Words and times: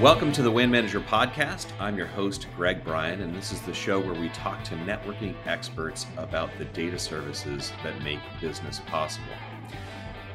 Welcome 0.00 0.32
to 0.32 0.40
the 0.40 0.50
WAN 0.50 0.70
Manager 0.70 0.98
Podcast. 0.98 1.66
I'm 1.78 1.94
your 1.94 2.06
host, 2.06 2.46
Greg 2.56 2.82
Bryan, 2.82 3.20
and 3.20 3.36
this 3.36 3.52
is 3.52 3.60
the 3.60 3.74
show 3.74 4.00
where 4.00 4.18
we 4.18 4.30
talk 4.30 4.64
to 4.64 4.74
networking 4.76 5.34
experts 5.44 6.06
about 6.16 6.48
the 6.56 6.64
data 6.64 6.98
services 6.98 7.70
that 7.84 8.02
make 8.02 8.18
business 8.40 8.80
possible. 8.86 9.34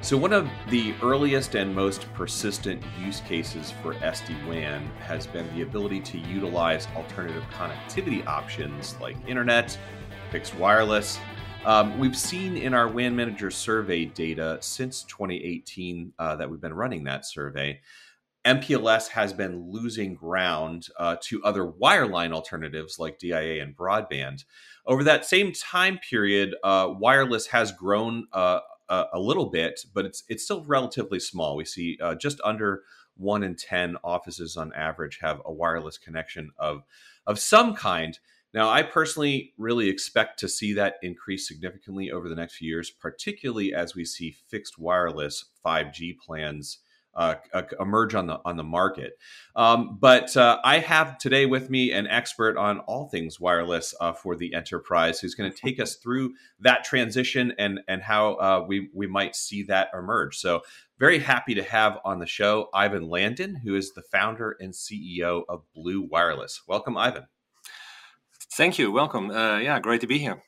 So, 0.02 0.18
one 0.18 0.34
of 0.34 0.48
the 0.70 0.94
earliest 1.02 1.56
and 1.56 1.74
most 1.74 2.06
persistent 2.14 2.84
use 3.02 3.22
cases 3.22 3.74
for 3.82 3.96
SD 3.96 4.48
WAN 4.48 4.86
has 5.00 5.26
been 5.26 5.52
the 5.56 5.64
ability 5.64 6.00
to 6.02 6.20
utilize 6.20 6.88
alternative 6.96 7.44
connectivity 7.52 8.24
options 8.28 8.96
like 9.02 9.18
internet, 9.28 9.80
fixed 10.30 10.54
wireless. 10.58 11.18
Um, 11.66 11.98
we've 11.98 12.16
seen 12.16 12.56
in 12.56 12.76
our 12.76 12.88
WAN 12.88 13.16
Manager 13.16 13.50
survey 13.50 14.06
data 14.06 14.60
since 14.62 15.02
2018 15.06 16.14
uh, 16.20 16.36
that 16.36 16.48
we've 16.48 16.62
been 16.62 16.72
running 16.72 17.04
that 17.06 17.26
survey 17.26 17.82
MPLS 18.46 19.10
has 19.10 19.34
been 19.34 19.72
losing 19.72 20.14
ground 20.14 20.88
uh, 21.00 21.16
to 21.24 21.44
other 21.44 21.66
wireline 21.66 22.32
alternatives 22.32 23.00
like 23.00 23.18
DIA 23.18 23.62
and 23.62 23.76
broadband. 23.76 24.46
Over 24.86 25.04
that 25.04 25.26
same 25.26 25.52
time 25.52 25.98
period, 25.98 26.56
uh, 26.64 26.94
wireless 26.98 27.48
has 27.48 27.72
grown 27.72 28.28
uh, 28.34 28.60
a, 28.88 29.06
a, 29.14 29.20
little 29.20 29.48
bit, 29.48 29.82
but 29.94 30.06
it's 30.06 30.24
it's 30.30 30.44
still 30.44 30.64
relatively 30.64 31.20
small. 31.20 31.56
We 31.56 31.66
see 31.66 31.98
uh, 32.00 32.14
just 32.14 32.40
under 32.44 32.84
one 33.18 33.42
in 33.42 33.56
ten 33.56 33.98
offices 34.04 34.58
on 34.58 34.74
average 34.74 35.20
have 35.22 35.42
a 35.44 35.52
wireless 35.52 35.98
connection 35.98 36.52
of 36.60 36.84
of 37.26 37.40
some 37.40 37.74
kind. 37.74 38.20
Now, 38.54 38.70
I 38.70 38.84
personally 38.84 39.54
really 39.58 39.90
expect 39.90 40.40
to 40.40 40.48
see 40.48 40.72
that 40.74 40.96
increase 41.02 41.46
significantly 41.46 42.12
over 42.12 42.30
the 42.30 42.36
next 42.36 42.56
few 42.56 42.70
years, 42.70 42.90
particularly 42.90 43.74
as 43.74 43.96
we 43.96 44.06
see 44.06 44.32
fixed 44.32 44.80
wireless 44.80 45.46
5G 45.66 46.18
plans 46.20 46.78
uh, 47.16 47.36
emerge 47.80 48.16
on 48.16 48.28
the 48.28 48.40
on 48.46 48.58
the 48.58 48.64
market. 48.64 49.18
Um, 49.56 49.98
but 50.00 50.36
uh, 50.36 50.60
I 50.64 50.80
have 50.80 51.18
today 51.18 51.46
with 51.46 51.70
me 51.70 51.92
an 51.92 52.08
expert 52.08 52.58
on 52.58 52.80
all 52.80 53.08
things 53.10 53.40
wireless 53.40 53.94
uh, 54.00 54.14
for 54.14 54.36
the 54.36 54.54
enterprise, 54.54 55.20
who's 55.20 55.36
going 55.36 55.52
to 55.52 55.58
take 55.58 55.80
us 55.80 55.96
through 55.96 56.34
that 56.60 56.84
transition 56.84 57.54
and 57.58 57.80
and 57.88 58.02
how 58.02 58.34
uh, 58.36 58.66
we 58.68 58.90
we 58.94 59.08
might 59.08 59.36
see 59.36 59.64
that 59.64 59.90
emerge. 59.94 60.38
So 60.38 60.62
very 60.98 61.20
happy 61.20 61.56
to 61.56 61.64
have 61.64 62.00
on 62.06 62.20
the 62.20 62.26
show 62.26 62.70
Ivan 62.74 63.10
Landen, 63.10 63.56
who 63.56 63.76
is 63.76 63.94
the 63.94 64.02
founder 64.02 64.56
and 64.60 64.74
CEO 64.74 65.44
of 65.50 65.64
Blue 65.74 66.02
Wireless. 66.02 66.62
Welcome, 66.68 66.98
Ivan. 66.98 67.28
Thank 68.54 68.80
you. 68.80 68.92
Welcome. 68.92 69.32
Uh, 69.32 69.58
yeah, 69.58 69.80
great 69.80 70.02
to 70.02 70.08
be 70.08 70.20
here. 70.20 70.42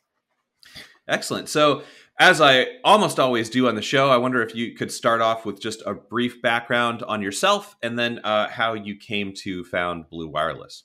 Excellent. 1.08 1.50
So 1.50 1.84
as 2.20 2.42
I 2.42 2.68
almost 2.84 3.20
always 3.20 3.50
do 3.50 3.68
on 3.68 3.76
the 3.76 3.82
show, 3.82 4.10
I 4.10 4.18
wonder 4.18 4.42
if 4.42 4.56
you 4.56 4.74
could 4.74 4.92
start 4.92 5.22
off 5.22 5.46
with 5.46 5.62
just 5.62 5.84
a 5.86 5.94
brief 5.94 6.42
background 6.42 7.04
on 7.04 7.22
yourself 7.22 7.76
and 7.84 7.98
then 7.98 8.20
uh, 8.24 8.48
how 8.48 8.74
you 8.74 8.96
came 8.96 9.34
to 9.44 9.64
found 9.64 10.10
Blue 10.10 10.28
Wireless. 10.28 10.84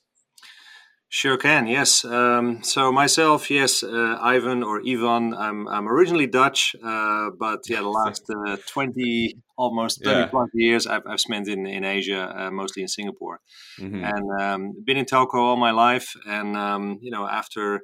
Sure 1.09 1.37
can, 1.37 1.67
yes. 1.67 2.03
Um, 2.05 2.63
so 2.63 2.91
myself, 2.91 3.51
yes, 3.51 3.83
uh, 3.83 4.17
Ivan 4.19 4.63
or 4.63 4.81
Ivan. 4.81 5.35
I'm, 5.35 5.67
I'm 5.67 5.87
originally 5.87 6.25
Dutch, 6.25 6.75
uh, 6.83 7.29
but 7.37 7.69
yeah, 7.69 7.81
the 7.81 7.89
last 7.89 8.23
uh, 8.31 8.57
20, 8.67 9.35
almost 9.55 10.03
30 10.03 10.19
yeah. 10.19 10.25
plus 10.25 10.49
years 10.55 10.87
I've, 10.87 11.03
I've 11.05 11.19
spent 11.19 11.47
in, 11.47 11.67
in 11.67 11.83
Asia, 11.83 12.33
uh, 12.35 12.49
mostly 12.49 12.81
in 12.81 12.87
Singapore. 12.87 13.41
Mm-hmm. 13.79 14.03
And 14.03 14.41
um, 14.41 14.73
been 14.83 14.97
in 14.97 15.05
telco 15.05 15.35
all 15.35 15.55
my 15.55 15.69
life. 15.69 16.15
And, 16.27 16.57
um, 16.57 16.97
you 16.99 17.11
know, 17.11 17.27
after 17.27 17.81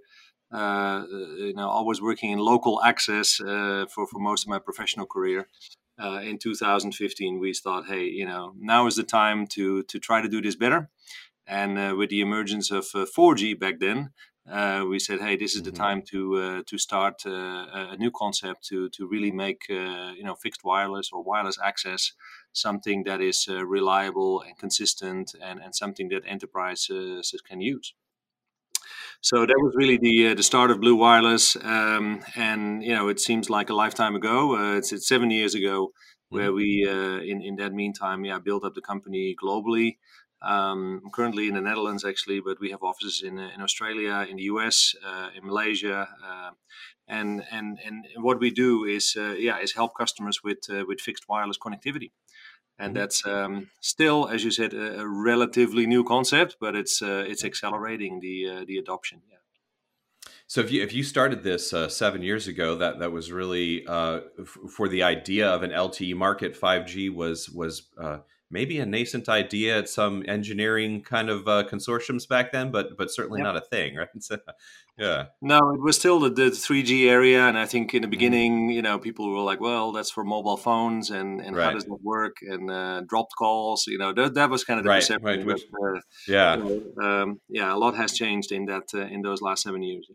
you 0.52 1.54
know, 1.56 1.70
always 1.70 2.02
working 2.02 2.32
in 2.32 2.40
local 2.40 2.82
access 2.84 3.40
uh, 3.42 3.86
for 3.94 4.08
for 4.08 4.20
most 4.20 4.44
of 4.44 4.50
my 4.50 4.60
professional 4.60 5.06
career. 5.06 5.48
Uh, 6.02 6.22
in 6.24 6.38
2015, 6.38 7.40
we 7.40 7.54
thought, 7.54 7.86
hey, 7.88 8.06
you 8.06 8.26
know, 8.26 8.54
now 8.58 8.88
is 8.88 8.96
the 8.96 9.04
time 9.04 9.46
to 9.48 9.84
to 9.84 10.00
try 10.00 10.22
to 10.22 10.30
do 10.30 10.42
this 10.42 10.56
better. 10.56 10.90
And 11.46 11.78
uh, 11.78 11.96
with 11.98 12.10
the 12.10 12.22
emergence 12.22 12.72
of 12.72 12.86
4G 12.86 13.56
uh, 13.56 13.58
back 13.58 13.80
then, 13.80 14.12
uh, 14.50 14.86
we 14.88 15.00
said, 15.00 15.20
hey, 15.20 15.36
this 15.36 15.56
is 15.56 15.64
the 15.64 15.72
mm-hmm. 15.72 15.84
time 15.84 16.02
to 16.04 16.64
to 16.64 16.78
start 16.78 17.26
a 17.26 17.98
new 17.98 18.12
concept 18.12 18.66
to 18.68 18.90
to 18.90 19.08
really 19.08 19.32
make 19.32 19.68
you 19.70 20.24
know 20.24 20.36
fixed 20.36 20.64
wireless 20.64 21.10
or 21.12 21.24
wireless 21.24 21.60
access 21.64 22.14
something 22.54 23.04
that 23.04 23.22
is 23.22 23.48
reliable 23.48 24.42
and 24.42 24.58
consistent 24.58 25.36
and, 25.42 25.60
and 25.62 25.76
something 25.76 26.10
that 26.10 26.24
enterprises 26.26 27.34
can 27.48 27.62
use. 27.62 27.94
So 29.22 29.46
that 29.46 29.60
was 29.60 29.74
really 29.76 29.98
the 29.98 30.28
uh, 30.28 30.34
the 30.36 30.44
start 30.44 30.72
of 30.72 30.80
Blue 30.80 30.96
Wireless, 30.96 31.58
um, 31.62 32.22
and 32.38 32.82
you 32.82 32.96
know 32.96 33.10
it 33.10 33.20
seems 33.20 33.50
like 33.50 33.70
a 33.70 33.74
lifetime 33.74 34.16
ago. 34.16 34.56
Uh, 34.56 34.78
it's, 34.78 34.94
it's 34.94 35.10
seven 35.10 35.30
years 35.30 35.56
ago 35.56 35.92
where 36.30 36.48
mm-hmm. 36.48 36.56
we 36.56 36.88
uh, 36.90 37.20
in 37.20 37.42
in 37.42 37.58
that 37.58 37.74
meantime 37.74 38.24
yeah 38.24 38.40
built 38.40 38.64
up 38.64 38.76
the 38.76 38.82
company 38.82 39.36
globally. 39.42 39.98
Um, 40.42 41.02
I'm 41.04 41.12
currently 41.12 41.50
in 41.50 41.56
the 41.56 41.62
Netherlands 41.62 42.06
actually, 42.06 42.40
but 42.40 42.62
we 42.62 42.72
have 42.72 42.82
offices 42.82 43.22
in 43.22 43.40
in 43.40 43.62
Australia, 43.62 44.26
in 44.30 44.38
the 44.38 44.44
US, 44.44 44.96
uh, 45.06 45.30
in 45.36 45.46
Malaysia, 45.46 46.08
uh, 46.26 46.52
and 47.06 47.44
and 47.52 47.78
and 47.86 48.06
what 48.16 48.40
we 48.40 48.50
do 48.52 48.86
is 48.86 49.18
uh, 49.18 49.36
yeah 49.38 49.60
is 49.60 49.74
help 49.74 49.98
customers 49.98 50.42
with 50.46 50.60
with 50.88 51.02
fixed 51.02 51.28
wireless 51.28 51.58
connectivity 51.58 52.12
and 52.80 52.94
mm-hmm. 52.94 53.00
that's 53.00 53.28
um, 53.28 53.70
still, 53.82 54.28
as 54.28 54.44
you 54.44 54.52
said, 54.52 54.74
a, 54.74 55.02
a, 55.02 55.08
relatively 55.08 55.86
new 55.86 56.04
concept, 56.04 56.58
but 56.60 56.76
it's 56.76 57.02
uh, 57.02 57.26
it's 57.28 57.44
accelerating 57.44 58.22
the 58.22 58.50
uh, 58.50 58.66
the 58.66 58.78
adoption. 58.78 59.22
Yeah. 59.30 59.36
So 60.48 60.62
if 60.62 60.72
you 60.72 60.82
if 60.82 60.94
you 60.94 61.04
started 61.04 61.44
this 61.44 61.74
uh, 61.74 61.90
seven 61.90 62.24
years 62.24 62.48
ago, 62.48 62.76
that 62.76 63.00
that 63.00 63.12
was 63.12 63.32
really 63.32 63.86
uh, 63.86 64.22
f- 64.40 64.58
for 64.72 64.88
the 64.88 65.04
idea 65.04 65.48
of 65.48 65.62
an 65.62 65.72
LTE 65.72 66.16
market. 66.16 66.56
Five 66.56 66.88
G 66.88 67.10
was 67.10 67.50
was 67.50 67.84
uh, 68.02 68.20
maybe 68.52 68.80
a 68.80 68.86
nascent 68.86 69.30
idea 69.30 69.78
at 69.78 69.90
some 69.90 70.24
engineering 70.28 71.02
kind 71.02 71.30
of 71.30 71.48
uh, 71.48 71.64
consortiums 71.64 72.28
back 72.28 72.52
then, 72.52 72.72
but 72.72 72.98
but 72.98 73.12
certainly 73.12 73.42
not 73.42 73.56
a 73.56 73.62
thing, 73.62 73.96
right? 73.98 74.08
So, 74.20 74.38
yeah. 74.98 75.26
No, 75.42 75.58
it 75.74 75.82
was 75.82 75.98
still 75.98 76.20
the, 76.20 76.30
the 76.30 76.52
3G 76.52 77.10
area, 77.10 77.48
and 77.48 77.58
I 77.58 77.66
think 77.66 77.94
in 77.94 78.02
the 78.02 78.06
mm-hmm. 78.06 78.12
beginning, 78.12 78.54
mm-hmm. 78.54 78.72
you 78.72 78.82
know, 78.82 79.00
people 79.00 79.30
were 79.30 79.44
like, 79.44 79.62
"Well, 79.62 79.92
that's 79.92 80.12
for 80.12 80.24
mobile 80.24 80.58
phones, 80.58 81.10
and 81.10 81.40
and 81.42 81.56
right. 81.56 81.66
how 81.66 81.72
does 81.74 81.86
that 81.86 82.00
work?" 82.04 82.38
And 82.42 82.70
uh, 82.70 83.02
dropped 83.08 83.34
calls, 83.38 83.86
you 83.88 83.98
know, 83.98 84.14
that, 84.14 84.34
that 84.34 84.50
was 84.50 84.64
kind 84.64 84.80
of 84.80 84.84
the 84.84 84.90
right, 84.90 85.02
perception. 85.02 85.26
Right. 85.26 85.46
Which, 85.46 85.62
uh, 85.62 86.00
yeah, 86.28 86.58
you 86.58 86.94
know, 86.98 87.04
um, 87.04 87.42
yeah, 87.48 87.74
a 87.74 87.78
lot 87.78 87.96
has 87.96 88.14
changed 88.14 88.52
in 88.52 88.66
that 88.66 88.90
uh, 88.94 89.02
in 89.02 89.22
those 89.22 89.42
last 89.42 89.64
seven 89.64 89.84
years. 89.84 90.10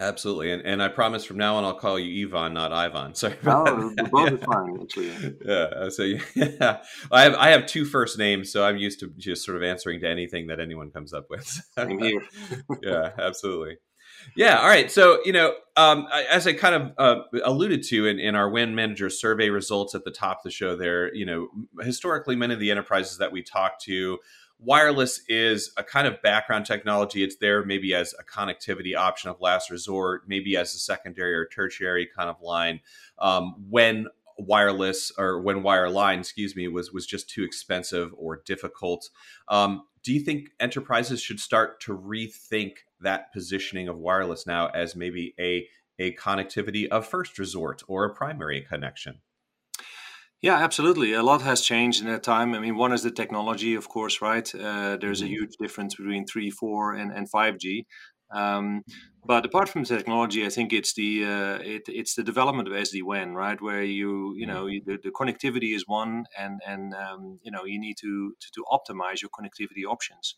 Absolutely, 0.00 0.52
and 0.52 0.62
and 0.62 0.80
I 0.80 0.86
promise 0.86 1.24
from 1.24 1.38
now 1.38 1.56
on 1.56 1.64
I'll 1.64 1.74
call 1.74 1.98
you 1.98 2.28
Ivan, 2.28 2.54
not 2.54 2.72
Ivan. 2.72 3.14
Sorry. 3.16 3.34
Oh, 3.44 3.92
both 4.12 4.32
is 4.32 4.44
fine 4.44 4.78
actually. 4.80 5.36
Yeah. 5.44 5.88
So 5.88 6.02
yeah, 6.36 6.82
I 7.10 7.22
have 7.22 7.34
I 7.34 7.48
have 7.50 7.66
two 7.66 7.84
first 7.84 8.16
names, 8.16 8.52
so 8.52 8.64
I'm 8.64 8.76
used 8.76 9.00
to 9.00 9.12
just 9.16 9.44
sort 9.44 9.56
of 9.56 9.64
answering 9.64 9.98
to 10.00 10.08
anything 10.08 10.46
that 10.48 10.60
anyone 10.60 10.92
comes 10.92 11.12
up 11.12 11.26
with. 11.28 11.44
Same 11.74 11.98
here. 11.98 12.22
yeah, 12.80 13.10
absolutely. 13.18 13.78
Yeah. 14.36 14.58
All 14.58 14.68
right. 14.68 14.88
So 14.88 15.18
you 15.24 15.32
know, 15.32 15.54
um, 15.76 16.06
as 16.30 16.46
I 16.46 16.52
kind 16.52 16.76
of 16.76 16.92
uh, 16.96 17.22
alluded 17.44 17.82
to 17.88 18.06
in, 18.06 18.20
in 18.20 18.36
our 18.36 18.48
WAN 18.48 18.76
Manager 18.76 19.10
survey 19.10 19.50
results 19.50 19.96
at 19.96 20.04
the 20.04 20.12
top 20.12 20.38
of 20.38 20.42
the 20.44 20.50
show, 20.52 20.76
there, 20.76 21.12
you 21.12 21.26
know, 21.26 21.48
historically 21.82 22.36
many 22.36 22.54
of 22.54 22.60
the 22.60 22.70
enterprises 22.70 23.18
that 23.18 23.32
we 23.32 23.42
talk 23.42 23.80
to 23.82 24.18
wireless 24.58 25.20
is 25.28 25.72
a 25.76 25.84
kind 25.84 26.06
of 26.06 26.20
background 26.22 26.66
technology. 26.66 27.22
It's 27.22 27.36
there 27.36 27.64
maybe 27.64 27.94
as 27.94 28.14
a 28.18 28.24
connectivity 28.24 28.96
option 28.96 29.30
of 29.30 29.40
last 29.40 29.70
resort, 29.70 30.22
maybe 30.26 30.56
as 30.56 30.74
a 30.74 30.78
secondary 30.78 31.34
or 31.34 31.46
tertiary 31.46 32.08
kind 32.14 32.28
of 32.28 32.40
line. 32.42 32.80
Um, 33.18 33.54
when 33.68 34.08
wireless 34.38 35.12
or 35.18 35.40
when 35.40 35.62
wireline, 35.62 36.20
excuse 36.20 36.54
me, 36.54 36.68
was 36.68 36.92
was 36.92 37.06
just 37.06 37.28
too 37.28 37.44
expensive 37.44 38.12
or 38.16 38.42
difficult. 38.44 39.10
Um, 39.48 39.82
do 40.02 40.12
you 40.12 40.20
think 40.20 40.50
enterprises 40.60 41.20
should 41.20 41.40
start 41.40 41.80
to 41.82 41.96
rethink 41.96 42.72
that 43.00 43.32
positioning 43.32 43.88
of 43.88 43.98
wireless 43.98 44.46
now 44.46 44.68
as 44.68 44.96
maybe 44.96 45.34
a 45.38 45.66
a 45.98 46.14
connectivity 46.14 46.86
of 46.88 47.06
first 47.06 47.38
resort 47.38 47.82
or 47.88 48.04
a 48.04 48.14
primary 48.14 48.60
connection? 48.60 49.20
Yeah, 50.40 50.56
absolutely. 50.56 51.14
A 51.14 51.22
lot 51.22 51.42
has 51.42 51.62
changed 51.62 52.00
in 52.00 52.06
that 52.08 52.22
time. 52.22 52.54
I 52.54 52.60
mean, 52.60 52.76
one 52.76 52.92
is 52.92 53.02
the 53.02 53.10
technology, 53.10 53.74
of 53.74 53.88
course, 53.88 54.22
right? 54.22 54.48
Uh, 54.54 54.96
there's 55.00 55.20
a 55.20 55.24
mm-hmm. 55.24 55.32
huge 55.32 55.56
difference 55.60 55.96
between 55.96 56.26
3, 56.26 56.50
4, 56.50 56.94
and, 56.94 57.10
and 57.10 57.28
5G. 57.30 57.86
Um, 58.30 58.84
but 59.24 59.44
apart 59.44 59.68
from 59.68 59.84
technology, 59.84 60.46
I 60.46 60.48
think 60.48 60.72
it's 60.72 60.94
the 60.94 61.24
uh, 61.24 61.58
it, 61.58 61.82
it's 61.88 62.14
the 62.14 62.22
development 62.22 62.68
of 62.68 62.74
SD 62.74 63.02
WAN, 63.02 63.34
right? 63.34 63.60
Where 63.60 63.82
you 63.82 64.34
you 64.34 64.46
mm-hmm. 64.46 64.54
know 64.54 64.66
you, 64.66 64.82
the, 64.84 64.98
the, 65.02 65.10
connectivity 65.10 65.74
is 65.74 65.84
one, 65.86 66.24
and 66.38 66.60
and 66.66 66.94
um, 66.94 67.38
you 67.42 67.50
know 67.50 67.64
you 67.64 67.78
need 67.78 67.98
to, 67.98 68.34
to, 68.40 68.50
to 68.52 68.64
optimize 68.72 69.20
your 69.20 69.30
connectivity 69.30 69.84
options. 69.86 70.36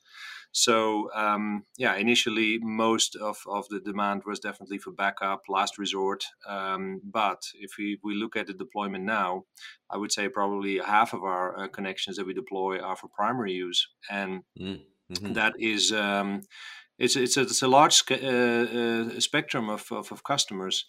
So 0.53 1.13
um, 1.15 1.65
yeah, 1.77 1.95
initially 1.95 2.59
most 2.61 3.15
of, 3.15 3.39
of 3.47 3.69
the 3.69 3.81
demand 3.81 4.23
was 4.27 4.41
definitely 4.41 4.79
for 4.79 4.91
backup, 4.91 5.43
last 5.49 5.79
resort. 5.79 6.25
Um, 6.49 7.01
but 7.05 7.43
if 7.55 7.73
we, 7.79 8.01
we 8.03 8.15
look 8.15 8.37
at 8.37 8.49
the 8.49 8.55
deployment 8.55 9.05
now, 9.05 9.45
I 9.89 9.97
would 9.97 10.11
say 10.11 10.29
probably 10.29 10.79
half 10.79 11.13
of 11.13 11.23
our 11.23 11.57
uh, 11.57 11.69
connections 11.69 12.17
that 12.17 12.27
we 12.27 12.35
deploy 12.35 12.81
are 12.81 12.97
for 12.97 13.09
primary 13.09 13.53
use, 13.53 13.87
and 14.11 14.43
mm-hmm. 14.59 15.33
that 15.35 15.55
is 15.59 15.93
um, 15.93 16.43
it's 17.00 17.17
it's 17.17 17.37
a, 17.37 17.41
it's 17.43 17.62
a 17.62 17.69
large 17.69 18.05
uh, 18.11 18.14
uh, 18.14 19.20
spectrum 19.20 19.69
of, 19.70 19.91
of, 19.91 20.12
of 20.12 20.23
customers. 20.23 20.85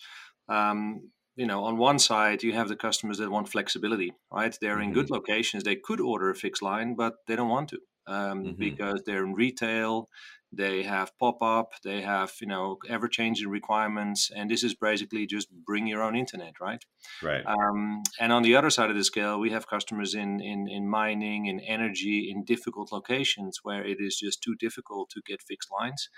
Um, 0.47 1.09
you 1.35 1.47
know, 1.47 1.63
on 1.63 1.77
one 1.77 1.99
side 1.99 2.43
you 2.43 2.53
have 2.53 2.67
the 2.67 2.75
customers 2.75 3.17
that 3.17 3.31
want 3.31 3.49
flexibility, 3.49 4.11
right? 4.31 4.55
They're 4.61 4.73
mm-hmm. 4.75 4.83
in 4.83 4.93
good 4.93 5.05
mm-hmm. 5.05 5.15
locations; 5.15 5.63
they 5.63 5.77
could 5.77 6.01
order 6.01 6.29
a 6.29 6.35
fixed 6.35 6.61
line, 6.61 6.95
but 6.95 7.13
they 7.27 7.35
don't 7.35 7.49
want 7.49 7.69
to. 7.69 7.79
um, 8.07 8.43
mm-hmm. 8.43 8.59
because 8.59 9.03
they're 9.05 9.23
in 9.23 9.33
retail 9.33 10.09
they 10.53 10.83
have 10.83 11.18
pop-up 11.18 11.71
they 11.83 12.01
have 12.01 12.33
you 12.42 12.48
know 12.48 12.77
ever-changing 12.89 13.48
requirements 13.48 14.30
and 14.36 14.50
this 14.50 14.63
is 14.63 14.75
basically 14.75 15.25
just 15.25 15.48
bring 15.65 15.88
your 15.88 16.01
own 16.01 16.15
internet 16.15 16.59
right? 16.59 16.83
Right. 17.24 17.44
Um, 17.45 18.03
and 18.19 18.33
on 18.33 18.44
the 18.44 18.56
other 18.56 18.69
side 18.69 18.89
of 18.89 18.95
the 18.95 19.03
scale 19.03 19.39
we 19.39 19.51
have 19.51 19.68
customers 19.68 20.13
in, 20.13 20.42
in 20.42 20.68
in 20.68 20.89
mining 20.89 21.45
in 21.45 21.59
energy 21.62 22.30
in 22.31 22.44
difficult 22.44 22.92
locations 22.92 23.59
where 23.63 23.83
it 23.83 23.98
is 24.00 24.18
just 24.18 24.42
too 24.42 24.56
difficult 24.56 25.09
to 25.12 25.21
get 25.25 25.42
fixed 25.42 25.69
lines 25.71 26.09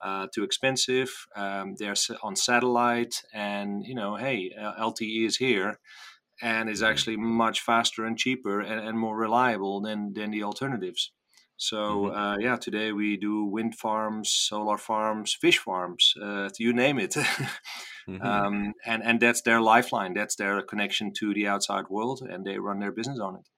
uh, 0.00 0.26
too 0.34 0.44
expensive. 0.44 1.10
Um, 1.34 1.74
they're 1.78 1.94
on 2.22 2.36
satellite 2.36 3.22
and 3.32 3.84
you 3.84 3.94
know 3.94 4.16
hey 4.16 4.52
lte 4.58 5.26
is 5.26 5.36
here 5.36 5.78
and 6.42 6.68
is 6.68 6.80
mm-hmm. 6.80 6.90
actually 6.90 7.16
much 7.16 7.60
faster 7.60 8.04
and 8.04 8.18
cheaper 8.18 8.60
and, 8.60 8.86
and 8.86 8.98
more 8.98 9.16
reliable 9.16 9.80
than 9.80 10.12
than 10.12 10.30
the 10.30 10.42
alternatives 10.42 11.12
so 11.56 11.76
mm-hmm. 11.76 12.16
uh, 12.16 12.38
yeah, 12.38 12.56
today 12.56 12.92
we 12.92 13.16
do 13.16 13.44
wind 13.44 13.76
farms, 13.76 14.30
solar 14.30 14.76
farms, 14.76 15.34
fish 15.34 15.58
farms, 15.58 16.14
uh, 16.22 16.50
you 16.58 16.72
name 16.72 16.98
it, 16.98 17.10
mm-hmm. 18.08 18.20
um, 18.22 18.74
and 18.84 19.02
and 19.02 19.20
that's 19.20 19.42
their 19.42 19.60
lifeline. 19.60 20.12
That's 20.12 20.36
their 20.36 20.60
connection 20.62 21.12
to 21.14 21.32
the 21.32 21.46
outside 21.46 21.88
world, 21.88 22.22
and 22.22 22.44
they 22.44 22.58
run 22.58 22.78
their 22.78 22.92
business 22.92 23.20
on 23.20 23.36
it. 23.36 23.48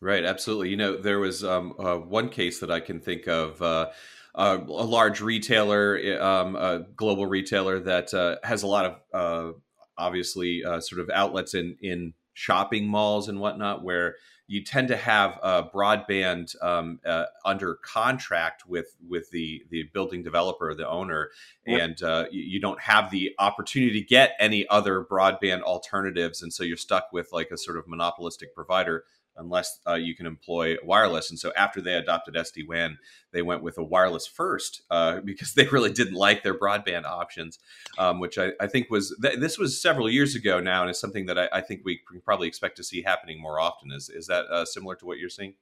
Right, 0.00 0.24
absolutely. 0.24 0.70
You 0.70 0.76
know, 0.76 0.96
there 0.96 1.18
was 1.18 1.44
um, 1.44 1.74
uh, 1.78 1.96
one 1.96 2.28
case 2.28 2.60
that 2.60 2.70
I 2.70 2.80
can 2.80 3.00
think 3.00 3.26
of. 3.28 3.60
Uh, 3.60 3.90
a 4.34 4.56
large 4.56 5.20
retailer, 5.20 6.18
um, 6.22 6.56
a 6.56 6.86
global 6.96 7.26
retailer 7.26 7.78
that 7.80 8.14
uh, 8.14 8.36
has 8.42 8.62
a 8.62 8.66
lot 8.66 8.86
of 8.86 8.94
uh, 9.12 9.52
obviously 9.98 10.62
sort 10.80 11.00
of 11.00 11.10
outlets 11.12 11.52
in 11.52 11.76
in 11.82 12.14
shopping 12.32 12.88
malls 12.88 13.28
and 13.28 13.40
whatnot, 13.40 13.84
where 13.84 14.16
you 14.46 14.62
tend 14.64 14.88
to 14.88 14.96
have 14.96 15.38
a 15.42 15.62
broadband 15.62 16.54
um, 16.62 17.00
uh, 17.06 17.24
under 17.44 17.76
contract 17.76 18.64
with 18.66 18.96
with 19.08 19.30
the 19.30 19.62
the 19.70 19.84
building 19.94 20.22
developer, 20.22 20.74
the 20.74 20.88
owner, 20.88 21.30
yep. 21.66 21.80
and 21.80 22.02
uh, 22.02 22.24
you, 22.30 22.42
you, 22.42 22.60
don't 22.60 22.80
have 22.80 23.10
the 23.10 23.32
opportunity 23.38 24.00
to 24.00 24.06
get 24.06 24.32
any 24.38 24.66
other 24.68 25.04
broadband 25.04 25.62
alternatives, 25.62 26.42
and 26.42 26.52
so 26.52 26.64
you're 26.64 26.76
stuck 26.76 27.12
with 27.12 27.28
like 27.32 27.50
a 27.50 27.56
sort 27.56 27.76
of 27.76 27.86
monopolistic 27.86 28.54
provider 28.54 29.04
unless 29.42 29.80
uh, 29.86 29.94
you 29.94 30.14
can 30.14 30.26
employ 30.26 30.76
wireless. 30.84 31.30
And 31.30 31.38
so 31.38 31.52
after 31.56 31.80
they 31.80 31.94
adopted 31.94 32.34
SD 32.34 32.66
WAN, 32.66 32.98
they 33.32 33.42
went 33.42 33.62
with 33.62 33.76
a 33.76 33.82
wireless 33.82 34.26
first 34.26 34.82
uh, 34.90 35.20
because 35.20 35.52
they 35.54 35.66
really 35.66 35.92
didn't 35.92 36.14
like 36.14 36.42
their 36.42 36.58
broadband 36.58 37.04
options, 37.04 37.58
um, 37.98 38.20
which 38.20 38.38
I, 38.38 38.52
I, 38.60 38.66
think 38.66 38.90
was 38.90 39.14
th- 39.20 39.38
this 39.38 39.58
was 39.58 39.80
several 39.80 40.08
years 40.08 40.34
ago 40.34 40.60
now, 40.60 40.82
and 40.82 40.90
is 40.90 41.00
something 41.00 41.26
that 41.26 41.38
I, 41.38 41.48
I, 41.52 41.60
think 41.60 41.82
we 41.84 42.00
can 42.08 42.20
probably 42.20 42.48
expect 42.48 42.76
to 42.76 42.84
see 42.84 43.02
happening 43.02 43.40
more 43.40 43.60
often. 43.60 43.92
Is 43.92 44.08
is 44.08 44.26
that 44.28 44.46
uh, 44.46 44.64
similar 44.64 44.94
to 44.96 45.06
what 45.06 45.18
you're 45.18 45.28
seeing? 45.28 45.54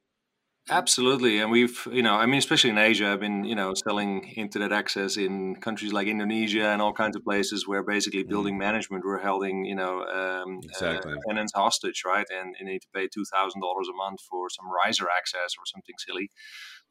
Absolutely, 0.69 1.39
and 1.39 1.51
we've 1.51 1.89
you 1.91 2.03
know 2.03 2.15
I 2.15 2.27
mean 2.27 2.39
especially 2.39 2.71
in 2.71 2.79
Asia, 2.79 3.09
I've 3.09 3.21
been 3.21 3.45
you 3.45 3.57
know 3.57 3.73
selling 3.75 4.25
internet 4.37 4.73
access 4.73 5.17
in 5.17 5.57
countries 5.57 5.93
like 5.93 6.07
Indonesia 6.07 6.69
and 6.69 6.81
all 6.81 6.93
kinds 6.93 7.17
of 7.17 7.25
places 7.25 7.67
where 7.67 7.83
basically 7.83 8.23
mm. 8.25 8.29
building 8.29 8.57
management 8.59 9.05
were 9.05 9.19
holding 9.19 9.65
you 9.65 9.75
know 9.75 10.03
um, 10.05 10.61
uh, 10.63 10.69
exactly. 10.69 11.13
uh, 11.13 11.17
tenants 11.27 11.53
hostage, 11.55 12.03
right? 12.07 12.27
And 12.31 12.55
you 12.61 12.67
need 12.67 12.83
to 12.83 12.89
pay 12.95 13.09
two 13.09 13.25
thousand 13.33 13.63
dollars 13.63 13.89
a 13.89 13.97
month 13.97 14.21
for 14.21 14.49
some 14.51 14.67
riser 14.71 15.09
access 15.11 15.55
or 15.59 15.65
something 15.65 15.95
silly. 15.99 16.31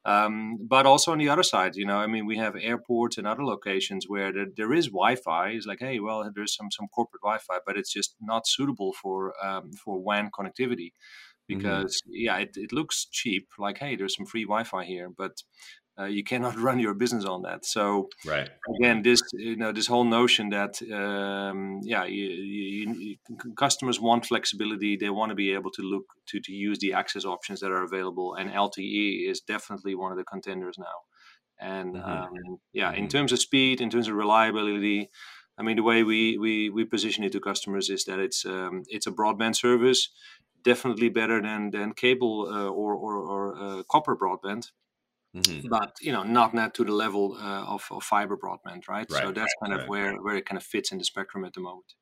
Um, 0.04 0.58
but 0.66 0.86
also 0.86 1.12
on 1.12 1.18
the 1.18 1.28
other 1.28 1.42
side, 1.42 1.76
you 1.76 1.84
know, 1.84 1.98
I 1.98 2.06
mean, 2.06 2.24
we 2.26 2.38
have 2.38 2.56
airports 2.56 3.18
and 3.18 3.26
other 3.26 3.44
locations 3.44 4.06
where 4.08 4.32
there, 4.32 4.46
there 4.56 4.72
is 4.72 4.86
Wi-Fi. 4.86 5.50
It's 5.50 5.66
like, 5.66 5.80
hey, 5.80 6.00
well, 6.00 6.28
there's 6.34 6.56
some 6.56 6.70
some 6.70 6.88
corporate 6.88 7.22
Wi-Fi, 7.22 7.58
but 7.66 7.76
it's 7.76 7.92
just 7.92 8.14
not 8.20 8.46
suitable 8.46 8.92
for 8.92 9.34
um, 9.44 9.72
for 9.72 9.98
WAN 9.98 10.30
connectivity. 10.30 10.92
Mm-hmm. 11.50 11.58
because 11.58 12.02
mm-hmm. 12.02 12.12
yeah, 12.14 12.38
it, 12.38 12.50
it 12.56 12.72
looks 12.72 13.06
cheap. 13.10 13.48
Like, 13.58 13.78
hey, 13.78 13.96
there's 13.96 14.16
some 14.16 14.26
free 14.26 14.44
Wi-Fi 14.44 14.84
here, 14.84 15.08
but 15.16 15.42
uh, 15.98 16.04
you 16.04 16.24
cannot 16.24 16.58
run 16.58 16.78
your 16.78 16.94
business 16.94 17.24
on 17.24 17.42
that. 17.42 17.64
So 17.64 18.08
right 18.24 18.48
again, 18.76 19.02
this 19.02 19.20
you 19.32 19.56
know 19.56 19.72
this 19.72 19.86
whole 19.86 20.04
notion 20.04 20.50
that 20.50 20.80
um, 20.92 21.80
yeah, 21.82 22.04
you, 22.04 22.24
you, 22.24 22.94
you, 22.94 23.16
customers 23.56 24.00
want 24.00 24.26
flexibility. 24.26 24.96
They 24.96 25.10
want 25.10 25.30
to 25.30 25.36
be 25.36 25.52
able 25.52 25.70
to 25.72 25.82
look 25.82 26.04
to 26.28 26.40
to 26.40 26.52
use 26.52 26.78
the 26.78 26.94
access 26.94 27.24
options 27.24 27.60
that 27.60 27.70
are 27.70 27.82
available, 27.82 28.34
and 28.34 28.50
LTE 28.50 29.30
is 29.30 29.40
definitely 29.40 29.94
one 29.94 30.12
of 30.12 30.18
the 30.18 30.24
contenders 30.24 30.76
now. 30.78 30.86
And 31.58 31.94
mm-hmm. 31.94 32.10
um, 32.10 32.58
yeah, 32.72 32.90
in 32.92 33.00
mm-hmm. 33.00 33.08
terms 33.08 33.32
of 33.32 33.40
speed, 33.40 33.80
in 33.80 33.90
terms 33.90 34.08
of 34.08 34.14
reliability. 34.14 35.10
I 35.58 35.62
mean, 35.62 35.76
the 35.76 35.82
way 35.82 36.02
we, 36.02 36.38
we, 36.38 36.70
we 36.70 36.86
position 36.86 37.22
it 37.22 37.32
to 37.32 37.40
customers 37.40 37.90
is 37.90 38.04
that 38.04 38.18
it's 38.18 38.46
um, 38.46 38.82
it's 38.88 39.06
a 39.06 39.10
broadband 39.10 39.56
service 39.56 40.08
definitely 40.64 41.08
better 41.08 41.40
than 41.40 41.70
than 41.70 41.92
cable 41.92 42.48
uh, 42.50 42.68
or 42.68 42.94
or, 42.94 43.16
or 43.16 43.58
uh, 43.58 43.82
copper 43.90 44.16
broadband. 44.16 44.68
Mm-hmm. 45.36 45.68
But 45.68 45.96
you 46.00 46.12
know, 46.12 46.24
not 46.24 46.54
net 46.54 46.74
to 46.74 46.84
the 46.84 46.92
level 46.92 47.36
uh, 47.40 47.64
of, 47.64 47.86
of 47.90 48.02
fiber 48.02 48.36
broadband, 48.36 48.88
right? 48.88 49.06
right 49.10 49.22
so 49.22 49.32
that's 49.32 49.54
kind 49.62 49.72
right. 49.72 49.82
of 49.82 49.88
where 49.88 50.16
where 50.16 50.36
it 50.36 50.46
kind 50.46 50.56
of 50.56 50.64
fits 50.64 50.90
in 50.90 50.98
the 50.98 51.04
spectrum 51.04 51.44
at 51.44 51.52
the 51.52 51.60
moment. 51.60 51.94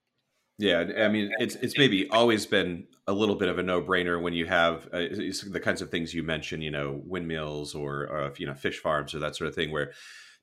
Yeah, 0.60 0.84
I 0.98 1.08
mean, 1.08 1.30
it's 1.38 1.54
it's 1.56 1.78
maybe 1.78 2.08
always 2.10 2.44
been 2.44 2.88
a 3.06 3.12
little 3.12 3.36
bit 3.36 3.48
of 3.48 3.58
a 3.58 3.62
no 3.62 3.80
brainer 3.80 4.20
when 4.20 4.32
you 4.32 4.46
have 4.46 4.88
uh, 4.92 5.06
the 5.50 5.60
kinds 5.62 5.82
of 5.82 5.90
things 5.90 6.12
you 6.12 6.24
mentioned, 6.24 6.64
you 6.64 6.72
know, 6.72 7.00
windmills 7.04 7.76
or, 7.76 8.08
or 8.08 8.32
you 8.38 8.46
know 8.46 8.54
fish 8.54 8.80
farms 8.80 9.14
or 9.14 9.20
that 9.20 9.36
sort 9.36 9.46
of 9.46 9.54
thing, 9.54 9.70
where 9.70 9.92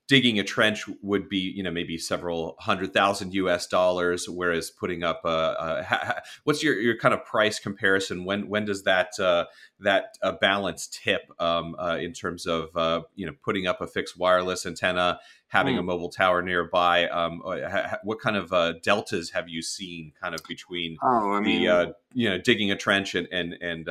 digging 0.08 0.38
a 0.38 0.44
trench 0.44 0.84
would 1.02 1.28
be 1.28 1.38
you 1.38 1.62
know 1.62 1.70
maybe 1.70 1.98
several 1.98 2.56
hundred 2.60 2.92
thousand 2.92 3.32
us 3.32 3.66
dollars 3.66 4.28
whereas 4.28 4.70
putting 4.70 5.02
up 5.02 5.20
a, 5.24 5.28
a 5.28 6.22
what's 6.44 6.62
your, 6.62 6.78
your 6.80 6.96
kind 6.96 7.12
of 7.12 7.24
price 7.24 7.58
comparison 7.58 8.24
when 8.24 8.48
when 8.48 8.64
does 8.64 8.84
that 8.84 9.18
uh, 9.18 9.44
that 9.80 10.16
uh, 10.22 10.32
balance 10.40 10.86
tip 10.86 11.22
um, 11.40 11.74
uh, 11.78 11.96
in 12.00 12.12
terms 12.12 12.46
of 12.46 12.68
uh, 12.76 13.02
you 13.14 13.26
know 13.26 13.32
putting 13.44 13.66
up 13.66 13.80
a 13.80 13.86
fixed 13.86 14.18
wireless 14.18 14.64
antenna 14.64 15.18
having 15.48 15.76
mm. 15.76 15.80
a 15.80 15.82
mobile 15.82 16.10
tower 16.10 16.42
nearby 16.42 17.08
um, 17.08 17.42
uh, 17.44 17.96
what 18.04 18.20
kind 18.20 18.36
of 18.36 18.52
uh, 18.52 18.74
deltas 18.82 19.30
have 19.30 19.48
you 19.48 19.62
seen 19.62 20.12
kind 20.20 20.34
of 20.34 20.40
between 20.48 20.96
oh, 21.02 21.32
I 21.32 21.40
mean, 21.40 21.64
the 21.64 21.94
you 22.12 22.28
know 22.28 22.38
digging 22.38 22.70
a 22.70 22.76
trench 22.76 23.14
and 23.14 23.26
and, 23.32 23.54
and 23.60 23.88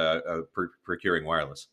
procuring 0.83 1.25
wireless 1.25 1.67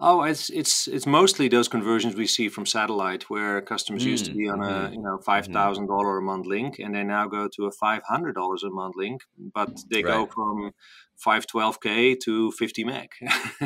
Oh, 0.00 0.22
it's 0.22 0.48
it's 0.48 0.86
it's 0.86 1.06
mostly 1.06 1.48
those 1.48 1.66
conversions 1.66 2.14
we 2.14 2.28
see 2.28 2.48
from 2.48 2.66
satellite, 2.66 3.28
where 3.28 3.60
customers 3.60 4.04
mm, 4.04 4.10
used 4.10 4.26
to 4.26 4.32
be 4.32 4.48
on 4.48 4.62
a 4.62 4.90
you 4.92 5.02
know 5.02 5.18
five 5.18 5.44
mm-hmm. 5.44 5.54
thousand 5.54 5.84
mm 5.84 5.88
dollar 5.88 6.18
a 6.18 6.22
month 6.22 6.46
link, 6.46 6.78
and 6.78 6.94
they 6.94 7.02
now 7.02 7.26
go 7.26 7.48
to 7.56 7.66
a 7.66 7.72
five 7.72 8.02
hundred 8.04 8.34
dollars 8.34 8.62
a 8.62 8.70
month 8.70 8.94
link, 8.96 9.22
but 9.36 9.70
they 9.90 10.04
right. 10.04 10.12
go 10.12 10.26
from 10.26 10.70
five 11.16 11.48
twelve 11.48 11.80
k 11.80 12.14
to 12.14 12.52
fifty 12.52 12.84
meg. 12.84 13.08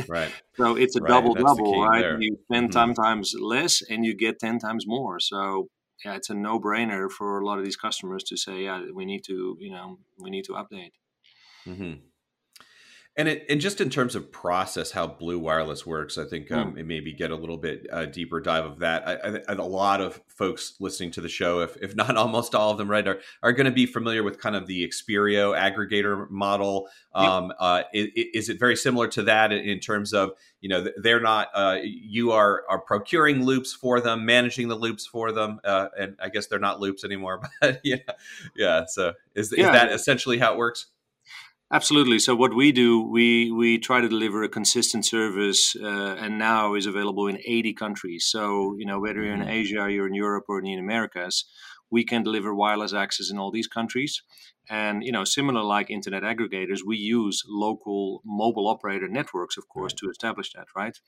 right. 0.09 0.33
So 0.57 0.77
it's 0.77 0.97
a 0.97 1.01
right. 1.01 1.09
double 1.09 1.35
That's 1.35 1.45
double, 1.45 1.83
right? 1.83 2.01
There. 2.01 2.21
You 2.21 2.37
spend 2.45 2.71
mm-hmm. 2.71 2.93
ten 2.93 2.95
times 2.95 3.35
less, 3.39 3.83
and 3.83 4.05
you 4.05 4.15
get 4.15 4.39
ten 4.39 4.59
times 4.59 4.87
more. 4.87 5.21
So 5.21 5.69
yeah, 6.03 6.15
it's 6.15 6.31
a 6.31 6.35
no 6.35 6.59
brainer 6.59 7.11
for 7.11 7.41
a 7.41 7.45
lot 7.45 7.59
of 7.59 7.65
these 7.65 7.77
customers 7.77 8.23
to 8.25 8.37
say, 8.39 8.65
yeah, 8.65 8.83
we 8.95 9.05
need 9.05 9.23
to 9.27 9.57
you 9.61 9.71
know 9.71 9.99
we 10.19 10.31
need 10.31 10.45
to 10.45 10.53
update. 10.53 10.93
Mm-hmm. 11.67 11.95
And 13.15 13.29
it, 13.29 13.45
and 13.51 13.61
just 13.61 13.83
in 13.83 13.91
terms 13.91 14.15
of 14.15 14.33
process, 14.33 14.91
how 14.91 15.07
Blue 15.07 15.39
Wireless 15.39 15.85
works, 15.85 16.17
I 16.17 16.25
think 16.25 16.51
um, 16.51 16.73
mm. 16.73 16.79
it 16.79 16.87
maybe 16.87 17.13
get 17.13 17.31
a 17.31 17.37
little 17.37 17.59
bit 17.59 17.87
uh, 17.93 18.07
deeper 18.07 18.41
dive 18.41 18.65
of 18.65 18.79
that. 18.79 19.07
I, 19.07 19.53
I, 19.53 19.53
a 19.53 19.63
lot 19.63 20.01
of 20.01 20.19
folks 20.29 20.77
listening 20.81 21.11
to 21.13 21.21
the 21.21 21.29
show, 21.29 21.61
if, 21.61 21.77
if 21.83 21.95
not 21.95 22.17
almost 22.17 22.55
all 22.55 22.71
of 22.71 22.79
them, 22.79 22.91
right, 22.91 23.07
are, 23.07 23.21
are 23.43 23.53
going 23.53 23.67
to 23.67 23.73
be 23.73 23.85
familiar 23.85 24.23
with 24.23 24.41
kind 24.41 24.57
of 24.57 24.67
the 24.67 24.89
Expereo 24.89 25.55
aggregator 25.55 26.31
model. 26.31 26.89
Um, 27.15 27.49
yep. 27.49 27.57
uh, 27.61 27.83
is, 27.93 28.09
is, 28.33 28.49
it 28.49 28.59
very 28.59 28.77
similar 28.77 29.09
to 29.09 29.25
that 29.25 29.53
in 29.53 29.79
terms 29.81 30.15
of 30.15 30.31
you 30.63 30.71
know 30.71 30.87
they're 30.97 31.21
not 31.21 31.49
uh, 31.55 31.77
you 31.83 32.33
are 32.33 32.65
are 32.67 32.79
procuring 32.79 33.45
loops 33.45 33.75
for 33.75 34.01
them, 34.01 34.25
managing 34.25 34.69
the 34.69 34.75
loops 34.75 35.07
for 35.07 35.33
them, 35.33 35.61
uh, 35.65 35.89
and 35.99 36.17
I 36.19 36.31
guess 36.31 36.47
they're 36.47 36.59
not 36.59 36.81
loops 36.81 37.05
anymore, 37.05 37.43
but 37.61 37.81
yeah, 37.85 37.97
yeah. 38.57 38.87
So 38.87 39.13
is, 39.35 39.53
yeah. 39.55 39.67
is 39.67 39.73
that 39.73 39.93
essentially 39.93 40.39
how 40.39 40.55
it 40.55 40.57
works? 40.57 40.87
Absolutely. 41.73 42.19
So 42.19 42.37
what 42.37 42.55
we 42.55 42.71
do, 42.71 43.01
we 43.01 43.51
we 43.51 43.79
try 43.79 44.03
to 44.03 44.09
deliver 44.09 44.43
a 44.43 44.49
consistent 44.49 45.07
service, 45.07 45.75
uh, 45.75 46.17
and 46.21 46.39
now 46.39 46.75
is 46.75 46.85
available 46.85 47.29
in 47.29 47.39
80 47.47 47.73
countries. 47.73 48.27
So 48.27 48.75
you 48.77 48.85
know 48.85 49.01
whether 49.01 49.23
you're 49.23 49.33
in 49.33 49.41
mm-hmm. 49.41 49.49
Asia, 49.49 49.91
you're 49.91 50.07
in 50.07 50.15
Europe, 50.15 50.45
or 50.49 50.59
in 50.59 50.67
the 50.67 50.75
Americas, 50.75 51.47
we 51.91 52.05
can 52.05 52.23
deliver 52.23 52.55
wireless 52.55 52.93
access 52.93 53.31
in 53.31 53.39
all 53.39 53.51
these 53.51 53.69
countries. 53.69 54.23
And 54.71 55.03
you 55.03 55.13
know, 55.13 55.25
similar 55.25 55.63
like 55.63 55.91
internet 55.91 56.23
aggregators, 56.23 56.81
we 56.87 56.97
use 56.97 57.43
local 57.49 58.23
mobile 58.25 58.69
operator 58.69 59.09
networks, 59.09 59.57
of 59.57 59.69
course, 59.69 59.93
to 59.95 60.09
establish 60.09 60.53
that, 60.53 60.69
right? 60.77 60.99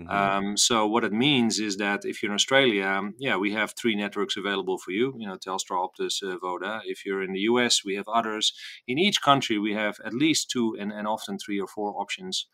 Mm-hmm. 0.00 0.10
Um, 0.10 0.56
so 0.56 0.86
what 0.86 1.04
it 1.04 1.12
means 1.12 1.58
is 1.58 1.76
that 1.76 2.00
if 2.04 2.22
you're 2.22 2.32
in 2.32 2.34
Australia, 2.34 3.00
yeah, 3.18 3.36
we 3.36 3.52
have 3.52 3.74
three 3.74 3.94
networks 3.94 4.36
available 4.36 4.78
for 4.78 4.92
you. 4.92 5.14
You 5.18 5.28
know, 5.28 5.36
Telstra, 5.36 5.76
Optus, 5.76 6.22
uh, 6.22 6.38
Voda. 6.38 6.80
If 6.84 7.04
you're 7.04 7.22
in 7.22 7.32
the 7.32 7.40
US, 7.40 7.84
we 7.84 7.96
have 7.96 8.08
others. 8.08 8.52
In 8.86 8.98
each 8.98 9.20
country, 9.20 9.58
we 9.58 9.74
have 9.74 9.96
at 10.04 10.14
least 10.14 10.50
two 10.50 10.76
and, 10.80 10.90
and 10.90 11.06
often 11.06 11.38
three 11.38 11.60
or 11.60 11.68
four 11.68 12.00
options. 12.00 12.46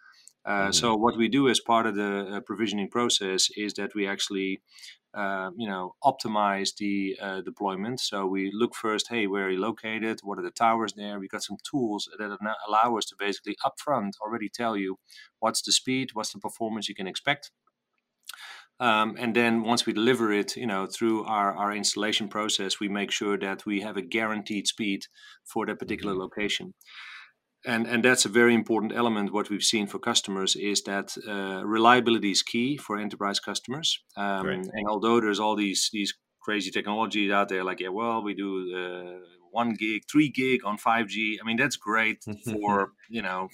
Uh, 0.44 0.50
mm-hmm. 0.50 0.72
So 0.72 0.96
what 0.96 1.16
we 1.16 1.28
do 1.28 1.48
as 1.48 1.60
part 1.60 1.86
of 1.86 1.94
the 1.94 2.36
uh, 2.36 2.40
provisioning 2.40 2.88
process 2.88 3.48
is 3.56 3.74
that 3.74 3.94
we 3.94 4.06
actually 4.06 4.60
uh, 5.18 5.50
you 5.56 5.68
know 5.68 5.94
optimize 6.04 6.70
the 6.76 7.18
uh, 7.20 7.40
deployment. 7.40 7.98
So 8.00 8.26
we 8.26 8.52
look 8.52 8.74
first, 8.74 9.08
hey, 9.08 9.26
where 9.26 9.46
are 9.46 9.50
you 9.50 9.60
located? 9.60 10.20
What 10.22 10.38
are 10.38 10.42
the 10.42 10.50
towers 10.50 10.92
there? 10.92 11.18
We 11.18 11.26
got 11.28 11.42
some 11.42 11.56
tools 11.68 12.08
that 12.18 12.38
allow 12.68 12.96
us 12.96 13.06
to 13.06 13.16
basically 13.18 13.56
upfront 13.66 14.12
already 14.22 14.48
tell 14.48 14.76
you 14.76 14.98
what's 15.40 15.62
the 15.62 15.72
speed, 15.72 16.10
what's 16.12 16.32
the 16.32 16.38
performance 16.38 16.88
you 16.88 16.94
can 16.94 17.08
expect. 17.08 17.50
Um, 18.80 19.16
and 19.18 19.34
then 19.34 19.64
once 19.64 19.86
we 19.86 19.92
deliver 19.92 20.32
it, 20.32 20.56
you 20.56 20.66
know, 20.66 20.86
through 20.86 21.24
our, 21.24 21.52
our 21.52 21.72
installation 21.74 22.28
process, 22.28 22.78
we 22.78 22.88
make 22.88 23.10
sure 23.10 23.36
that 23.36 23.66
we 23.66 23.80
have 23.80 23.96
a 23.96 24.02
guaranteed 24.02 24.68
speed 24.68 25.06
for 25.44 25.66
that 25.66 25.80
particular 25.80 26.12
mm-hmm. 26.12 26.22
location 26.22 26.74
and 27.68 27.86
and 27.86 28.04
that's 28.04 28.24
a 28.24 28.28
very 28.28 28.54
important 28.54 28.92
element 28.92 29.32
what 29.32 29.50
we've 29.50 29.68
seen 29.74 29.86
for 29.86 29.98
customers 29.98 30.56
is 30.56 30.82
that 30.82 31.08
uh, 31.28 31.64
reliability 31.64 32.30
is 32.30 32.42
key 32.42 32.76
for 32.76 32.98
enterprise 32.98 33.38
customers 33.38 34.00
um, 34.16 34.46
right. 34.46 34.66
and 34.72 34.88
although 34.88 35.20
there's 35.20 35.40
all 35.40 35.54
these 35.54 35.90
these 35.92 36.14
crazy 36.40 36.70
technologies 36.70 37.30
out 37.30 37.48
there 37.48 37.64
like 37.64 37.80
yeah 37.80 37.92
well 38.00 38.22
we 38.22 38.34
do 38.34 38.50
uh, 38.74 39.18
one 39.50 39.74
gig 39.74 40.02
three 40.10 40.30
gig 40.30 40.60
on 40.64 40.76
5g 40.78 41.36
i 41.40 41.46
mean 41.46 41.56
that's 41.56 41.76
great 41.76 42.24
for 42.52 42.92
you 43.08 43.22
know 43.22 43.48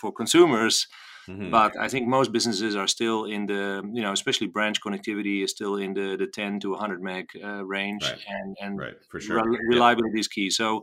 for 0.00 0.12
consumers 0.12 0.86
mm-hmm. 1.28 1.50
but 1.50 1.72
i 1.80 1.88
think 1.88 2.06
most 2.06 2.30
businesses 2.32 2.76
are 2.76 2.86
still 2.86 3.24
in 3.24 3.46
the 3.46 3.82
you 3.92 4.02
know 4.02 4.12
especially 4.12 4.46
branch 4.46 4.80
connectivity 4.80 5.42
is 5.42 5.50
still 5.50 5.76
in 5.76 5.94
the 5.94 6.16
the 6.16 6.26
10 6.26 6.60
to 6.60 6.70
100 6.70 7.02
meg 7.02 7.26
uh, 7.42 7.64
range 7.64 8.04
right. 8.04 8.20
and 8.28 8.56
and 8.60 8.78
right. 8.78 8.94
for 9.10 9.18
sure 9.20 9.42
re- 9.44 9.58
reliability 9.68 10.14
yeah. 10.14 10.20
is 10.20 10.28
key 10.28 10.50
so 10.50 10.82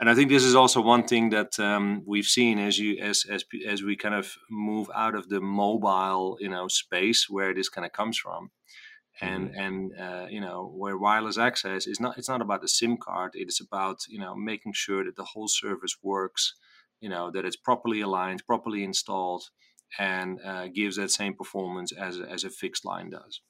and 0.00 0.08
I 0.08 0.14
think 0.14 0.30
this 0.30 0.44
is 0.44 0.54
also 0.54 0.80
one 0.80 1.06
thing 1.06 1.28
that 1.30 1.60
um, 1.60 2.02
we've 2.06 2.24
seen 2.24 2.58
as 2.58 2.78
you 2.78 2.98
as 3.02 3.26
as 3.30 3.44
as 3.68 3.82
we 3.82 3.96
kind 3.96 4.14
of 4.14 4.32
move 4.50 4.90
out 4.94 5.14
of 5.14 5.28
the 5.28 5.40
mobile 5.40 6.38
you 6.40 6.48
know 6.48 6.68
space 6.68 7.28
where 7.28 7.52
this 7.54 7.68
kind 7.68 7.84
of 7.84 7.92
comes 7.92 8.16
from, 8.16 8.50
and 9.20 9.50
mm-hmm. 9.50 9.60
and 9.60 9.92
uh, 10.00 10.26
you 10.30 10.40
know 10.40 10.72
where 10.74 10.96
wireless 10.96 11.36
access 11.36 11.86
is 11.86 12.00
not 12.00 12.16
it's 12.16 12.30
not 12.30 12.40
about 12.40 12.62
the 12.62 12.68
SIM 12.68 12.96
card. 12.96 13.32
It 13.34 13.48
is 13.48 13.60
about 13.60 13.98
you 14.08 14.18
know 14.18 14.34
making 14.34 14.72
sure 14.72 15.04
that 15.04 15.16
the 15.16 15.24
whole 15.24 15.48
service 15.48 15.96
works, 16.02 16.54
you 17.00 17.10
know 17.10 17.30
that 17.30 17.44
it's 17.44 17.56
properly 17.56 18.00
aligned, 18.00 18.46
properly 18.46 18.82
installed, 18.82 19.50
and 19.98 20.40
uh, 20.42 20.68
gives 20.68 20.96
that 20.96 21.10
same 21.10 21.34
performance 21.34 21.92
as 21.92 22.18
as 22.18 22.42
a 22.42 22.50
fixed 22.50 22.86
line 22.86 23.10
does. 23.10 23.42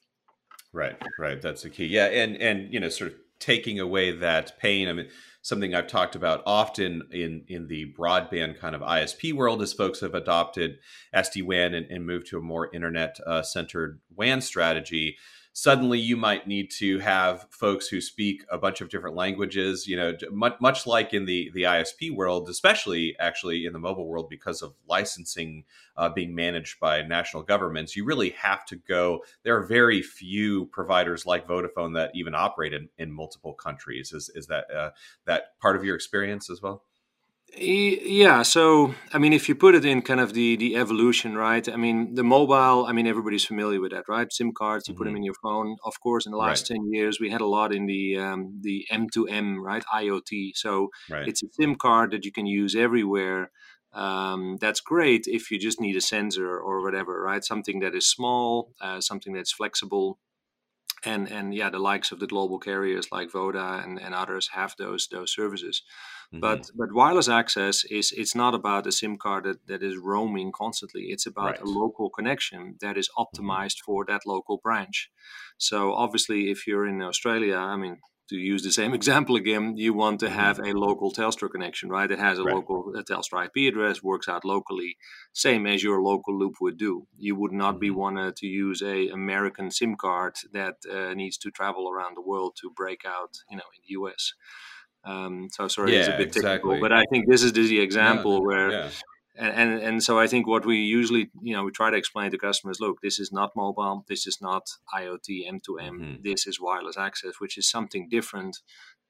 Right, 0.73 1.01
right. 1.17 1.41
That's 1.41 1.63
the 1.63 1.69
key. 1.69 1.85
Yeah, 1.85 2.07
and 2.07 2.35
and 2.37 2.73
you 2.73 2.81
know 2.81 2.89
sort 2.89 3.11
of 3.11 3.17
taking 3.41 3.79
away 3.79 4.11
that 4.11 4.57
pain. 4.57 4.87
I 4.87 4.93
mean 4.93 5.09
something 5.41 5.73
I've 5.73 5.87
talked 5.87 6.15
about 6.15 6.43
often 6.45 7.03
in 7.11 7.43
in 7.47 7.67
the 7.67 7.93
broadband 7.97 8.59
kind 8.59 8.75
of 8.75 8.81
ISP 8.81 9.33
world 9.33 9.61
as 9.61 9.73
folks 9.73 9.99
have 10.01 10.13
adopted 10.13 10.77
SD 11.13 11.43
WAN 11.43 11.73
and, 11.73 11.87
and 11.89 12.05
moved 12.05 12.27
to 12.27 12.37
a 12.37 12.41
more 12.41 12.69
internet 12.73 13.17
uh, 13.25 13.41
centered 13.41 13.99
WAN 14.15 14.41
strategy 14.41 15.17
suddenly 15.53 15.99
you 15.99 16.15
might 16.15 16.47
need 16.47 16.71
to 16.71 16.99
have 16.99 17.45
folks 17.49 17.87
who 17.87 17.99
speak 17.99 18.43
a 18.51 18.57
bunch 18.57 18.81
of 18.81 18.89
different 18.89 19.15
languages 19.15 19.87
you 19.87 19.95
know 19.95 20.13
much, 20.31 20.55
much 20.61 20.87
like 20.87 21.13
in 21.13 21.25
the 21.25 21.51
the 21.53 21.63
isp 21.63 22.15
world 22.15 22.49
especially 22.49 23.15
actually 23.19 23.65
in 23.65 23.73
the 23.73 23.79
mobile 23.79 24.07
world 24.07 24.29
because 24.29 24.61
of 24.61 24.73
licensing 24.87 25.63
uh, 25.97 26.09
being 26.09 26.33
managed 26.33 26.79
by 26.79 27.01
national 27.01 27.43
governments 27.43 27.95
you 27.95 28.05
really 28.05 28.29
have 28.31 28.65
to 28.65 28.75
go 28.75 29.21
there 29.43 29.57
are 29.57 29.63
very 29.63 30.01
few 30.01 30.65
providers 30.67 31.25
like 31.25 31.47
vodafone 31.47 31.93
that 31.95 32.11
even 32.13 32.35
operate 32.35 32.73
in, 32.73 32.89
in 32.97 33.11
multiple 33.11 33.53
countries. 33.53 34.13
Is, 34.13 34.29
is 34.35 34.47
that 34.47 34.71
uh, 34.71 34.91
that 35.25 35.59
part 35.59 35.75
of 35.75 35.83
your 35.83 35.95
experience 35.95 36.49
as 36.49 36.61
well 36.61 36.83
yeah, 37.57 38.43
so 38.43 38.95
I 39.13 39.17
mean, 39.17 39.33
if 39.33 39.49
you 39.49 39.55
put 39.55 39.75
it 39.75 39.83
in 39.83 40.01
kind 40.01 40.19
of 40.19 40.33
the 40.33 40.55
the 40.55 40.75
evolution, 40.75 41.35
right? 41.35 41.67
I 41.67 41.75
mean, 41.75 42.15
the 42.15 42.23
mobile. 42.23 42.85
I 42.85 42.93
mean, 42.93 43.07
everybody's 43.07 43.45
familiar 43.45 43.81
with 43.81 43.91
that, 43.91 44.05
right? 44.07 44.31
SIM 44.31 44.53
cards, 44.53 44.87
you 44.87 44.93
mm-hmm. 44.93 44.99
put 44.99 45.05
them 45.05 45.15
in 45.17 45.23
your 45.23 45.35
phone. 45.35 45.75
Of 45.83 45.99
course, 45.99 46.25
in 46.25 46.31
the 46.31 46.37
last 46.37 46.69
right. 46.69 46.77
ten 46.77 46.91
years, 46.93 47.19
we 47.19 47.29
had 47.29 47.41
a 47.41 47.45
lot 47.45 47.73
in 47.73 47.85
the 47.87 48.17
um, 48.17 48.59
the 48.61 48.87
M2M, 48.91 49.57
right? 49.57 49.83
IoT. 49.93 50.51
So 50.55 50.89
right. 51.09 51.27
it's 51.27 51.43
a 51.43 51.47
SIM 51.51 51.75
card 51.75 52.11
that 52.11 52.25
you 52.25 52.31
can 52.31 52.45
use 52.45 52.75
everywhere. 52.75 53.51
Um, 53.93 54.57
that's 54.61 54.79
great 54.79 55.25
if 55.27 55.51
you 55.51 55.59
just 55.59 55.81
need 55.81 55.97
a 55.97 56.01
sensor 56.01 56.57
or 56.57 56.81
whatever, 56.81 57.21
right? 57.21 57.43
Something 57.43 57.81
that 57.81 57.93
is 57.93 58.07
small, 58.07 58.71
uh, 58.79 59.01
something 59.01 59.33
that's 59.33 59.51
flexible 59.51 60.19
and 61.03 61.31
and 61.31 61.53
yeah, 61.53 61.69
the 61.69 61.79
likes 61.79 62.11
of 62.11 62.19
the 62.19 62.27
global 62.27 62.59
carriers 62.59 63.11
like 63.11 63.31
Voda 63.31 63.81
and, 63.83 63.99
and 63.99 64.13
others 64.13 64.49
have 64.53 64.75
those 64.77 65.07
those 65.07 65.33
services. 65.33 65.83
Mm-hmm. 66.33 66.39
But 66.39 66.71
but 66.75 66.93
wireless 66.93 67.27
access 67.27 67.83
is 67.83 68.13
it's 68.15 68.35
not 68.35 68.53
about 68.55 68.87
a 68.87 68.91
SIM 68.91 69.17
card 69.17 69.43
that, 69.43 69.67
that 69.67 69.83
is 69.83 69.97
roaming 69.97 70.51
constantly. 70.53 71.07
It's 71.09 71.25
about 71.25 71.51
right. 71.51 71.61
a 71.61 71.65
local 71.65 72.09
connection 72.09 72.77
that 72.79 72.97
is 72.97 73.09
mm-hmm. 73.09 73.23
optimized 73.23 73.79
mm-hmm. 73.79 73.91
for 73.91 74.05
that 74.05 74.21
local 74.25 74.57
branch. 74.57 75.11
So 75.57 75.93
obviously, 75.93 76.49
if 76.49 76.65
you're 76.65 76.87
in 76.87 77.01
Australia, 77.01 77.57
I 77.57 77.75
mean, 77.75 77.97
to 78.29 78.37
use 78.37 78.63
the 78.63 78.71
same 78.81 78.93
example 78.93 79.35
again, 79.35 79.75
you 79.75 79.93
want 79.93 80.21
to 80.21 80.29
have 80.29 80.57
mm-hmm. 80.57 80.77
a 80.77 80.79
local 80.79 81.11
Telstra 81.11 81.51
connection, 81.51 81.89
right? 81.89 82.09
It 82.09 82.19
has 82.19 82.39
a 82.39 82.43
right. 82.43 82.55
local 82.55 82.93
a 82.95 83.03
Telstra 83.03 83.47
IP 83.47 83.73
address, 83.73 84.01
works 84.01 84.29
out 84.29 84.45
locally, 84.45 84.95
same 85.33 85.67
as 85.67 85.83
your 85.83 86.01
local 86.01 86.37
loop 86.39 86.55
would 86.61 86.77
do. 86.77 87.07
You 87.17 87.35
would 87.35 87.51
not 87.51 87.77
be 87.77 87.89
mm-hmm. 87.89 87.99
wanted 87.99 88.37
to 88.37 88.47
use 88.47 88.81
a 88.81 89.09
American 89.09 89.69
SIM 89.69 89.95
card 89.97 90.35
that 90.53 90.77
uh, 90.89 91.13
needs 91.13 91.37
to 91.39 91.51
travel 91.51 91.89
around 91.89 92.15
the 92.15 92.21
world 92.21 92.55
to 92.61 92.71
break 92.73 93.01
out, 93.05 93.33
you 93.49 93.57
know, 93.57 93.69
in 93.75 93.81
the 93.85 93.93
US. 93.99 94.33
Um, 95.03 95.49
so 95.51 95.67
sorry, 95.67 95.93
yeah, 95.93 95.99
it's 95.99 96.07
a 96.09 96.11
bit 96.11 96.27
exactly. 96.27 96.49
technical, 96.49 96.79
but 96.79 96.93
I 96.93 97.03
think 97.05 97.27
this 97.27 97.43
is 97.43 97.53
the 97.53 97.79
example 97.79 98.39
no, 98.39 98.41
where 98.41 98.71
yeah 98.71 98.89
and, 99.35 99.53
and 99.53 99.81
and 99.81 100.03
so 100.03 100.19
I 100.19 100.27
think 100.27 100.47
what 100.47 100.65
we 100.65 100.77
usually 100.77 101.29
you 101.41 101.55
know 101.55 101.63
we 101.63 101.71
try 101.71 101.89
to 101.89 101.97
explain 101.97 102.31
to 102.31 102.37
customers 102.37 102.79
look 102.79 103.01
this 103.01 103.19
is 103.19 103.31
not 103.31 103.55
mobile 103.55 104.05
this 104.07 104.27
is 104.27 104.39
not 104.41 104.69
IoT 104.93 105.49
M2M 105.49 105.91
mm-hmm. 105.91 106.13
this 106.23 106.47
is 106.47 106.59
wireless 106.59 106.97
access 106.97 107.39
which 107.39 107.57
is 107.57 107.67
something 107.67 108.09
different 108.09 108.59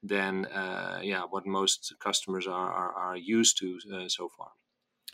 than 0.02 0.46
uh, 0.46 1.00
yeah 1.02 1.22
what 1.28 1.46
most 1.46 1.94
customers 2.00 2.46
are 2.46 2.72
are, 2.72 2.92
are 2.92 3.16
used 3.16 3.58
to 3.58 3.78
uh, 3.94 4.08
so 4.08 4.28
far. 4.28 4.50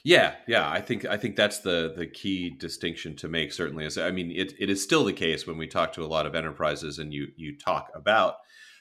Yeah, 0.05 0.37
yeah, 0.47 0.71
I 0.71 0.81
think 0.81 1.05
I 1.05 1.17
think 1.17 1.35
that's 1.35 1.59
the 1.59 1.93
the 1.95 2.07
key 2.07 2.51
distinction 2.51 3.17
to 3.17 3.29
make. 3.29 3.53
Certainly, 3.53 3.87
is 3.87 3.99
I 3.99 4.13
mean, 4.13 4.31
it, 4.31 4.55
it 4.59 4.71
is 4.71 4.83
still 4.83 5.05
the 5.05 5.13
case 5.13 5.47
when 5.47 5.59
we 5.59 5.67
talk 5.67 5.93
to 5.95 6.05
a 6.05 6.07
lot 6.07 6.25
of 6.25 6.37
enterprises 6.37 6.99
and 6.99 7.13
you 7.13 7.29
you 7.37 7.59
talk 7.59 7.91
about 7.95 8.37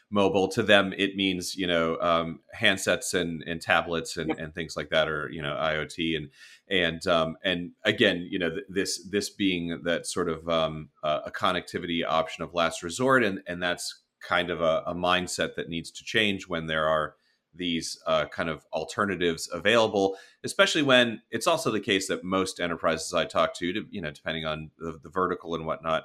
mobile 0.10 0.48
to 0.48 0.64
them 0.64 0.94
it 0.98 1.16
means 1.16 1.56
you 1.56 1.68
know 1.68 1.98
um, 2.00 2.40
handsets 2.58 3.14
and, 3.14 3.44
and 3.46 3.62
tablets 3.62 4.16
and, 4.16 4.30
yep. 4.30 4.40
and 4.40 4.56
things 4.56 4.78
like 4.78 4.90
that 4.90 5.10
or 5.10 5.30
you 5.32 5.42
know 5.42 5.54
iot 5.56 6.16
and 6.16 6.30
and 6.70 7.06
um, 7.08 7.36
and 7.44 7.72
again 7.84 8.26
you 8.30 8.40
know 8.40 8.50
this 8.70 9.06
this 9.10 9.30
being 9.30 9.82
that 9.84 10.06
sort 10.06 10.30
of 10.30 10.48
um, 10.48 10.90
a 11.04 11.32
connectivity 11.32 12.06
option 12.08 12.44
of 12.44 12.54
last 12.54 12.84
resort 12.84 13.24
and 13.24 13.42
and 13.48 13.62
that's 13.62 14.02
kind 14.26 14.50
of 14.50 14.62
a, 14.62 14.84
a 14.88 14.96
mindset 14.96 15.56
that 15.56 15.70
needs 15.70 15.92
to 15.92 16.04
change 16.04 16.48
when 16.48 16.68
there 16.68 16.88
are 16.88 17.16
these 17.58 18.00
uh, 18.06 18.26
kind 18.26 18.50
of 18.50 18.66
alternatives 18.72 19.50
available, 19.52 20.16
especially 20.44 20.84
when 20.84 21.22
it's 21.32 21.48
also 21.48 21.72
the 21.72 21.80
case 21.80 22.08
that 22.08 22.24
most 22.24 22.60
enterprises 22.60 23.14
I 23.14 23.26
talk 23.26 23.54
to, 23.56 23.74
to 23.74 23.86
you 23.90 24.02
know, 24.02 24.12
depending 24.12 24.46
on 24.46 24.72
the, 24.78 25.00
the 25.02 25.10
vertical 25.10 25.56
and 25.56 25.66
whatnot, 25.66 26.04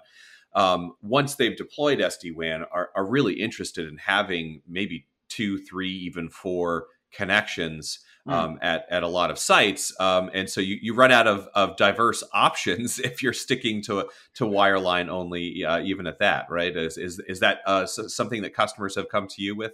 um, 0.55 0.95
once 1.03 1.35
they've 1.35 1.57
deployed 1.57 1.99
SD 1.99 2.35
WAN, 2.35 2.65
are, 2.73 2.91
are 2.95 3.07
really 3.07 3.35
interested 3.35 3.89
in 3.89 3.97
having 3.99 4.63
maybe 4.69 5.07
two, 5.29 5.59
three, 5.59 5.91
even 5.91 6.29
four 6.29 6.87
connections 7.13 8.01
hmm. 8.25 8.33
um, 8.33 8.55
mm. 8.55 8.59
at, 8.63 8.87
at 8.91 9.03
a 9.03 9.09
lot 9.09 9.31
of 9.31 9.39
sites. 9.39 9.95
Um, 10.01 10.31
and 10.33 10.49
so 10.49 10.61
you, 10.61 10.79
you 10.81 10.95
run 10.95 11.13
out 11.13 11.27
of, 11.27 11.49
of 11.55 11.77
diverse 11.77 12.23
options 12.33 12.99
if 12.99 13.23
you're 13.23 13.33
sticking 13.33 13.83
to 13.83 14.09
to 14.35 14.45
wireline 14.45 15.09
only, 15.09 15.65
uh, 15.65 15.81
even 15.81 16.07
at 16.07 16.19
that, 16.19 16.47
right? 16.51 16.77
Is, 16.77 16.97
is, 16.97 17.21
is 17.29 17.41
that 17.41 17.61
uh, 17.67 17.87
something 17.87 18.43
that 18.43 18.55
customers 18.55 18.95
have 18.97 19.09
come 19.09 19.27
to 19.29 19.43
you 19.43 19.55
with? 19.55 19.73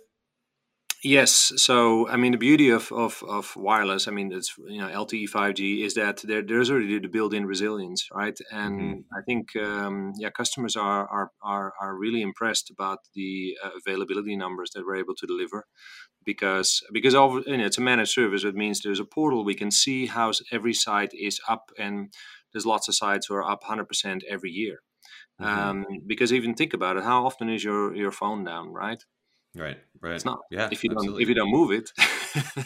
Yes. 1.05 1.53
So, 1.57 2.09
I 2.09 2.17
mean, 2.17 2.33
the 2.33 2.39
beauty 2.39 2.71
of, 2.71 2.91
of, 2.91 3.23
of 3.29 3.55
wireless, 3.55 4.09
I 4.09 4.11
mean, 4.11 4.33
it's, 4.33 4.55
you 4.67 4.81
know, 4.81 4.89
LTE 4.89 5.31
5G 5.31 5.85
is 5.85 5.95
that 5.95 6.23
there, 6.25 6.43
there's 6.43 6.71
already 6.71 6.99
the 6.99 7.07
built 7.07 7.35
in 7.35 7.47
resilience, 7.47 8.09
right? 8.13 8.37
And 8.51 8.81
mm-hmm. 8.81 9.17
I 9.17 9.23
think, 9.25 9.55
um, 9.57 10.13
yeah, 10.19 10.31
customers 10.31 10.75
are, 10.75 11.09
are, 11.09 11.31
are, 11.41 11.73
are 11.81 11.97
really 11.97 12.21
impressed 12.21 12.71
about 12.71 12.99
the 13.15 13.57
uh, 13.65 13.71
availability 13.87 14.37
numbers 14.37 14.71
that 14.75 14.85
we're 14.85 14.97
able 14.97 15.15
to 15.15 15.27
deliver 15.27 15.67
because, 16.25 16.83
because 16.93 17.15
of, 17.15 17.47
you 17.47 17.59
know, 17.59 17.67
it's 17.67 17.79
a 17.79 17.83
managed 17.83 18.13
service. 18.13 18.43
It 18.43 18.57
means 18.57 18.81
there's 18.81 19.01
a 19.01 19.05
portal. 19.05 19.45
We 19.45 19.55
can 19.55 19.71
see 19.71 20.07
how 20.07 20.33
every 20.51 20.75
site 20.75 21.13
is 21.15 21.39
up 21.49 21.71
and 21.79 22.13
there's 22.53 22.67
lots 22.67 22.89
of 22.89 22.97
sites 22.97 23.27
who 23.27 23.35
are 23.35 23.49
up 23.49 23.63
100% 23.63 24.23
every 24.29 24.51
year. 24.51 24.81
Mm-hmm. 25.41 25.61
Um, 25.61 25.87
because 26.09 26.33
even 26.33 26.55
think 26.55 26.75
about 26.75 26.97
it, 26.97 27.05
how 27.05 27.25
often 27.25 27.49
is 27.49 27.63
your, 27.63 27.95
your 27.95 28.11
phone 28.11 28.43
down, 28.43 28.73
right? 28.73 29.01
Right, 29.57 29.79
right. 30.03 30.15
It's 30.15 30.27
not. 30.27 30.41
Yeah, 30.51 30.69
if 30.71 30.85
you 30.85 30.91
absolutely. 30.91 31.07
don't 31.09 31.23
if 31.23 31.29
you 31.29 31.35
don't 31.35 31.51
move 31.51 31.73
it. 31.73 31.91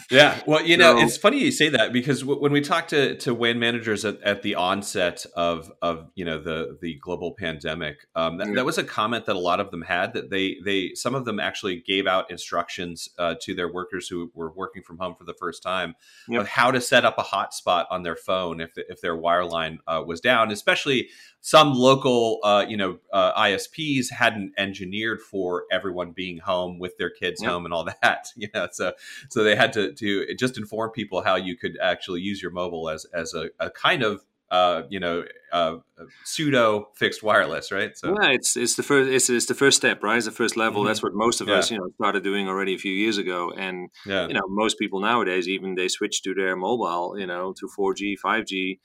yeah, 0.10 0.40
well, 0.46 0.64
you 0.64 0.76
know, 0.76 0.98
so, 0.98 1.04
it's 1.04 1.16
funny 1.16 1.38
you 1.38 1.52
say 1.52 1.68
that 1.68 1.92
because 1.92 2.20
w- 2.20 2.40
when 2.40 2.50
we 2.50 2.60
talked 2.60 2.90
to 2.90 3.16
to 3.18 3.32
WAN 3.32 3.60
managers 3.60 4.04
at, 4.04 4.20
at, 4.22 4.42
the 4.42 4.56
onset 4.56 5.24
of 5.36 5.70
of 5.80 6.10
you 6.16 6.24
know 6.24 6.42
the 6.42 6.76
the 6.82 6.98
global 7.00 7.34
pandemic, 7.38 8.06
um, 8.16 8.38
that, 8.38 8.48
yeah. 8.48 8.54
that, 8.54 8.64
was 8.64 8.78
a 8.78 8.84
comment 8.84 9.26
that 9.26 9.36
a 9.36 9.38
lot 9.38 9.60
of 9.60 9.70
them 9.70 9.82
had 9.82 10.12
that 10.14 10.30
they 10.30 10.56
they 10.64 10.90
some 10.94 11.14
of 11.14 11.24
them 11.24 11.38
actually 11.38 11.80
gave 11.86 12.08
out 12.08 12.30
instructions 12.30 13.08
uh, 13.18 13.36
to 13.40 13.54
their 13.54 13.72
workers 13.72 14.08
who 14.08 14.32
were 14.34 14.52
working 14.52 14.82
from 14.82 14.98
home 14.98 15.14
for 15.14 15.24
the 15.24 15.34
first 15.34 15.62
time 15.62 15.94
yep. 16.28 16.40
of 16.40 16.48
how 16.48 16.72
to 16.72 16.80
set 16.80 17.04
up 17.04 17.16
a 17.16 17.22
hotspot 17.22 17.86
on 17.90 18.02
their 18.02 18.16
phone 18.16 18.60
if 18.60 18.72
if 18.76 19.00
their 19.00 19.16
wireline 19.16 19.78
uh, 19.86 20.02
was 20.04 20.20
down, 20.20 20.50
especially 20.50 21.08
some 21.44 21.74
local, 21.74 22.38
uh, 22.44 22.64
you 22.68 22.76
know, 22.76 22.98
uh, 23.12 23.32
ISPs 23.34 24.10
hadn't 24.10 24.52
engineered 24.56 25.20
for 25.20 25.64
everyone 25.72 26.12
being 26.12 26.38
home 26.38 26.78
with 26.78 26.96
their 26.98 27.10
kids 27.10 27.42
home 27.42 27.64
and 27.64 27.74
all 27.74 27.84
that. 28.02 28.28
You 28.36 28.48
know, 28.54 28.68
so 28.72 28.92
so 29.28 29.42
they 29.44 29.56
had 29.56 29.72
to 29.74 29.92
to 29.92 30.34
just 30.36 30.56
inform 30.56 30.92
people 30.92 31.22
how 31.22 31.34
you 31.34 31.56
could 31.56 31.76
actually 31.82 32.20
use 32.20 32.40
your 32.40 32.52
mobile 32.52 32.88
as 32.88 33.04
as 33.12 33.34
a, 33.34 33.50
a 33.58 33.70
kind 33.70 34.02
of 34.02 34.24
uh, 34.52 34.82
you 34.90 35.00
know, 35.00 35.24
uh, 35.50 35.76
pseudo 36.24 36.90
fixed 36.94 37.22
wireless, 37.22 37.72
right? 37.72 37.96
So 37.96 38.14
yeah, 38.20 38.32
it's 38.32 38.54
it's 38.54 38.74
the 38.76 38.82
first 38.82 39.10
it's, 39.10 39.30
it's 39.30 39.46
the 39.46 39.54
first 39.54 39.78
step, 39.78 40.02
right? 40.02 40.18
It's 40.18 40.26
the 40.26 40.30
first 40.30 40.58
level. 40.58 40.82
Mm-hmm. 40.82 40.88
That's 40.88 41.02
what 41.02 41.14
most 41.14 41.40
of 41.40 41.48
yeah. 41.48 41.54
us, 41.54 41.70
you 41.70 41.78
know, 41.78 41.88
started 41.94 42.22
doing 42.22 42.48
already 42.48 42.74
a 42.74 42.78
few 42.78 42.92
years 42.92 43.16
ago. 43.16 43.50
And 43.56 43.88
yeah. 44.04 44.28
you 44.28 44.34
know, 44.34 44.42
most 44.48 44.78
people 44.78 45.00
nowadays 45.00 45.48
even 45.48 45.74
they 45.74 45.88
switch 45.88 46.22
to 46.24 46.34
their 46.34 46.54
mobile, 46.54 47.18
you 47.18 47.26
know, 47.26 47.54
to 47.60 47.66
4G, 47.66 48.16
5G 48.22 48.78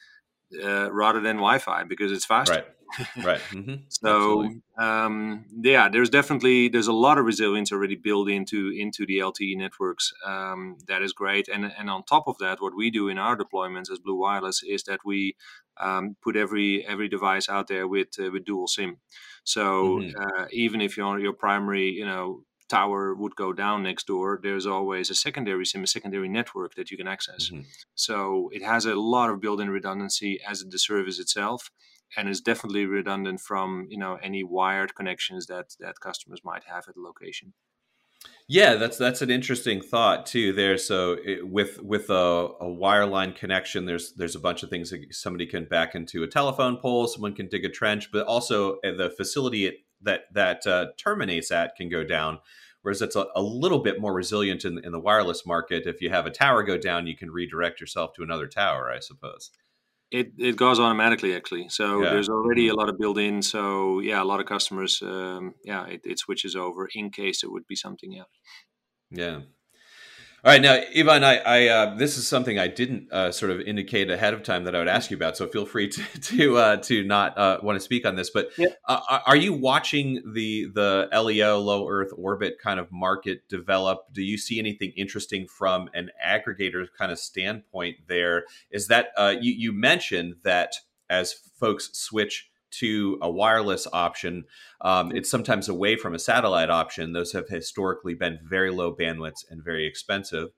uh, 0.64 0.92
rather 0.92 1.20
than 1.20 1.38
Wi-Fi 1.38 1.84
because 1.84 2.12
it's 2.12 2.26
faster. 2.26 2.54
Right. 2.54 2.66
Right. 3.24 3.42
Mm-hmm. 3.52 3.76
so 3.90 4.50
um, 4.78 5.46
yeah, 5.62 5.90
there's 5.90 6.10
definitely 6.10 6.70
there's 6.70 6.88
a 6.88 6.94
lot 6.94 7.18
of 7.18 7.26
resilience 7.26 7.72
already 7.72 7.96
built 7.96 8.30
into 8.30 8.70
into 8.70 9.06
the 9.06 9.20
LTE 9.20 9.58
networks. 9.58 10.14
Um, 10.26 10.78
that 10.88 11.02
is 11.02 11.14
great. 11.14 11.48
And 11.48 11.66
and 11.78 11.90
on 11.90 12.04
top 12.04 12.28
of 12.28 12.38
that, 12.40 12.62
what 12.62 12.76
we 12.76 12.90
do 12.90 13.10
in 13.10 13.18
our 13.18 13.36
deployments 13.36 13.92
as 13.92 14.00
Blue 14.00 14.16
Wireless 14.16 14.64
is 14.64 14.84
that 14.84 15.02
we 15.06 15.36
um, 15.80 16.16
put 16.22 16.36
every 16.36 16.86
every 16.88 17.10
device 17.10 17.50
out 17.50 17.68
there 17.68 17.88
with 17.88 18.10
uh, 18.20 18.32
with 18.32 18.46
dual 18.46 18.68
SIM. 18.68 18.98
So 19.44 20.00
mm-hmm. 20.00 20.20
uh, 20.20 20.46
even 20.52 20.82
if 20.82 20.98
you're 20.98 21.20
your 21.20 21.34
primary, 21.34 21.90
you 21.90 22.06
know, 22.06 22.44
tower 22.68 23.14
would 23.16 23.36
go 23.36 23.54
down 23.54 23.84
next 23.84 24.08
door, 24.08 24.40
there's 24.42 24.66
always 24.66 25.10
a 25.10 25.16
secondary 25.16 25.66
SIM, 25.66 25.84
a 25.84 25.88
secondary 25.88 26.30
network 26.30 26.76
that 26.76 26.92
you 26.92 26.98
can 26.98 27.08
access. 27.08 27.50
Mm-hmm. 27.50 27.62
So 27.96 28.50
it 28.54 28.64
has 28.64 28.86
a 28.86 28.96
lot 28.96 29.30
of 29.30 29.42
built-in 29.42 29.70
redundancy 29.70 30.40
as 30.48 30.64
the 30.64 30.80
service 30.80 31.20
itself, 31.20 31.72
and 32.16 32.30
is 32.30 32.42
definitely 32.42 32.86
redundant 32.86 33.42
from 33.42 33.88
you 33.90 33.98
know 33.98 34.18
any 34.22 34.44
wired 34.44 34.96
connections 34.96 35.48
that 35.48 35.76
that 35.80 36.00
customers 36.00 36.42
might 36.44 36.64
have 36.66 36.86
at 36.88 36.96
the 36.96 37.02
location. 37.02 37.54
Yeah, 38.50 38.76
that's 38.76 38.98
that's 38.98 39.22
an 39.22 39.30
interesting 39.30 39.82
thought 39.82 40.26
too. 40.26 40.54
There, 40.54 40.78
so 40.78 41.18
it, 41.24 41.48
with 41.48 41.82
with 41.82 42.10
a, 42.10 42.14
a 42.62 42.66
wireline 42.66 43.36
connection, 43.36 43.86
there's 43.86 44.14
there's 44.14 44.36
a 44.36 44.40
bunch 44.40 44.64
of 44.64 44.70
things 44.70 44.90
that 44.90 45.14
somebody 45.14 45.46
can 45.46 45.66
back 45.66 45.96
into 45.96 46.24
a 46.24 46.28
telephone 46.28 46.78
pole, 46.78 47.08
someone 47.08 47.36
can 47.36 47.50
dig 47.50 47.66
a 47.66 47.70
trench, 47.70 48.10
but 48.12 48.26
also 48.26 48.78
uh, 48.86 48.96
the 48.96 49.10
facility 49.10 49.86
that 50.02 50.22
that 50.34 50.66
uh, 50.68 50.88
terminates 50.98 51.52
at 51.52 51.76
can 51.76 51.90
go 51.90 52.04
down. 52.04 52.40
Whereas 52.84 53.02
it's 53.02 53.16
a, 53.16 53.26
a 53.36 53.42
little 53.42 53.80
bit 53.80 54.00
more 54.00 54.14
resilient 54.14 54.64
in, 54.64 54.84
in 54.86 54.92
the 54.92 55.00
wireless 55.00 55.46
market. 55.46 55.86
If 55.86 56.02
you 56.02 56.10
have 56.10 56.26
a 56.26 56.32
tower 56.32 56.64
go 56.64 56.78
down, 56.78 57.08
you 57.08 57.18
can 57.18 57.32
redirect 57.32 57.82
yourself 57.82 58.14
to 58.14 58.24
another 58.24 58.48
tower, 58.48 58.90
I 58.90 59.00
suppose. 59.00 59.52
It, 60.10 60.32
it 60.38 60.56
goes 60.56 60.80
automatically 60.80 61.36
actually. 61.36 61.68
So 61.68 62.02
yeah. 62.02 62.12
there's 62.12 62.30
already 62.30 62.70
a 62.70 62.76
lot 62.76 62.88
of 62.88 62.98
built 62.98 63.18
in. 63.18 63.42
So 63.42 64.00
yeah, 64.00 64.24
a 64.24 64.24
lot 64.24 64.40
of 64.40 64.46
customers, 64.46 65.02
um, 65.02 65.56
yeah, 65.66 65.86
it, 65.88 66.02
it 66.06 66.20
switches 66.20 66.56
over 66.56 66.88
in 66.96 67.10
case 67.10 67.44
it 67.44 67.52
would 67.52 67.68
be 67.68 67.76
something. 67.76 68.14
Yeah. 68.14 68.24
Yeah. 69.12 69.40
All 70.46 70.52
right, 70.52 70.62
now, 70.62 70.80
Ivan, 70.96 71.24
I, 71.24 71.38
I 71.38 71.68
uh, 71.68 71.96
this 71.96 72.16
is 72.16 72.28
something 72.28 72.60
I 72.60 72.68
didn't 72.68 73.12
uh, 73.12 73.32
sort 73.32 73.52
of 73.52 73.60
indicate 73.62 74.12
ahead 74.12 74.36
of 74.36 74.44
time 74.44 74.66
that 74.66 74.76
I 74.76 74.80
would 74.80 74.88
ask 74.88 75.10
you 75.10 75.18
about. 75.18 75.36
So 75.36 75.48
feel 75.48 75.66
free 75.66 75.88
to 75.90 76.04
to 76.22 76.58
uh, 76.58 76.78
to 76.78 77.04
not 77.04 77.36
uh, 77.36 77.58
want 77.64 77.76
to 77.76 77.80
speak 77.80 78.06
on 78.06 78.16
this. 78.16 78.30
But 78.30 78.52
yep. 78.56 78.78
Uh, 78.86 79.20
are 79.26 79.36
you 79.36 79.52
watching 79.54 80.22
the 80.34 80.68
the 80.76 81.10
LEO 81.12 81.58
low 81.58 81.90
Earth 81.90 82.12
orbit 82.16 82.60
kind 82.62 82.80
of 82.80 82.92
market 82.92 83.50
develop? 83.50 84.14
Do 84.14 84.22
you 84.22 84.38
see 84.38 84.60
anything 84.60 84.94
interesting 84.96 85.48
from 85.48 85.90
an 85.96 86.12
aggregator 86.24 86.86
kind 86.96 87.12
of 87.12 87.18
standpoint? 87.18 87.98
There 88.08 88.44
is 88.70 88.88
that 88.88 89.08
uh, 89.18 89.34
you 89.42 89.54
you 89.54 89.74
mentioned 89.74 90.36
that 90.44 90.76
as 91.10 91.34
folks 91.34 91.90
switch 91.94 92.52
to 92.70 93.18
a 93.22 93.30
wireless 93.30 93.88
option. 93.92 94.46
Um, 94.82 95.12
it's 95.16 95.30
sometimes 95.30 95.70
away 95.70 95.96
from 95.96 96.14
a 96.14 96.20
satellite 96.20 96.70
option. 96.70 97.14
Those 97.14 97.32
have 97.34 97.48
historically 97.48 98.14
been 98.14 98.40
very 98.44 98.72
low 98.72 98.96
bandwidths 98.96 99.46
and 99.50 99.64
very 99.64 99.86
expensive. 99.86 100.50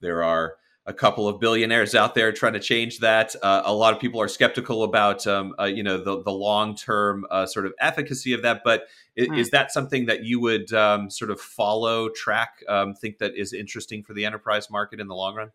There 0.00 0.22
are 0.22 0.54
a 0.86 0.92
couple 0.92 1.26
of 1.26 1.40
billionaires 1.40 1.94
out 1.96 2.14
there 2.14 2.30
trying 2.30 2.52
to 2.52 2.60
change 2.60 3.00
that. 3.00 3.34
Uh, 3.42 3.62
a 3.64 3.74
lot 3.74 3.92
of 3.92 4.00
people 4.00 4.20
are 4.20 4.28
skeptical 4.28 4.84
about, 4.84 5.26
um, 5.26 5.52
uh, 5.58 5.64
you 5.64 5.82
know, 5.82 5.98
the, 5.98 6.22
the 6.22 6.30
long 6.30 6.76
term 6.76 7.26
uh, 7.30 7.44
sort 7.44 7.66
of 7.66 7.72
efficacy 7.80 8.32
of 8.32 8.42
that. 8.42 8.62
But 8.64 8.84
is, 9.16 9.28
mm. 9.28 9.38
is 9.38 9.50
that 9.50 9.72
something 9.72 10.06
that 10.06 10.22
you 10.22 10.38
would 10.40 10.72
um, 10.72 11.10
sort 11.10 11.32
of 11.32 11.40
follow, 11.40 12.08
track, 12.08 12.62
um, 12.68 12.94
think 12.94 13.18
that 13.18 13.32
is 13.36 13.52
interesting 13.52 14.04
for 14.04 14.14
the 14.14 14.24
enterprise 14.24 14.70
market 14.70 15.00
in 15.00 15.08
the 15.08 15.14
long 15.14 15.34
run? 15.34 15.50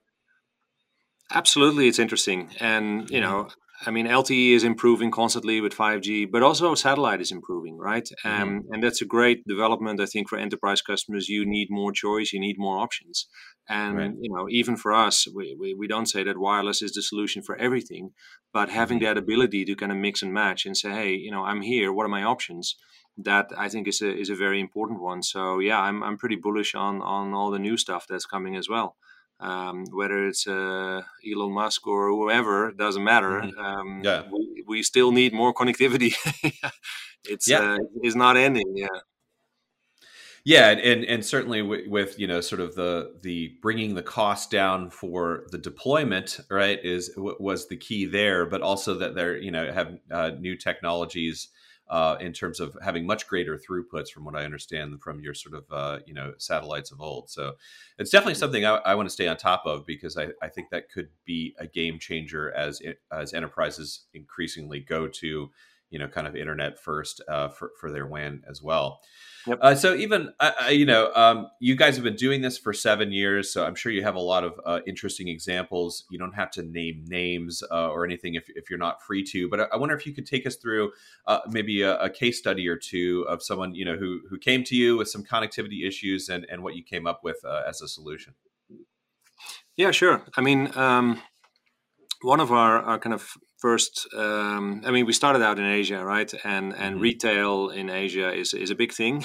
Absolutely, 1.34 1.88
it's 1.88 2.00
interesting, 2.00 2.50
and 2.60 3.10
you 3.10 3.22
know, 3.22 3.48
I 3.86 3.92
mean, 3.92 4.06
LTE 4.06 4.54
is 4.54 4.64
improving 4.64 5.10
constantly 5.12 5.60
with 5.60 5.76
5G, 5.76 6.32
but 6.32 6.44
also 6.44 6.76
satellite 6.76 7.22
is 7.22 7.32
improving, 7.32 7.78
right? 7.78 8.08
Mm-hmm. 8.26 8.42
Um, 8.42 8.62
and 8.70 8.84
that's 8.84 9.02
a 9.02 9.06
great 9.06 9.46
development, 9.48 10.00
I 10.00 10.06
think, 10.06 10.30
for 10.30 10.38
enterprise 10.38 10.82
customers. 10.82 11.30
You 11.30 11.46
need 11.46 11.70
more 11.72 11.92
choice, 11.92 12.32
you 12.32 12.40
need 12.40 12.58
more 12.60 12.78
options. 12.78 13.28
And, 13.68 13.98
right. 13.98 14.12
you 14.20 14.32
know, 14.34 14.48
even 14.50 14.76
for 14.78 14.94
us, 14.94 15.28
we, 15.34 15.56
we, 15.60 15.74
we, 15.74 15.88
don't 15.88 16.08
say 16.08 16.24
that 16.24 16.38
wireless 16.38 16.82
is 16.82 16.94
the 16.94 17.02
solution 17.02 17.42
for 17.42 17.56
everything, 17.56 18.12
but 18.54 18.70
having 18.70 19.00
mm-hmm. 19.00 19.06
that 19.06 19.18
ability 19.18 19.66
to 19.66 19.76
kind 19.76 19.92
of 19.92 19.98
mix 19.98 20.22
and 20.22 20.34
match 20.34 20.66
and 20.66 20.76
say, 20.76 20.92
hey, 20.92 21.14
you 21.14 21.32
know, 21.32 21.44
I'm 21.44 21.62
here, 21.62 21.92
what 21.92 22.06
are 22.06 22.10
my 22.10 22.24
options? 22.24 22.76
That 23.18 23.52
I 23.58 23.70
think 23.70 23.88
is 23.88 24.02
a, 24.02 24.16
is 24.16 24.30
a 24.30 24.36
very 24.36 24.60
important 24.60 25.02
one. 25.02 25.24
So, 25.24 25.60
yeah, 25.60 25.80
I'm, 25.80 26.04
I'm 26.04 26.18
pretty 26.18 26.36
bullish 26.36 26.76
on, 26.76 27.02
on 27.02 27.34
all 27.34 27.52
the 27.52 27.60
new 27.60 27.78
stuff 27.78 28.06
that's 28.08 28.26
coming 28.26 28.56
as 28.56 28.70
well 28.70 28.96
um, 29.42 29.86
whether 29.92 30.28
it's 30.28 30.48
uh, 30.48 31.02
Elon 31.30 31.52
Musk 31.52 31.88
or 31.88 32.10
whoever, 32.10 32.72
doesn't 32.72 33.04
matter. 33.04 33.42
Mm-hmm. 33.42 33.60
Um, 33.60 34.02
yeah. 34.04 34.24
we, 34.32 34.64
we 34.68 34.84
still 34.84 35.12
need 35.12 35.34
more 35.34 35.54
connectivity. 35.54 36.14
it's 37.26 37.50
yeah. 37.50 37.74
uh, 37.74 37.78
it's 38.02 38.16
not 38.16 38.38
ending. 38.38 38.74
Yeah. 38.76 38.88
Yeah, 40.44 40.70
and 40.70 41.06
and 41.06 41.24
certainly 41.24 41.62
with, 41.62 41.88
with, 41.88 42.20
you 42.20 42.26
know 42.26 42.42
sort 42.42 42.62
of 42.62 42.74
the 42.74 43.14
the 43.22 43.58
bringing 43.62 43.94
the 43.94 44.02
cost 44.02 44.50
down 44.50 44.90
for 44.90 45.46
the 45.52 45.60
deployment, 45.60 46.40
right, 46.50 46.80
is 46.84 47.12
was 47.16 47.68
the 47.68 47.78
key 47.78 48.06
there, 48.06 48.48
but 48.48 48.64
also 48.64 48.96
that 48.96 49.14
they're 49.14 49.38
you 49.38 49.52
know 49.52 49.72
have 49.72 50.00
uh, 50.10 50.32
new 50.40 50.56
technologies 50.56 51.50
uh, 51.92 52.16
in 52.22 52.32
terms 52.32 52.62
of 52.62 52.76
having 52.82 53.06
much 53.06 53.28
greater 53.28 53.58
throughputs, 53.58 54.10
from 54.10 54.24
what 54.24 54.36
I 54.36 54.46
understand 54.46 55.02
from 55.02 55.20
your 55.20 55.34
sort 55.34 55.56
of 55.56 55.66
uh, 55.70 56.00
you 56.08 56.14
know 56.14 56.34
satellites 56.38 56.92
of 56.92 57.02
old. 57.02 57.30
So 57.30 57.56
it's 58.00 58.10
definitely 58.10 58.36
something 58.36 58.66
I, 58.66 58.78
I 58.78 58.96
want 58.96 59.10
to 59.10 59.14
stay 59.14 59.28
on 59.28 59.36
top 59.36 59.64
of 59.66 59.86
because 59.86 60.18
I, 60.18 60.30
I, 60.42 60.48
think 60.48 60.70
that 60.70 60.90
could 60.90 61.10
be 61.26 61.54
a 61.60 61.68
game 61.68 62.00
changer 62.00 62.52
as 62.54 62.82
as 63.12 63.34
enterprises 63.34 64.06
increasingly 64.14 64.80
go 64.80 65.08
to 65.08 65.52
you 65.92 66.00
know 66.00 66.08
kind 66.08 66.26
of 66.26 66.36
internet 66.36 66.80
first 66.80 67.22
uh, 67.30 67.50
for 67.50 67.72
for 67.80 67.92
their 67.92 68.08
WAN 68.08 68.42
as 68.50 68.62
well. 68.62 69.02
Yep. 69.48 69.60
Uh, 69.62 69.76
so 69.76 69.96
even 69.96 70.34
uh, 70.40 70.52
uh, 70.66 70.70
you 70.70 70.86
know, 70.86 71.12
um, 71.16 71.48
you 71.60 71.76
guys 71.76 71.96
have 71.96 72.04
been 72.04 72.16
doing 72.16 72.42
this 72.42 72.58
for 72.58 72.74
seven 72.74 73.12
years, 73.12 73.52
so 73.52 73.66
I'm 73.66 73.76
sure 73.76 73.92
you 73.92 74.04
have 74.04 74.16
a 74.16 74.22
lot 74.22 74.44
of 74.44 74.60
uh, 74.66 74.80
interesting 74.86 75.28
examples. 75.28 76.06
You 76.12 76.20
don't 76.20 76.36
have 76.36 76.52
to 76.52 76.64
name 76.64 77.06
names 77.08 77.64
uh, 77.72 77.90
or 77.90 78.06
anything 78.06 78.36
if, 78.36 78.46
if 78.50 78.70
you're 78.70 78.80
not 78.80 79.02
free 79.02 79.24
to. 79.32 79.50
But 79.50 79.62
I, 79.62 79.64
I 79.74 79.78
wonder 79.78 79.96
if 79.96 80.06
you 80.06 80.14
could 80.14 80.28
take 80.28 80.46
us 80.46 80.56
through 80.56 80.92
uh, 81.26 81.40
maybe 81.50 81.82
a, 81.82 81.98
a, 82.00 82.10
case 82.10 82.38
study 82.38 82.68
or 82.68 82.78
two 82.78 83.26
of 83.28 83.42
someone 83.42 83.74
you 83.74 83.86
know 83.86 83.96
who 83.96 84.22
who 84.30 84.38
came 84.38 84.64
to 84.66 84.76
you 84.76 84.98
with 84.98 85.10
some 85.10 85.24
connectivity 85.24 85.88
issues 85.88 86.30
and 86.30 86.46
and 86.50 86.62
what 86.62 86.76
you 86.76 86.84
came 86.84 87.08
up 87.08 87.22
with 87.24 87.44
as 87.68 87.82
a 87.82 87.88
solution. 87.88 88.34
Yeah, 89.76 89.92
sure. 89.92 90.24
I 90.38 90.42
mean, 90.42 90.70
um, 90.78 91.22
one 92.22 92.40
of 92.40 92.52
our, 92.52 92.80
our 92.82 93.00
kind 93.00 93.14
of 93.14 93.34
first 93.62 94.08
um, 94.16 94.82
i 94.86 94.92
mean 94.92 95.06
we 95.06 95.14
started 95.14 95.42
out 95.42 95.60
in 95.60 95.66
asia 95.66 96.04
right 96.04 96.34
and 96.44 96.74
and 96.74 96.96
mm-hmm. 96.96 97.04
retail 97.04 97.70
in 97.70 97.90
asia 97.90 98.34
is 98.34 98.54
is 98.54 98.72
a 98.72 98.76
big 98.76 98.92
thing 98.92 99.24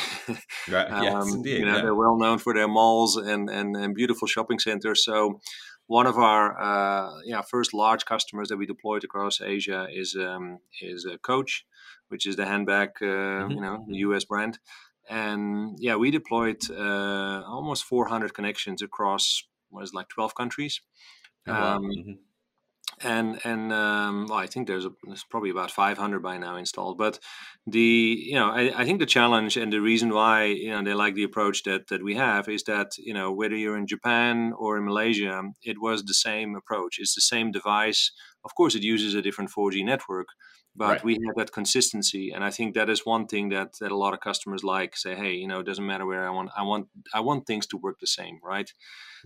right 0.68 0.90
um, 0.96 1.03
yes, 1.03 1.35
indeed, 1.35 1.59
you 1.61 1.64
know 1.64 1.77
yeah. 1.77 1.83
they're 1.83 1.94
well 1.94 2.18
known 2.18 2.38
for 2.38 2.53
their 2.53 2.68
malls 2.68 3.16
and, 3.16 3.49
and 3.49 3.75
and 3.77 3.94
beautiful 3.94 4.29
shopping 4.29 4.59
centers 4.59 5.03
so 5.05 5.40
one 5.87 6.07
of 6.07 6.18
our 6.18 6.44
uh, 6.61 7.11
yeah 7.25 7.40
first 7.40 7.72
large 7.72 8.05
customers 8.05 8.49
that 8.49 8.59
we 8.59 8.66
deployed 8.66 9.05
across 9.05 9.40
asia 9.40 9.88
is 9.90 10.14
um, 10.14 10.59
is 10.83 11.07
a 11.07 11.16
coach 11.18 11.64
which 12.09 12.27
is 12.27 12.37
the 12.37 12.44
handbag 12.44 12.90
uh, 13.01 13.05
mm-hmm. 13.05 13.53
you 13.53 13.61
know 13.61 13.87
the 13.88 13.96
us 13.96 14.25
brand 14.25 14.59
and 15.09 15.77
yeah 15.79 15.96
we 15.96 16.11
deployed 16.11 16.61
uh, 16.70 17.42
almost 17.46 17.85
400 17.85 18.35
connections 18.35 18.83
across 18.83 19.44
what 19.70 19.83
is 19.83 19.94
like 19.94 20.09
12 20.11 20.35
countries 20.35 20.83
oh, 21.49 21.53
wow. 21.53 21.77
Um, 21.77 21.85
mm-hmm 21.85 22.26
and 23.03 23.39
and 23.45 23.73
um, 23.73 24.27
well, 24.29 24.39
I 24.39 24.47
think 24.47 24.67
there's, 24.67 24.87
a, 24.87 24.91
there's 25.05 25.25
probably 25.25 25.51
about 25.51 25.71
500 25.71 26.23
by 26.23 26.39
now 26.39 26.57
installed. 26.57 26.97
But 26.97 27.19
the 27.67 27.79
you 27.79 28.35
know 28.35 28.49
I, 28.49 28.81
I, 28.81 28.85
think 28.85 29.01
the 29.01 29.07
challenge 29.07 29.57
and 29.57 29.73
the 29.73 29.81
reason 29.81 30.15
why 30.15 30.45
you 30.45 30.71
know 30.71 30.83
they 30.83 30.95
like 30.95 31.15
the 31.15 31.25
approach 31.25 31.63
that 31.65 31.89
that 31.89 32.03
we 32.03 32.15
have 32.15 32.49
is 32.49 32.63
that 32.65 32.97
you 32.99 33.13
know 33.13 33.33
whether 33.33 33.57
you're 33.57 33.77
in 33.77 33.87
Japan 33.87 34.53
or 34.59 34.79
in 34.79 34.87
Malaysia, 34.87 35.43
it 35.63 35.77
was 35.81 36.05
the 36.05 36.15
same 36.15 36.57
approach. 36.57 36.99
It's 36.99 37.15
the 37.15 37.21
same 37.21 37.51
device. 37.51 38.11
Of 38.45 38.55
course, 38.55 38.75
it 38.75 38.83
uses 38.83 39.15
a 39.15 39.23
different 39.23 39.51
4G 39.51 39.85
network, 39.85 40.29
but 40.77 40.89
right. 40.89 41.05
we 41.05 41.15
have 41.27 41.37
that 41.37 41.53
consistency, 41.53 42.31
and 42.31 42.45
I 42.45 42.51
think 42.51 42.75
that 42.75 42.91
is 42.91 43.07
one 43.07 43.27
thing 43.27 43.49
that 43.51 43.79
that 43.81 43.93
a 43.93 43.97
lot 43.97 44.15
of 44.15 44.21
customers 44.21 44.62
like. 44.62 44.97
Say, 44.97 45.15
hey, 45.15 45.33
you 45.33 45.49
know, 45.49 45.61
it 45.61 45.67
doesn't 45.67 45.87
matter 45.87 46.07
where 46.07 46.27
I 46.27 46.31
want. 46.31 46.51
I 46.57 46.62
want 46.62 46.89
I 47.15 47.21
want 47.21 47.47
things 47.47 47.67
to 47.69 47.77
work 47.77 47.99
the 48.01 48.07
same, 48.07 48.39
right? 48.43 48.71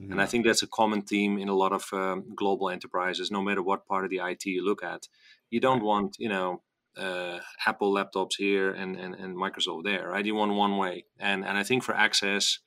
Mm-hmm. 0.00 0.12
And 0.12 0.20
I 0.20 0.26
think 0.26 0.44
that's 0.44 0.62
a 0.62 0.66
common 0.66 1.02
theme 1.02 1.38
in 1.38 1.48
a 1.48 1.54
lot 1.54 1.72
of 1.72 1.84
um, 1.92 2.24
global 2.34 2.70
enterprises, 2.70 3.30
no 3.30 3.42
matter 3.42 3.62
what 3.62 3.86
part 3.86 4.04
of 4.04 4.10
the 4.10 4.20
IT 4.24 4.46
you 4.46 4.64
look 4.64 4.82
at. 4.82 5.08
You 5.50 5.60
don't 5.60 5.82
want, 5.82 6.16
you 6.18 6.28
know, 6.28 6.62
uh, 6.96 7.38
Apple 7.66 7.92
laptops 7.92 8.36
here 8.38 8.70
and, 8.70 8.96
and, 8.96 9.14
and 9.14 9.36
Microsoft 9.36 9.84
there, 9.84 10.08
right? 10.08 10.24
You 10.24 10.34
want 10.34 10.54
one 10.54 10.76
way. 10.76 11.04
And, 11.18 11.44
and 11.44 11.58
I 11.58 11.62
think 11.62 11.82
for 11.82 11.94
access, 11.94 12.58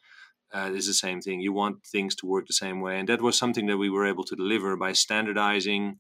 uh, 0.53 0.69
it's 0.73 0.87
the 0.87 0.93
same 0.93 1.21
thing. 1.21 1.39
You 1.39 1.53
want 1.53 1.85
things 1.85 2.15
to 2.15 2.25
work 2.25 2.47
the 2.47 2.53
same 2.53 2.81
way. 2.81 2.99
And 2.99 3.09
that 3.09 3.21
was 3.21 3.37
something 3.37 3.65
that 3.67 3.77
we 3.77 3.89
were 3.89 4.05
able 4.05 4.23
to 4.25 4.35
deliver 4.35 4.75
by 4.77 4.93
standardizing. 4.93 5.99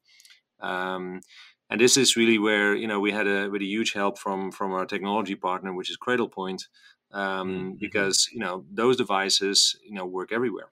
Um, 0.59 1.21
and 1.69 1.79
this 1.79 1.97
is 1.97 2.15
really 2.15 2.37
where, 2.37 2.75
you 2.75 2.87
know, 2.87 2.99
we 2.99 3.11
had 3.11 3.27
a, 3.27 3.49
really 3.49 3.65
huge 3.65 3.93
help 3.93 4.19
from, 4.19 4.51
from 4.51 4.73
our 4.73 4.85
technology 4.85 5.35
partner, 5.35 5.73
which 5.73 5.89
is 5.89 5.97
Cradlepoint, 5.97 6.65
um, 7.11 7.49
mm-hmm. 7.49 7.71
because, 7.79 8.29
you 8.31 8.39
know, 8.39 8.65
those 8.71 8.97
devices, 8.97 9.75
you 9.83 9.93
know, 9.93 10.05
work 10.05 10.31
everywhere 10.31 10.69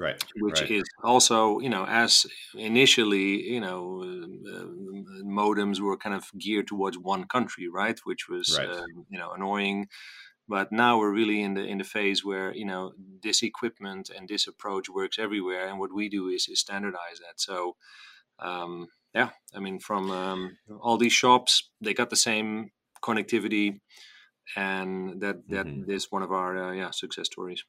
right 0.00 0.24
which 0.36 0.62
right. 0.62 0.70
is 0.70 0.84
also 1.04 1.60
you 1.60 1.68
know 1.68 1.84
as 1.86 2.24
initially 2.54 3.42
you 3.42 3.60
know 3.60 4.00
uh, 4.02 4.64
modems 5.22 5.78
were 5.78 5.96
kind 5.96 6.14
of 6.14 6.24
geared 6.38 6.66
towards 6.66 6.96
one 6.96 7.24
country 7.24 7.68
right 7.68 8.00
which 8.04 8.28
was 8.28 8.56
right. 8.58 8.68
Uh, 8.68 8.86
you 9.10 9.18
know 9.18 9.30
annoying 9.32 9.86
but 10.48 10.72
now 10.72 10.98
we're 10.98 11.12
really 11.12 11.42
in 11.42 11.54
the 11.54 11.64
in 11.64 11.78
the 11.78 11.84
phase 11.84 12.24
where 12.24 12.52
you 12.54 12.64
know 12.64 12.92
this 13.22 13.42
equipment 13.42 14.10
and 14.14 14.28
this 14.28 14.46
approach 14.46 14.88
works 14.88 15.18
everywhere 15.18 15.68
and 15.68 15.78
what 15.78 15.94
we 15.94 16.08
do 16.08 16.28
is, 16.28 16.48
is 16.48 16.60
standardize 16.60 17.18
that 17.20 17.38
so 17.38 17.76
um, 18.38 18.88
yeah 19.14 19.30
i 19.54 19.60
mean 19.60 19.78
from 19.78 20.10
um, 20.10 20.56
all 20.80 20.96
these 20.96 21.12
shops 21.12 21.70
they 21.80 21.94
got 21.94 22.10
the 22.10 22.16
same 22.16 22.70
connectivity 23.02 23.80
and 24.56 25.20
that 25.20 25.36
that 25.48 25.66
mm-hmm. 25.66 25.90
is 25.90 26.10
one 26.10 26.22
of 26.22 26.32
our 26.32 26.70
uh, 26.70 26.72
yeah 26.72 26.90
success 26.90 27.26
stories 27.26 27.64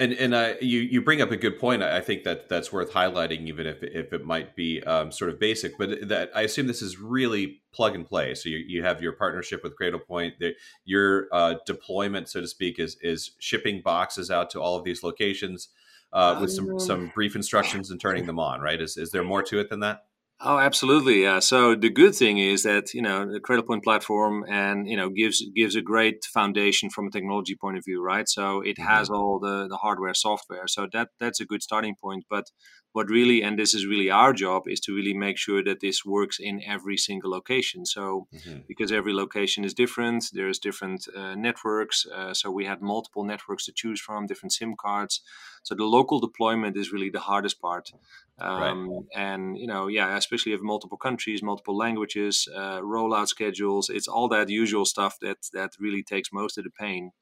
and 0.00 0.12
and 0.14 0.34
uh, 0.34 0.54
you 0.60 0.80
you 0.80 1.02
bring 1.02 1.20
up 1.20 1.30
a 1.30 1.36
good 1.36 1.58
point. 1.58 1.82
I 1.82 2.00
think 2.00 2.24
that 2.24 2.48
that's 2.48 2.72
worth 2.72 2.92
highlighting, 2.92 3.46
even 3.48 3.66
if 3.66 3.82
if 3.82 4.12
it 4.12 4.24
might 4.24 4.56
be 4.56 4.82
um, 4.84 5.12
sort 5.12 5.30
of 5.30 5.38
basic. 5.38 5.76
But 5.76 6.08
that 6.08 6.30
I 6.34 6.42
assume 6.42 6.68
this 6.68 6.80
is 6.80 6.98
really 6.98 7.60
plug 7.72 7.94
and 7.94 8.06
play. 8.06 8.34
So 8.34 8.48
you, 8.48 8.56
you 8.56 8.82
have 8.82 9.02
your 9.02 9.12
partnership 9.12 9.62
with 9.62 9.74
Cradlepoint. 9.76 10.38
The, 10.38 10.54
your 10.84 11.26
uh, 11.32 11.56
deployment, 11.66 12.30
so 12.30 12.40
to 12.40 12.46
speak, 12.46 12.78
is 12.78 12.96
is 13.02 13.32
shipping 13.40 13.82
boxes 13.84 14.30
out 14.30 14.48
to 14.50 14.60
all 14.60 14.76
of 14.76 14.84
these 14.84 15.02
locations 15.02 15.68
uh, 16.14 16.38
with 16.40 16.50
some 16.50 16.70
um, 16.70 16.80
some 16.80 17.12
brief 17.14 17.36
instructions 17.36 17.90
and 17.90 18.00
turning 18.00 18.26
them 18.26 18.38
on. 18.38 18.60
Right? 18.60 18.80
Is 18.80 18.96
is 18.96 19.10
there 19.10 19.24
more 19.24 19.42
to 19.42 19.58
it 19.58 19.68
than 19.68 19.80
that? 19.80 20.04
Oh, 20.42 20.58
absolutely. 20.58 21.22
Yeah. 21.22 21.40
So 21.40 21.74
the 21.74 21.90
good 21.90 22.14
thing 22.14 22.38
is 22.38 22.62
that 22.62 22.94
you 22.94 23.02
know 23.02 23.30
the 23.30 23.40
Cradlepoint 23.40 23.82
platform 23.82 24.42
and 24.48 24.88
you 24.88 24.96
know 24.96 25.10
gives 25.10 25.44
gives 25.54 25.76
a 25.76 25.82
great 25.82 26.24
foundation 26.32 26.88
from 26.88 27.08
a 27.08 27.10
technology 27.10 27.54
point 27.60 27.76
of 27.76 27.84
view, 27.84 28.02
right? 28.02 28.26
So 28.26 28.62
it 28.62 28.78
mm-hmm. 28.78 28.88
has 28.88 29.10
all 29.10 29.38
the 29.38 29.68
the 29.68 29.76
hardware, 29.76 30.14
software. 30.14 30.66
So 30.66 30.86
that 30.94 31.08
that's 31.18 31.40
a 31.40 31.44
good 31.44 31.62
starting 31.62 31.94
point. 32.02 32.24
But 32.30 32.46
what 32.92 33.08
really, 33.08 33.42
and 33.42 33.58
this 33.58 33.74
is 33.74 33.86
really 33.86 34.10
our 34.10 34.32
job, 34.32 34.62
is 34.66 34.80
to 34.80 34.94
really 34.94 35.14
make 35.14 35.38
sure 35.38 35.62
that 35.62 35.80
this 35.80 36.04
works 36.04 36.38
in 36.40 36.60
every 36.66 36.96
single 36.96 37.30
location. 37.30 37.86
So 37.86 38.26
mm-hmm. 38.34 38.60
because 38.66 38.90
every 38.90 39.12
location 39.12 39.64
is 39.64 39.74
different, 39.74 40.24
there's 40.32 40.58
different 40.58 41.06
uh, 41.16 41.34
networks. 41.34 42.06
Uh, 42.06 42.34
so 42.34 42.50
we 42.50 42.64
had 42.64 42.82
multiple 42.82 43.24
networks 43.24 43.66
to 43.66 43.72
choose 43.72 44.00
from, 44.00 44.26
different 44.26 44.52
SIM 44.52 44.74
cards. 44.76 45.20
So 45.62 45.74
the 45.74 45.84
local 45.84 46.18
deployment 46.20 46.76
is 46.76 46.92
really 46.92 47.10
the 47.10 47.20
hardest 47.20 47.60
part. 47.60 47.92
Um, 48.40 48.90
right. 48.90 49.02
And 49.14 49.58
you 49.58 49.66
know, 49.66 49.86
yeah, 49.86 50.16
especially 50.16 50.52
if 50.52 50.60
multiple 50.62 50.98
countries, 50.98 51.42
multiple 51.42 51.76
languages, 51.76 52.48
uh, 52.54 52.80
rollout 52.80 53.28
schedules, 53.28 53.90
it's 53.90 54.08
all 54.08 54.28
that 54.28 54.48
usual 54.48 54.84
stuff 54.84 55.18
that 55.20 55.38
that 55.52 55.72
really 55.78 56.02
takes 56.02 56.32
most 56.32 56.58
of 56.58 56.64
the 56.64 56.70
pain. 56.70 57.12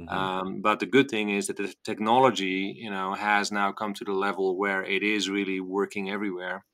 Mm-hmm. 0.00 0.08
Um, 0.08 0.60
but 0.60 0.80
the 0.80 0.86
good 0.86 1.08
thing 1.08 1.30
is 1.30 1.46
that 1.46 1.56
the 1.56 1.72
technology, 1.84 2.74
you 2.76 2.90
know, 2.90 3.14
has 3.14 3.52
now 3.52 3.72
come 3.72 3.94
to 3.94 4.04
the 4.04 4.12
level 4.12 4.56
where 4.56 4.82
it 4.82 5.02
is 5.02 5.30
really 5.30 5.60
working 5.60 6.10
everywhere. 6.10 6.64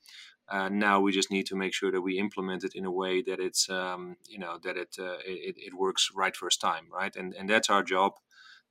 Uh, 0.49 0.69
now 0.69 0.99
we 0.99 1.11
just 1.11 1.31
need 1.31 1.45
to 1.45 1.55
make 1.55 1.73
sure 1.73 1.91
that 1.91 2.01
we 2.01 2.17
implement 2.17 2.63
it 2.63 2.73
in 2.75 2.85
a 2.85 2.91
way 2.91 3.21
that 3.21 3.39
it's, 3.39 3.69
um, 3.69 4.17
you 4.27 4.39
know, 4.39 4.57
that 4.63 4.75
it, 4.75 4.95
uh, 4.99 5.17
it, 5.25 5.55
it 5.57 5.73
works 5.73 6.09
right 6.13 6.35
first 6.35 6.59
time, 6.59 6.87
right? 6.91 7.15
And 7.15 7.33
and 7.35 7.49
that's 7.49 7.69
our 7.69 7.83
job. 7.83 8.13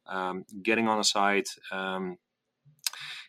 Um, 0.06 0.44
getting 0.62 0.88
on 0.88 0.98
a 0.98 1.04
site, 1.04 1.50
um, 1.70 2.18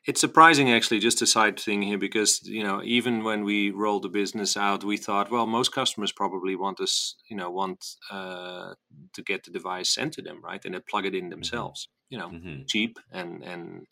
it's 0.08 0.20
surprising, 0.20 0.72
actually, 0.72 1.00
just 1.00 1.22
a 1.22 1.28
side 1.28 1.60
thing 1.60 1.84
here, 1.84 1.98
because 1.98 2.42
you 2.44 2.64
know, 2.64 2.82
even 2.84 3.24
when 3.24 3.44
we 3.44 3.70
rolled 3.70 4.04
the 4.04 4.10
business 4.10 4.58
out, 4.58 4.84
we 4.84 4.98
thought, 4.98 5.32
well, 5.32 5.46
most 5.46 5.74
customers 5.74 6.12
probably 6.12 6.56
want 6.56 6.80
us, 6.80 7.16
you 7.30 7.38
know, 7.38 7.52
want 7.52 7.86
uh, 8.10 8.74
to 9.14 9.22
get 9.22 9.44
the 9.44 9.52
device 9.52 9.94
sent 9.94 10.14
to 10.14 10.22
them, 10.22 10.42
right, 10.44 10.64
and 10.66 10.74
they 10.74 10.80
plug 10.80 11.06
it 11.06 11.14
in 11.14 11.26
mm-hmm. 11.26 11.30
themselves. 11.32 11.88
You 12.10 12.18
know, 12.18 12.30
mm-hmm. 12.30 12.62
cheap 12.68 12.98
and 13.12 13.44
and 13.44 13.86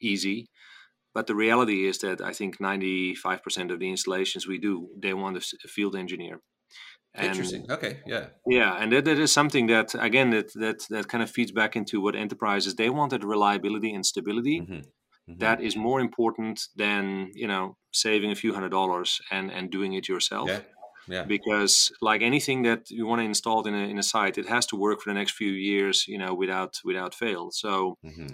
easy. 0.00 0.48
But 1.12 1.26
the 1.26 1.34
reality 1.34 1.86
is 1.86 1.98
that 1.98 2.20
I 2.20 2.32
think 2.34 2.58
95% 2.58 3.72
of 3.72 3.80
the 3.80 3.88
installations 3.88 4.46
we 4.46 4.58
do, 4.58 4.88
they 5.00 5.14
want 5.14 5.38
a, 5.38 5.68
field 5.68 5.96
engineer. 5.96 6.40
And, 7.14 7.28
Interesting. 7.28 7.64
Okay. 7.70 8.00
Yeah. 8.06 8.26
Yeah, 8.46 8.76
and 8.78 8.92
that, 8.92 9.06
that 9.06 9.18
is 9.18 9.32
something 9.32 9.66
that 9.68 9.94
again 9.98 10.30
that 10.30 10.52
that 10.54 10.86
that 10.90 11.08
kind 11.08 11.22
of 11.22 11.30
feeds 11.30 11.50
back 11.50 11.74
into 11.74 12.02
what 12.02 12.14
enterprises 12.14 12.74
they 12.74 12.90
wanted 12.90 13.24
reliability 13.24 13.94
and 13.94 14.04
stability. 14.04 14.60
Mm-hmm. 14.60 14.80
Mm-hmm. 15.28 15.40
That 15.40 15.60
is 15.60 15.76
more 15.76 16.00
important 16.00 16.68
than 16.76 17.30
you 17.34 17.48
know 17.48 17.76
saving 17.92 18.30
a 18.30 18.36
few 18.36 18.54
hundred 18.54 18.70
dollars 18.70 19.20
and 19.30 19.50
and 19.50 19.70
doing 19.70 19.92
it 19.94 20.08
yourself. 20.08 20.48
Yeah. 20.48 20.60
Yeah. 21.08 21.22
Because 21.22 21.92
like 22.00 22.22
anything 22.22 22.62
that 22.62 22.90
you 22.90 23.06
want 23.06 23.20
to 23.20 23.24
install 23.24 23.66
in 23.66 23.74
a 23.74 23.86
in 23.88 23.98
a 23.98 24.02
site, 24.02 24.38
it 24.38 24.48
has 24.48 24.66
to 24.66 24.76
work 24.76 25.00
for 25.00 25.10
the 25.10 25.14
next 25.14 25.32
few 25.32 25.52
years, 25.52 26.06
you 26.08 26.18
know, 26.18 26.34
without 26.34 26.80
without 26.84 27.14
fail. 27.14 27.50
So. 27.50 27.96
Mm-hmm. 28.04 28.26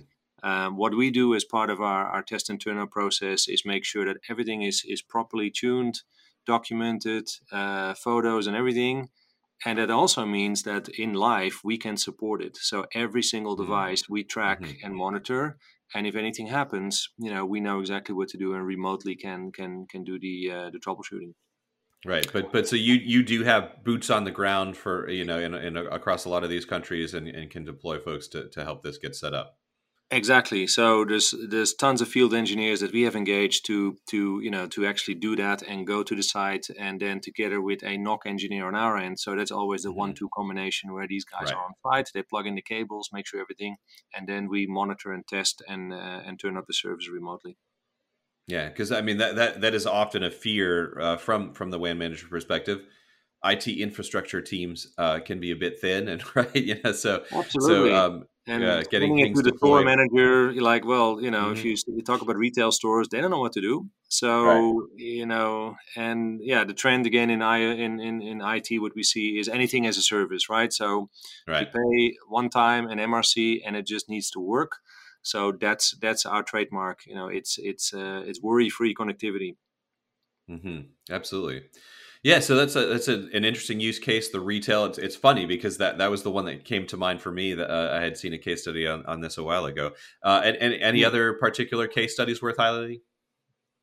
Um, 0.44 0.76
what 0.76 0.96
we 0.96 1.12
do 1.12 1.37
as 1.37 1.44
part 1.44 1.70
of 1.70 1.81
our, 1.81 2.05
our 2.05 2.20
test 2.20 2.50
and 2.50 2.61
turn 2.61 2.85
process 2.88 3.46
is 3.46 3.62
make 3.64 3.85
sure 3.85 4.05
that 4.05 4.16
everything 4.28 4.62
is 4.62 4.83
is 4.85 5.00
properly 5.00 5.52
tuned, 5.52 6.02
documented, 6.44 7.28
uh, 7.52 7.94
photos 7.94 8.48
and 8.48 8.57
everything, 8.57 9.09
and 9.64 9.79
that 9.79 9.90
also 9.90 10.27
means 10.27 10.62
that 10.62 10.88
in 10.88 11.12
life 11.14 11.61
we 11.62 11.79
can 11.79 11.96
support 11.96 12.42
it. 12.42 12.57
So 12.57 12.87
every 12.94 13.22
single 13.22 13.55
mm-hmm. 13.55 13.64
device 13.64 14.09
we 14.09 14.25
track 14.25 14.61
mm-hmm. 14.61 14.85
and 14.85 14.94
monitor, 14.94 15.59
and 15.94 16.07
if 16.07 16.16
anything 16.16 16.46
happens, 16.46 17.09
you 17.18 17.33
know, 17.33 17.44
we 17.44 17.61
know 17.61 17.81
exactly 17.81 18.14
what 18.14 18.29
to 18.29 18.38
do 18.38 18.55
and 18.55 18.66
remotely 18.66 19.14
can 19.14 19.53
can 19.53 19.87
can 19.87 20.05
do 20.05 20.18
the 20.18 20.51
uh, 20.51 20.70
the 20.70 20.79
troubleshooting. 20.79 21.35
Right, 22.05 22.27
but 22.33 22.51
but 22.51 22.66
so 22.66 22.75
you 22.75 22.94
you 22.94 23.22
do 23.22 23.44
have 23.44 23.85
boots 23.85 24.11
on 24.11 24.25
the 24.25 24.33
ground 24.33 24.77
for 24.77 25.09
you 25.09 25.25
know 25.25 25.38
in, 25.38 25.55
in 25.55 25.77
across 25.77 26.25
a 26.25 26.29
lot 26.29 26.42
of 26.42 26.51
these 26.51 26.64
countries 26.64 27.14
and, 27.14 27.29
and 27.29 27.48
can 27.48 27.64
deploy 27.64 28.01
folks 28.01 28.27
to 28.29 28.48
to 28.48 28.64
help 28.64 28.83
this 28.83 28.98
get 28.98 29.14
set 29.14 29.35
up. 29.35 29.57
Exactly. 30.12 30.66
So 30.66 31.07
there's 31.07 31.35
there's 31.48 31.72
tons 31.72 32.03
of 32.03 32.09
field 32.09 32.35
engineers 32.35 32.81
that 32.81 32.92
we 32.92 33.03
have 33.03 33.16
engaged 33.16 33.64
to 33.66 33.96
to 34.11 34.40
you 34.42 34.51
know 34.51 34.66
to 34.68 34.87
actually 34.87 35.14
do 35.14 35.35
that 35.37 35.62
and 35.62 35.87
go 35.87 36.03
to 36.03 36.14
the 36.14 36.22
site 36.22 36.66
and 36.79 37.01
then 37.01 37.20
together 37.20 37.62
with 37.62 37.83
a 37.83 37.96
NOC 37.96 38.27
engineer 38.27 38.66
on 38.66 38.75
our 38.75 38.98
end. 38.98 39.18
So 39.18 39.35
that's 39.35 39.51
always 39.51 39.83
the 39.83 39.88
mm-hmm. 39.88 40.01
one-two 40.01 40.29
combination 40.37 40.92
where 40.92 41.09
these 41.09 41.25
guys 41.25 41.46
right. 41.46 41.55
are 41.55 41.64
on 41.64 41.72
site. 41.83 42.11
They 42.12 42.22
plug 42.22 42.46
in 42.46 42.57
the 42.57 42.62
cables, 42.62 43.09
make 43.11 43.27
sure 43.27 43.40
everything, 43.40 43.77
and 44.14 44.29
then 44.29 44.51
we 44.51 44.66
monitor 44.66 45.12
and 45.12 45.27
test 45.27 45.62
and 45.66 45.94
uh, 45.94 46.20
and 46.27 46.38
turn 46.38 46.59
up 46.59 46.66
the 46.66 46.75
service 46.75 47.09
remotely. 47.09 47.57
Yeah, 48.46 48.68
because 48.68 48.92
I 48.92 49.01
mean 49.01 49.16
that 49.16 49.37
that 49.37 49.62
that 49.62 49.72
is 49.72 49.87
often 49.87 50.22
a 50.22 50.31
fear 50.31 51.01
uh, 51.01 51.16
from 51.16 51.55
from 51.55 51.70
the 51.70 51.79
WAN 51.79 51.96
manager 51.96 52.27
perspective 52.29 52.83
IT 53.44 53.66
infrastructure 53.66 54.40
teams 54.40 54.88
uh, 54.98 55.20
can 55.20 55.40
be 55.40 55.51
a 55.51 55.57
bit 55.57 55.81
thin, 55.81 56.09
and 56.09 56.22
right, 56.37 56.55
you 56.55 56.77
know, 56.85 56.92
so 56.92 57.25
Absolutely. 57.33 57.90
so 57.90 57.96
um, 57.96 58.25
and 58.46 58.64
uh, 58.64 58.83
getting 58.83 59.18
it 59.20 59.35
to 59.37 59.42
the 59.42 59.52
store 59.57 59.85
manager, 59.85 60.52
like, 60.61 60.85
well, 60.85 61.20
you 61.20 61.31
know, 61.31 61.44
mm-hmm. 61.44 61.52
if 61.52 61.64
you, 61.64 61.76
you, 61.87 62.02
talk 62.02 62.22
about 62.22 62.37
retail 62.37 62.72
stores, 62.72 63.09
they 63.09 63.20
don't 63.20 63.31
know 63.31 63.38
what 63.38 63.52
to 63.52 63.61
do. 63.61 63.88
So 64.09 64.44
right. 64.44 64.88
you 64.96 65.26
know, 65.26 65.76
and 65.96 66.40
yeah, 66.42 66.64
the 66.64 66.74
trend 66.74 67.07
again 67.07 67.31
in 67.31 67.40
I 67.40 67.59
in, 67.59 68.00
in 68.00 68.20
in 68.20 68.40
IT, 68.40 68.81
what 68.81 68.94
we 68.96 69.05
see 69.05 69.38
is 69.38 69.48
anything 69.48 69.87
as 69.87 69.96
a 69.96 70.02
service, 70.02 70.48
right? 70.50 70.72
So 70.72 71.09
right. 71.46 71.68
you 71.72 72.11
pay 72.12 72.16
one 72.28 72.50
time 72.50 72.88
an 72.88 72.98
MRC, 72.98 73.61
and 73.64 73.76
it 73.76 73.87
just 73.87 74.09
needs 74.09 74.31
to 74.33 74.40
work. 74.40 74.72
So 75.22 75.52
that's 75.52 75.96
that's 76.00 76.26
our 76.26 76.42
trademark. 76.42 77.07
You 77.07 77.14
know, 77.14 77.28
it's 77.28 77.59
it's 77.59 77.94
uh, 77.94 78.22
it's 78.26 78.42
worry 78.42 78.68
free 78.68 78.94
connectivity. 78.94 79.57
Mm-hmm. 80.50 80.81
Absolutely. 81.11 81.62
Yeah, 82.23 82.39
so 82.39 82.55
that's 82.55 82.77
a, 82.77 82.87
that's 82.87 83.09
a, 83.09 83.29
an 83.35 83.45
interesting 83.45 83.81
use 83.81 83.99
case. 83.99 84.29
The 84.29 84.39
retail, 84.39 84.85
it's, 84.85 84.99
it's 84.99 85.17
funny 85.17 85.45
because 85.45 85.79
that, 85.79 85.99
that 85.99 86.11
was 86.11 86.23
the 86.23 86.31
one 86.31 86.45
that 86.45 86.65
came 86.65 86.87
to 86.89 86.97
mind 86.97 87.21
for 87.21 87.33
me. 87.33 87.55
That 87.55 87.69
uh, 87.69 87.97
I 87.97 88.01
had 88.01 88.17
seen 88.17 88.33
a 88.33 88.39
case 88.39 88.63
study 88.63 88.87
on, 88.87 89.05
on 89.07 89.21
this 89.21 89.39
a 89.39 89.43
while 89.43 89.65
ago. 89.65 89.93
Uh, 90.23 90.41
and, 90.45 90.57
and 90.57 90.75
any 90.75 91.05
other 91.05 91.33
particular 91.33 91.89
case 91.89 92.15
studies 92.15 92.41
worth 92.41 92.59
highlighting? 92.59 93.01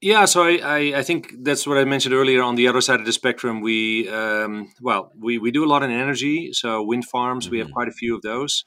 Yeah, 0.02 0.23
so 0.23 0.43
I, 0.43 0.60
I, 0.63 0.78
I, 0.99 1.04
think 1.04 1.34
that's 1.41 1.67
what 1.67 1.78
I 1.78 1.84
mentioned 1.84 2.15
earlier. 2.15 2.41
On 2.41 2.56
the 2.56 2.69
other 2.69 2.80
side 2.80 3.02
of 3.02 3.06
the 3.06 3.12
spectrum, 3.12 3.60
we 3.60 4.08
um, 4.08 4.71
well 4.80 5.12
we, 5.19 5.38
we 5.38 5.52
do 5.52 5.65
a 5.65 5.67
lot 5.67 5.84
in 5.84 5.91
energy. 5.91 6.54
So 6.54 6.82
wind 6.82 7.04
farms, 7.04 7.45
mm-hmm. 7.45 7.52
we 7.52 7.58
have 7.58 7.67
mm-hmm. 7.67 7.73
quite 7.73 7.89
a 7.89 7.91
few 7.91 8.15
of 8.15 8.21
those. 8.21 8.63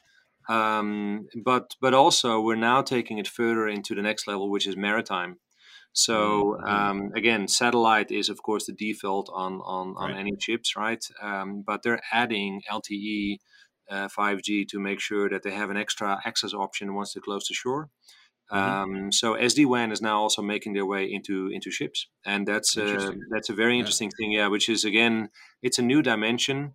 Um, 0.51 1.29
but 1.43 1.75
but 1.81 1.95
also 1.95 2.39
we're 2.39 2.57
now 2.57 2.83
taking 2.83 3.17
it 3.17 3.29
further 3.29 3.67
into 3.67 3.95
the 3.95 4.03
next 4.03 4.27
level, 4.27 4.51
which 4.51 4.67
is 4.67 4.77
maritime. 4.77 5.39
So 5.93 6.59
mm-hmm. 6.59 6.69
um, 6.69 7.13
again, 7.15 7.49
satellite 7.49 8.11
is 8.11 8.29
of 8.29 8.43
course 8.43 8.67
the 8.67 8.73
default 8.73 9.29
on 9.33 9.61
on, 9.65 9.95
on 9.97 10.11
right. 10.11 10.19
any 10.19 10.37
chips, 10.39 10.77
right? 10.77 11.05
Um, 11.23 11.63
but 11.67 11.83
they're 11.83 12.01
adding 12.11 12.63
LTE, 12.71 13.37
uh, 13.91 14.09
5G 14.09 14.67
to 14.69 14.79
make 14.79 15.01
sure 15.01 15.29
that 15.29 15.43
they 15.43 15.51
have 15.51 15.71
an 15.71 15.77
extra 15.77 16.19
access 16.25 16.55
option 16.55 16.95
once 16.95 17.13
they're 17.13 17.23
close 17.23 17.47
to 17.49 17.55
shore. 17.55 17.91
Mm-hmm. 18.51 18.95
Um, 18.95 19.13
so 19.13 19.35
SD 19.35 19.67
WAN 19.67 19.93
is 19.93 20.03
now 20.03 20.21
also 20.21 20.43
making 20.43 20.75
their 20.75 20.87
way 20.87 21.05
into 21.11 21.49
into 21.49 21.71
chips, 21.71 22.09
and 22.25 22.47
that's 22.47 22.77
uh, 22.77 23.13
that's 23.31 23.49
a 23.49 23.55
very 23.55 23.79
interesting 23.79 24.11
yeah. 24.11 24.25
thing. 24.25 24.33
Yeah, 24.33 24.49
which 24.49 24.69
is 24.69 24.85
again, 24.85 25.29
it's 25.63 25.79
a 25.79 25.83
new 25.83 26.03
dimension, 26.03 26.75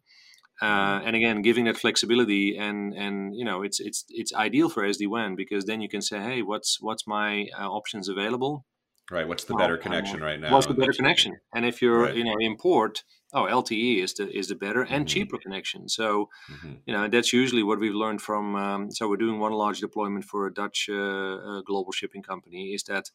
uh, 0.61 0.65
mm-hmm. 0.65 1.07
and 1.07 1.15
again, 1.15 1.41
giving 1.41 1.65
that 1.65 1.77
flexibility 1.77 2.57
and 2.57 2.93
and 2.93 3.35
you 3.35 3.45
know, 3.45 3.61
it's 3.61 3.79
it's 3.79 4.05
it's 4.09 4.33
ideal 4.33 4.69
for 4.69 4.83
SD 4.83 5.07
WAN 5.07 5.35
because 5.35 5.65
then 5.65 5.81
you 5.81 5.89
can 5.89 6.01
say, 6.01 6.19
hey, 6.19 6.41
what's 6.41 6.77
what's 6.81 7.05
my 7.05 7.47
uh, 7.59 7.69
options 7.69 8.09
available? 8.09 8.65
Right. 9.09 9.27
What's 9.27 9.45
the 9.45 9.55
better 9.55 9.77
connection 9.77 10.21
right 10.21 10.39
now? 10.39 10.51
What's 10.51 10.67
the 10.67 10.73
better 10.73 10.91
connection? 10.91 11.37
And 11.55 11.65
if 11.65 11.81
you're, 11.81 12.03
right. 12.03 12.15
you 12.15 12.25
know, 12.25 12.35
import, 12.41 13.03
oh, 13.33 13.43
LTE 13.43 14.03
is 14.03 14.13
the 14.13 14.29
is 14.29 14.49
the 14.49 14.55
better 14.55 14.81
and 14.81 14.89
mm-hmm. 14.89 15.05
cheaper 15.05 15.37
connection. 15.37 15.87
So, 15.87 16.29
mm-hmm. 16.51 16.73
you 16.85 16.93
know, 16.93 17.07
that's 17.07 17.31
usually 17.31 17.63
what 17.63 17.79
we've 17.79 17.93
learned 17.93 18.21
from. 18.21 18.55
Um, 18.55 18.91
so 18.91 19.07
we're 19.07 19.17
doing 19.17 19.39
one 19.39 19.53
large 19.53 19.79
deployment 19.79 20.25
for 20.25 20.47
a 20.47 20.53
Dutch 20.53 20.89
uh, 20.91 20.95
uh, 20.95 21.61
global 21.61 21.93
shipping 21.93 22.21
company. 22.21 22.73
Is 22.73 22.83
that, 22.83 23.09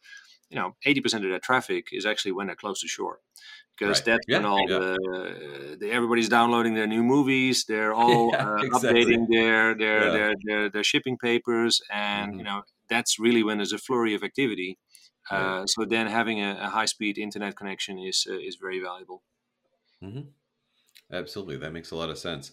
you 0.49 0.57
know, 0.57 0.77
eighty 0.87 1.01
percent 1.01 1.25
of 1.25 1.31
their 1.31 1.41
traffic 1.41 1.89
is 1.93 2.07
actually 2.07 2.33
when 2.33 2.47
they're 2.47 2.57
close 2.57 2.81
to 2.81 2.89
shore, 2.89 3.21
because 3.79 3.99
right. 3.99 4.05
that's 4.07 4.25
yeah, 4.29 4.39
when 4.39 4.47
all 4.47 4.71
yeah. 4.71 4.79
the, 4.79 5.77
the, 5.79 5.91
everybody's 5.91 6.31
downloading 6.31 6.75
their 6.75 6.87
new 6.87 7.03
movies. 7.03 7.65
They're 7.67 7.95
all 8.03 8.31
yeah, 8.33 8.49
uh, 8.49 8.57
exactly. 8.63 9.05
updating 9.05 9.27
their 9.29 9.75
their, 9.75 10.11
their, 10.11 10.35
their 10.45 10.71
their 10.71 10.85
shipping 10.85 11.19
papers, 11.19 11.83
and 11.91 12.31
mm-hmm. 12.31 12.39
you 12.39 12.45
know 12.45 12.63
that's 12.89 13.19
really 13.19 13.43
when 13.43 13.59
there's 13.59 13.73
a 13.73 13.79
flurry 13.79 14.15
of 14.15 14.23
activity. 14.23 14.79
Uh, 15.31 15.67
so 15.67 15.85
then 15.85 16.07
having 16.07 16.41
a, 16.41 16.59
a, 16.61 16.69
high 16.69 16.85
speed 16.85 17.17
internet 17.17 17.57
connection 17.57 17.99
is 17.99 18.27
uh, 18.29 18.37
is 18.37 18.57
very 18.61 18.81
valuable. 18.81 19.23
Mm-hmm. 20.03 20.23
Absolutely, 21.13 21.57
that 21.59 21.73
makes 21.73 21.91
a 21.91 21.97
lot 21.97 22.11
of 22.11 22.19
sense. 22.19 22.53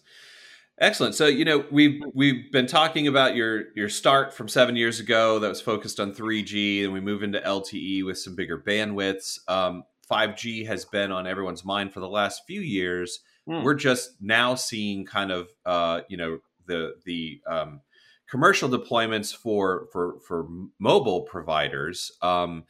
Excellent. 0.80 1.16
So 1.16 1.28
you 1.28 1.46
know 1.46 1.66
we've 1.72 2.02
we've 2.14 2.52
been 2.52 2.68
talking 2.68 3.08
about 3.08 3.36
your 3.36 3.66
your 3.76 3.90
start 3.90 4.34
from 4.34 4.48
seven 4.48 4.76
years 4.76 5.00
ago 5.00 5.40
that 5.40 5.50
was 5.50 5.62
focused 5.62 6.00
on 6.00 6.14
3G, 6.14 6.84
and 6.84 6.94
we 6.94 7.02
move 7.02 7.24
into 7.24 7.40
LTE 7.40 8.06
with 8.06 8.18
some 8.18 8.36
bigger 8.36 8.58
bandwidths. 8.58 9.40
Um, 9.48 9.84
5G 10.10 10.66
has 10.68 10.86
been 10.86 11.12
on 11.12 11.28
everyone's 11.28 11.66
mind 11.66 11.94
for 11.94 12.00
the 12.00 12.10
last 12.10 12.44
few 12.48 12.62
years. 12.62 13.20
Mm. 13.48 13.64
We're 13.64 13.76
just 13.76 14.12
now 14.22 14.56
seeing 14.56 15.06
kind 15.06 15.32
of 15.32 15.50
uh, 15.66 16.02
you 16.08 16.18
know 16.18 16.40
the 16.66 16.94
the 17.06 17.42
um, 17.50 17.82
commercial 18.30 18.70
deployments 18.70 19.36
for 19.36 19.88
for 19.92 20.20
for 20.28 20.48
mobile 20.80 21.22
providers. 21.22 22.12
Um, 22.22 22.66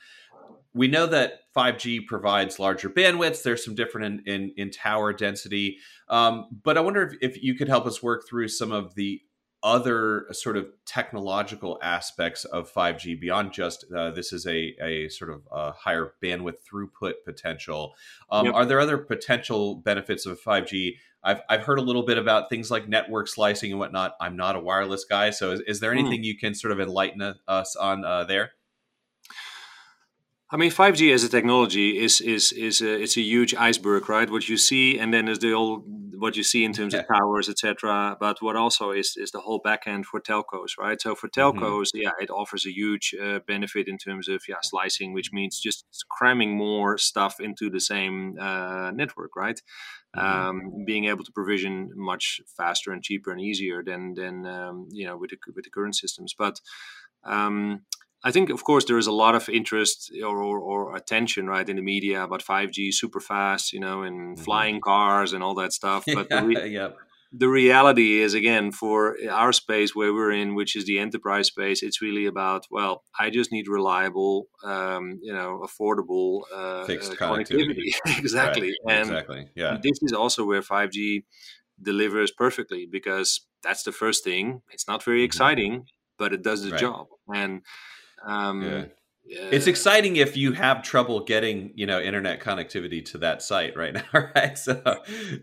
we 0.73 0.87
know 0.87 1.07
that 1.07 1.39
5G 1.55 2.05
provides 2.05 2.59
larger 2.59 2.89
bandwidths. 2.89 3.41
There's 3.41 3.65
some 3.65 3.73
different 3.73 4.21
in, 4.27 4.33
in, 4.33 4.53
in 4.55 4.71
tower 4.71 5.13
density, 5.13 5.79
um, 6.09 6.45
but 6.63 6.77
I 6.77 6.81
wonder 6.81 7.01
if, 7.01 7.13
if 7.21 7.43
you 7.43 7.55
could 7.55 7.67
help 7.67 7.87
us 7.87 8.03
work 8.03 8.27
through 8.29 8.49
some 8.49 8.71
of 8.71 8.93
the 8.93 9.21
other 9.61 10.25
sort 10.31 10.55
of 10.55 10.67
technological 10.85 11.79
aspects 11.81 12.45
of 12.45 12.71
5G 12.71 13.19
beyond 13.19 13.51
just 13.51 13.85
uh, 13.93 14.11
this 14.11 14.31
is 14.31 14.45
a, 14.45 14.73
a 14.81 15.09
sort 15.09 15.31
of 15.31 15.41
a 15.51 15.71
higher 15.73 16.13
bandwidth 16.23 16.57
throughput 16.71 17.13
potential. 17.25 17.93
Um, 18.29 18.45
yep. 18.45 18.55
Are 18.55 18.65
there 18.65 18.79
other 18.79 18.97
potential 18.97 19.75
benefits 19.75 20.25
of 20.25 20.41
5G 20.41 20.93
I've 21.23 21.41
I've 21.49 21.63
heard 21.63 21.79
a 21.79 21.81
little 21.81 22.05
bit 22.05 22.17
about 22.17 22.49
things 22.49 22.71
like 22.71 22.87
network 22.87 23.27
slicing 23.27 23.71
and 23.71 23.79
whatnot. 23.79 24.15
I'm 24.21 24.35
not 24.35 24.55
a 24.55 24.59
wireless 24.59 25.05
guy, 25.05 25.31
so 25.31 25.51
is, 25.51 25.61
is 25.67 25.79
there 25.79 25.93
hmm. 25.93 25.99
anything 25.99 26.21
mm. 26.21 26.25
you 26.25 26.37
can 26.37 26.55
sort 26.55 26.71
of 26.71 26.79
enlighten 26.79 27.35
us 27.47 27.75
on 27.75 28.05
uh, 28.05 28.23
there? 28.23 28.51
I 30.51 30.57
mean, 30.57 30.71
5G 30.71 31.13
as 31.13 31.23
a 31.23 31.29
technology 31.29 31.99
is 31.99 32.21
is 32.21 32.51
is 32.53 32.81
a, 32.81 33.01
it's 33.01 33.17
a 33.17 33.21
huge 33.21 33.53
iceberg, 33.53 34.09
right? 34.09 34.29
What 34.29 34.49
you 34.49 34.57
see, 34.57 34.97
and 34.97 35.13
then 35.13 35.25
there's 35.25 35.39
the 35.39 35.53
old 35.53 35.83
what 36.17 36.35
you 36.35 36.43
see 36.43 36.65
in 36.65 36.73
terms 36.73 36.93
yeah. 36.93 37.01
of 37.01 37.07
towers, 37.07 37.49
etc. 37.49 38.17
But 38.19 38.41
what 38.41 38.55
also 38.55 38.89
is 38.91 39.15
is 39.15 39.29
the 39.29 39.41
whole 39.41 39.61
backend 39.61 40.05
for 40.05 40.19
telcos, 40.19 40.71
right? 40.79 40.99
So 40.99 41.13
for 41.13 41.27
mm-hmm. 41.29 41.59
telcos, 41.59 41.89
mm-hmm. 41.89 42.01
yeah, 42.01 42.11
it 42.19 42.31
offers 42.31 42.65
a 42.65 42.73
huge 42.73 43.13
uh, 43.21 43.39
benefit 43.47 43.87
in 43.87 43.99
terms 43.99 44.27
of 44.27 44.41
yeah 44.47 44.55
slicing, 44.63 45.13
which 45.13 45.31
means 45.31 45.59
just 45.59 45.85
cramming 46.09 46.57
more 46.57 46.97
stuff 46.97 47.39
into 47.39 47.69
the 47.69 47.79
same 47.79 48.35
uh, 48.39 48.89
network, 48.91 49.35
right? 49.35 49.61
Mm-hmm. 50.17 50.49
Um, 50.49 50.85
being 50.85 51.05
able 51.05 51.23
to 51.23 51.31
provision 51.31 51.91
much 51.95 52.41
faster 52.57 52.91
and 52.91 53.03
cheaper 53.03 53.31
and 53.31 53.39
easier 53.39 53.83
than 53.83 54.15
than 54.15 54.45
um, 54.47 54.87
you 54.91 55.05
know 55.05 55.15
with 55.15 55.29
the 55.29 55.37
with 55.55 55.65
the 55.65 55.69
current 55.69 55.95
systems, 55.95 56.33
but 56.33 56.59
um, 57.23 57.81
I 58.23 58.31
think, 58.31 58.49
of 58.49 58.63
course, 58.63 58.85
there 58.85 58.97
is 58.97 59.07
a 59.07 59.13
lot 59.13 59.35
of 59.35 59.47
interest 59.47 60.11
or, 60.21 60.43
or, 60.43 60.59
or, 60.59 60.95
attention, 60.95 61.47
right, 61.47 61.67
in 61.67 61.77
the 61.77 61.81
media 61.81 62.21
about 62.21 62.43
5G, 62.43 62.93
super 62.93 63.21
fast, 63.21 63.71
you 63.71 63.79
know, 63.79 64.03
and 64.03 64.35
mm-hmm. 64.35 64.43
flying 64.43 64.81
cars 64.81 65.31
and 65.31 65.41
all 65.41 65.55
that 65.55 65.71
stuff. 65.71 66.03
But 66.13 66.27
yeah, 66.29 66.41
the, 66.41 66.47
re- 66.47 66.69
yeah. 66.69 66.89
The, 67.31 67.47
reality 67.47 68.21
is, 68.21 68.33
again, 68.33 68.71
for 68.71 69.17
our 69.29 69.51
space 69.51 69.95
where 69.95 70.13
we're 70.13 70.31
in, 70.31 70.55
which 70.55 70.75
is 70.75 70.85
the 70.85 70.99
enterprise 70.99 71.47
space, 71.47 71.83
it's 71.83 72.01
really 72.01 72.25
about, 72.25 72.65
well, 72.69 73.03
I 73.17 73.29
just 73.29 73.51
need 73.51 73.67
reliable, 73.67 74.47
um, 74.63 75.19
you 75.21 75.33
know, 75.33 75.65
affordable 75.65 76.41
uh, 76.53 76.85
fixed 76.85 77.11
uh, 77.11 77.15
connectivity. 77.15 77.93
exactly. 78.17 78.73
Right. 78.85 78.97
And 78.97 79.09
exactly. 79.09 79.47
Yeah. 79.55 79.77
This 79.81 79.99
is 80.01 80.13
also 80.13 80.45
where 80.45 80.61
5G 80.61 81.23
delivers 81.81 82.31
perfectly 82.31 82.87
because 82.89 83.45
that's 83.63 83.83
the 83.83 83.91
first 83.91 84.23
thing. 84.23 84.61
It's 84.71 84.87
not 84.87 85.03
very 85.03 85.19
mm-hmm. 85.19 85.25
exciting, 85.25 85.85
but 86.17 86.33
it 86.33 86.43
does 86.43 86.63
the 86.63 86.71
right. 86.71 86.79
job. 86.79 87.07
And 87.33 87.61
um, 88.25 88.61
yeah. 88.61 88.85
Yeah. 89.29 89.49
It's 89.51 89.67
exciting 89.67 90.15
if 90.15 90.35
you 90.35 90.53
have 90.53 90.81
trouble 90.81 91.23
getting, 91.23 91.71
you 91.75 91.85
know, 91.85 92.01
internet 92.01 92.39
connectivity 92.39 93.05
to 93.11 93.19
that 93.19 93.43
site 93.43 93.77
right 93.77 93.93
now, 94.13 94.31
right? 94.35 94.57
So, 94.57 94.81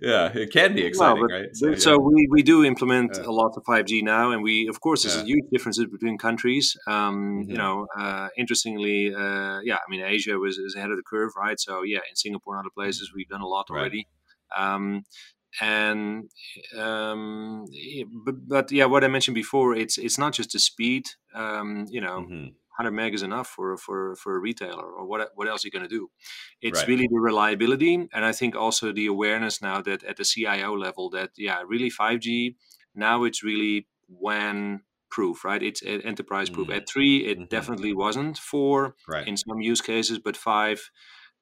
yeah, 0.03 0.33
it 0.35 0.51
can 0.53 0.75
be 0.75 0.85
exciting, 0.85 1.21
well, 1.21 1.41
right? 1.41 1.55
So, 1.55 1.73
so 1.77 1.97
we, 1.97 2.27
we 2.29 2.43
do 2.43 2.65
implement 2.65 3.17
a 3.17 3.31
lot 3.31 3.53
of 3.57 3.63
5G 3.63 4.03
now, 4.03 4.33
and 4.33 4.43
we, 4.43 4.67
of 4.67 4.81
course, 4.81 5.05
there's 5.05 5.23
huge 5.23 5.45
differences 5.53 5.87
between 5.87 6.19
countries. 6.19 6.77
Um, 6.89 7.43
mm-hmm. 7.43 7.51
You 7.53 7.59
know, 7.59 7.87
uh, 7.97 8.29
interestingly, 8.37 9.15
uh, 9.15 9.61
yeah, 9.63 9.77
I 9.77 9.89
mean, 9.89 10.03
Asia 10.03 10.37
was 10.37 10.59
is 10.59 10.75
ahead 10.75 10.91
of 10.91 10.97
the 10.97 11.05
curve, 11.09 11.31
right? 11.37 11.61
So, 11.61 11.85
yeah, 11.85 12.01
in 12.11 12.17
Singapore 12.17 12.57
and 12.57 12.65
other 12.67 12.75
places, 12.75 13.13
we've 13.15 13.29
done 13.29 13.41
a 13.41 13.47
lot 13.47 13.67
already. 13.71 14.09
Um, 14.57 15.05
and 15.61 16.29
um, 16.77 17.67
but, 18.25 18.49
but, 18.49 18.73
yeah, 18.73 18.87
what 18.87 19.05
I 19.05 19.09
mentioned 19.09 19.37
before, 19.37 19.77
it's 19.77 19.97
it's 19.97 20.19
not 20.19 20.33
just 20.33 20.51
the 20.51 20.59
speed. 20.59 21.05
Um, 21.37 21.87
you 21.89 22.01
know. 22.01 22.27
Mm-hmm 22.29 22.49
100 22.77 22.91
meg 22.93 23.15
is 23.15 23.23
enough 23.23 23.49
for 23.49 23.77
for 23.77 24.17
for 24.17 24.37
a 24.37 24.39
retailer 24.39 24.85
or 24.85 25.07
what 25.07 25.31
what 25.35 25.49
else 25.49 25.65
are 25.65 25.69
you 25.69 25.73
going 25.73 25.89
to 25.89 25.89
do 25.89 26.11
it's 26.61 26.81
right. 26.81 26.89
really 26.89 27.09
the 27.11 27.21
reliability 27.21 27.95
and 28.13 28.25
i 28.25 28.33
think 28.33 28.55
also 28.55 28.93
the 28.93 29.07
awareness 29.07 29.63
now 29.63 29.81
that 29.81 30.03
at 30.05 30.17
the 30.17 30.25
cio 30.25 30.75
level 30.75 31.11
that 31.11 31.31
yeah 31.37 31.63
really 31.67 31.91
5g 31.91 32.55
now 32.95 33.25
it's 33.25 33.43
really 33.43 33.87
WAN 34.09 34.83
proof 35.11 35.45
right 35.45 35.63
it's 35.63 35.83
enterprise 35.85 36.51
proof 36.51 36.69
mm. 36.69 36.77
at 36.77 36.89
3 36.89 37.27
it 37.27 37.39
mm-hmm. 37.39 37.47
definitely 37.47 37.93
wasn't 37.93 38.39
4 38.39 38.95
right. 39.09 39.27
in 39.27 39.37
some 39.37 39.61
use 39.61 39.81
cases 39.81 40.19
but 40.19 40.37
5 40.37 40.91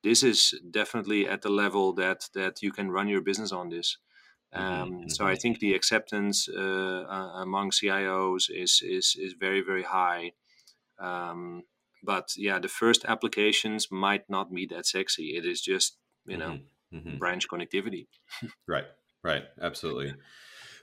this 0.04 0.22
is 0.22 0.54
definitely 0.70 1.26
at 1.26 1.42
the 1.42 1.48
level 1.48 1.92
that 1.94 2.28
that 2.34 2.62
you 2.62 2.70
can 2.70 2.90
run 2.90 3.08
your 3.08 3.22
business 3.22 3.52
on 3.52 3.70
this 3.70 3.96
mm-hmm. 4.54 4.64
um, 4.64 4.90
mm-hmm. 4.90 5.08
So 5.08 5.26
I 5.26 5.34
think 5.34 5.58
the 5.58 5.74
acceptance 5.74 6.48
uh, 6.48 7.02
uh, 7.16 7.30
among 7.42 7.70
CIOs 7.70 8.44
is 8.50 8.82
is 8.82 9.16
is 9.18 9.32
very 9.44 9.62
very 9.62 9.82
high, 9.82 10.32
um, 11.00 11.62
but 12.02 12.28
yeah, 12.36 12.58
the 12.58 12.68
first 12.68 13.04
applications 13.06 13.88
might 13.90 14.28
not 14.28 14.52
be 14.52 14.66
that 14.66 14.86
sexy. 14.86 15.36
It 15.36 15.44
is 15.46 15.60
just 15.60 15.96
you 16.26 16.36
know 16.36 16.58
mm-hmm. 16.92 16.96
Mm-hmm. 16.96 17.18
branch 17.18 17.48
connectivity. 17.48 18.06
right. 18.68 18.84
Right. 19.22 19.44
Absolutely. 19.60 20.14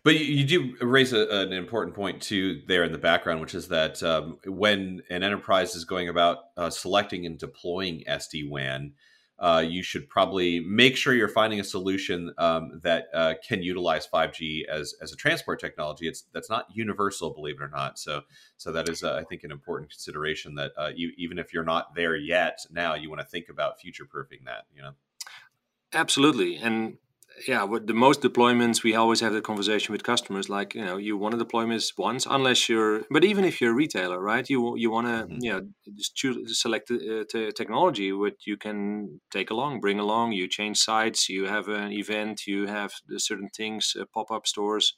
But 0.03 0.19
you, 0.19 0.25
you 0.25 0.45
do 0.45 0.75
raise 0.85 1.13
a, 1.13 1.27
an 1.29 1.53
important 1.53 1.95
point 1.95 2.21
too 2.21 2.61
there 2.67 2.83
in 2.83 2.91
the 2.91 2.97
background, 2.97 3.39
which 3.39 3.53
is 3.53 3.67
that 3.67 4.01
um, 4.01 4.37
when 4.45 5.01
an 5.09 5.23
enterprise 5.23 5.75
is 5.75 5.85
going 5.85 6.09
about 6.09 6.39
uh, 6.57 6.71
selecting 6.71 7.25
and 7.25 7.37
deploying 7.37 8.03
SD 8.09 8.49
WAN, 8.49 8.93
uh, 9.41 9.65
you 9.67 9.81
should 9.81 10.07
probably 10.07 10.59
make 10.59 10.95
sure 10.95 11.15
you're 11.15 11.27
finding 11.27 11.59
a 11.59 11.63
solution 11.63 12.31
um, 12.37 12.79
that 12.83 13.07
uh, 13.11 13.33
can 13.45 13.63
utilize 13.63 14.07
5G 14.07 14.65
as 14.67 14.93
as 15.01 15.11
a 15.11 15.15
transport 15.15 15.59
technology. 15.59 16.07
It's 16.07 16.25
that's 16.31 16.49
not 16.49 16.67
universal, 16.71 17.33
believe 17.33 17.55
it 17.59 17.63
or 17.63 17.67
not. 17.67 17.97
So 17.97 18.21
so 18.57 18.71
that 18.71 18.87
is, 18.87 19.03
uh, 19.03 19.15
I 19.15 19.23
think, 19.23 19.43
an 19.43 19.51
important 19.51 19.89
consideration 19.89 20.53
that 20.55 20.73
uh, 20.77 20.91
you 20.95 21.11
even 21.17 21.39
if 21.39 21.53
you're 21.53 21.63
not 21.63 21.95
there 21.95 22.15
yet, 22.15 22.59
now 22.71 22.93
you 22.93 23.09
want 23.09 23.21
to 23.21 23.27
think 23.27 23.49
about 23.49 23.79
future 23.79 24.05
proofing 24.05 24.41
that. 24.45 24.65
You 24.75 24.83
know. 24.83 24.91
Absolutely, 25.91 26.57
and 26.57 26.97
yeah, 27.47 27.63
with 27.63 27.87
the 27.87 27.93
most 27.93 28.21
deployments, 28.21 28.83
we 28.83 28.95
always 28.95 29.19
have 29.21 29.33
the 29.33 29.41
conversation 29.41 29.91
with 29.93 30.03
customers. 30.03 30.49
Like, 30.49 30.75
you 30.75 30.83
know, 30.83 30.97
you 30.97 31.17
want 31.17 31.33
to 31.33 31.37
deploy 31.37 31.65
this 31.67 31.93
once, 31.97 32.27
unless 32.29 32.69
you're, 32.69 33.03
but 33.09 33.23
even 33.23 33.45
if 33.45 33.61
you're 33.61 33.71
a 33.71 33.75
retailer, 33.75 34.19
right? 34.19 34.47
You 34.49 34.75
you 34.77 34.91
want 34.91 35.07
to, 35.07 35.33
mm-hmm. 35.33 35.43
you 35.43 35.51
know, 35.51 35.61
just 35.95 36.15
choose 36.15 36.59
select 36.59 36.91
uh, 36.91 37.23
t- 37.29 37.51
technology 37.51 38.11
what 38.11 38.45
you 38.45 38.57
can 38.57 39.21
take 39.31 39.49
along, 39.51 39.79
bring 39.79 39.99
along. 39.99 40.31
You 40.33 40.47
change 40.47 40.77
sites, 40.77 41.29
you 41.29 41.45
have 41.45 41.67
an 41.67 41.91
event, 41.91 42.47
you 42.47 42.67
have 42.67 42.91
certain 43.17 43.49
things, 43.55 43.93
uh, 43.99 44.05
pop 44.13 44.31
up 44.31 44.47
stores 44.47 44.93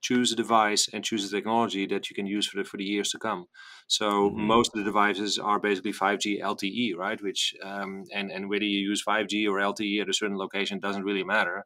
choose 0.00 0.32
a 0.32 0.36
device 0.36 0.88
and 0.92 1.04
choose 1.04 1.24
a 1.24 1.36
technology 1.36 1.86
that 1.86 2.08
you 2.08 2.14
can 2.14 2.26
use 2.26 2.46
for 2.46 2.58
the, 2.58 2.64
for 2.64 2.76
the 2.76 2.84
years 2.84 3.10
to 3.10 3.18
come. 3.18 3.46
So 3.86 4.30
mm-hmm. 4.30 4.40
most 4.42 4.70
of 4.74 4.78
the 4.78 4.84
devices 4.84 5.38
are 5.38 5.58
basically 5.58 5.92
5G 5.92 6.40
LTE, 6.40 6.96
right? 6.96 7.20
Which 7.22 7.54
um, 7.62 8.04
and 8.14 8.30
and 8.30 8.48
whether 8.48 8.64
you 8.64 8.78
use 8.78 9.02
5G 9.04 9.48
or 9.48 9.58
LTE 9.58 10.02
at 10.02 10.08
a 10.08 10.14
certain 10.14 10.38
location 10.38 10.78
doesn't 10.78 11.04
really 11.04 11.24
matter. 11.24 11.64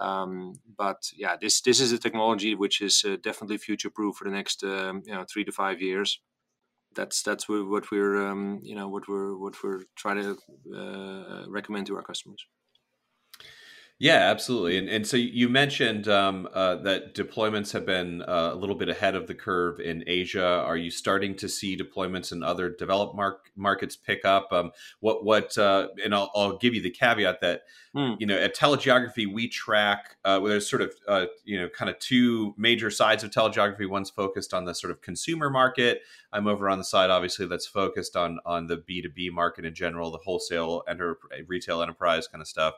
Um, 0.00 0.54
but 0.76 1.02
yeah, 1.16 1.36
this 1.40 1.60
this 1.60 1.80
is 1.80 1.92
a 1.92 1.98
technology 1.98 2.54
which 2.54 2.80
is 2.80 3.04
uh, 3.04 3.16
definitely 3.22 3.58
future 3.58 3.90
proof 3.90 4.16
for 4.16 4.24
the 4.24 4.30
next 4.30 4.62
um, 4.64 5.02
you 5.04 5.14
know 5.14 5.24
three 5.32 5.44
to 5.44 5.52
five 5.52 5.80
years. 5.82 6.20
that's 6.94 7.22
that's 7.22 7.48
what 7.48 7.90
we're 7.92 8.28
um, 8.28 8.60
you 8.62 8.74
know 8.74 8.88
what 8.88 9.08
we're 9.08 9.36
what 9.36 9.54
we're 9.62 9.84
trying 9.96 10.22
to 10.22 10.32
uh, 10.80 11.44
recommend 11.48 11.86
to 11.86 11.96
our 11.96 12.02
customers. 12.02 12.46
Yeah, 14.00 14.30
absolutely. 14.30 14.78
And, 14.78 14.88
and 14.88 15.04
so 15.04 15.16
you 15.16 15.48
mentioned 15.48 16.06
um, 16.06 16.48
uh, 16.54 16.76
that 16.76 17.16
deployments 17.16 17.72
have 17.72 17.84
been 17.84 18.22
uh, 18.22 18.50
a 18.52 18.54
little 18.54 18.76
bit 18.76 18.88
ahead 18.88 19.16
of 19.16 19.26
the 19.26 19.34
curve 19.34 19.80
in 19.80 20.04
Asia. 20.06 20.44
Are 20.46 20.76
you 20.76 20.88
starting 20.88 21.34
to 21.34 21.48
see 21.48 21.76
deployments 21.76 22.30
in 22.30 22.44
other 22.44 22.70
developed 22.70 23.16
mark- 23.16 23.50
markets 23.56 23.96
pick 23.96 24.24
up? 24.24 24.52
Um, 24.52 24.70
what 25.00 25.24
what? 25.24 25.58
Uh, 25.58 25.88
and 26.04 26.14
I'll, 26.14 26.30
I'll, 26.36 26.58
give 26.58 26.74
you 26.74 26.82
the 26.82 26.90
caveat 26.90 27.40
that 27.40 27.62
mm. 27.94 28.16
you 28.20 28.26
know 28.28 28.36
at 28.38 28.54
telegeography 28.54 29.32
we 29.32 29.48
track. 29.48 30.16
Uh, 30.24 30.38
there's 30.40 30.70
sort 30.70 30.82
of 30.82 30.94
uh, 31.08 31.26
you 31.44 31.60
know 31.60 31.68
kind 31.68 31.90
of 31.90 31.98
two 31.98 32.54
major 32.56 32.92
sides 32.92 33.24
of 33.24 33.32
telegeography. 33.32 33.88
One's 33.88 34.10
focused 34.10 34.54
on 34.54 34.64
the 34.64 34.74
sort 34.74 34.92
of 34.92 35.00
consumer 35.00 35.50
market. 35.50 36.02
I'm 36.32 36.46
over 36.46 36.68
on 36.68 36.78
the 36.78 36.84
side 36.84 37.10
obviously 37.10 37.46
that's 37.46 37.66
focused 37.66 38.14
on 38.14 38.38
on 38.46 38.68
the 38.68 38.76
B2B 38.76 39.32
market 39.32 39.64
in 39.64 39.74
general, 39.74 40.12
the 40.12 40.18
wholesale 40.18 40.84
enter 40.88 41.18
retail 41.48 41.82
enterprise 41.82 42.28
kind 42.28 42.42
of 42.42 42.46
stuff 42.46 42.74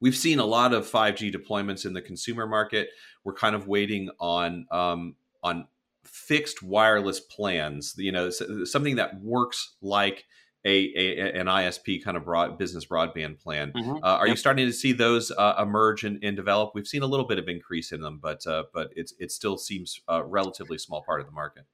we've 0.00 0.16
seen 0.16 0.38
a 0.38 0.44
lot 0.44 0.72
of 0.72 0.90
5G 0.90 1.34
deployments 1.34 1.86
in 1.86 1.92
the 1.92 2.02
consumer 2.02 2.46
market. 2.46 2.88
We're 3.24 3.34
kind 3.34 3.54
of 3.54 3.66
waiting 3.66 4.10
on 4.20 4.66
um, 4.70 5.16
on 5.42 5.68
fixed 6.04 6.62
wireless 6.62 7.20
plans. 7.20 7.94
You 7.96 8.12
know, 8.12 8.30
something 8.30 8.96
that 8.96 9.20
works 9.20 9.76
like 9.80 10.24
a, 10.64 10.92
a, 10.96 11.40
an 11.40 11.46
ISP 11.46 12.02
kind 12.02 12.16
of 12.16 12.24
broad 12.24 12.58
business 12.58 12.86
broadband 12.86 13.38
plan. 13.40 13.72
Mm-hmm. 13.72 13.96
Uh, 13.96 14.16
are 14.16 14.26
yep. 14.26 14.34
you 14.34 14.36
starting 14.36 14.66
to 14.66 14.72
see 14.72 14.92
those 14.92 15.30
uh, 15.30 15.54
emerge 15.58 16.04
and, 16.04 16.22
and, 16.24 16.36
develop? 16.36 16.72
We've 16.74 16.88
seen 16.88 17.02
a 17.02 17.06
little 17.06 17.26
bit 17.26 17.38
of 17.38 17.48
increase 17.48 17.92
in 17.92 18.00
them, 18.00 18.18
but 18.20 18.46
uh, 18.46 18.64
but 18.74 18.90
it's 18.96 19.14
it 19.18 19.30
still 19.30 19.56
seems 19.56 20.00
a 20.08 20.24
relatively 20.24 20.78
small 20.78 21.02
part 21.02 21.20
of 21.20 21.26
the 21.26 21.32
market. 21.32 21.64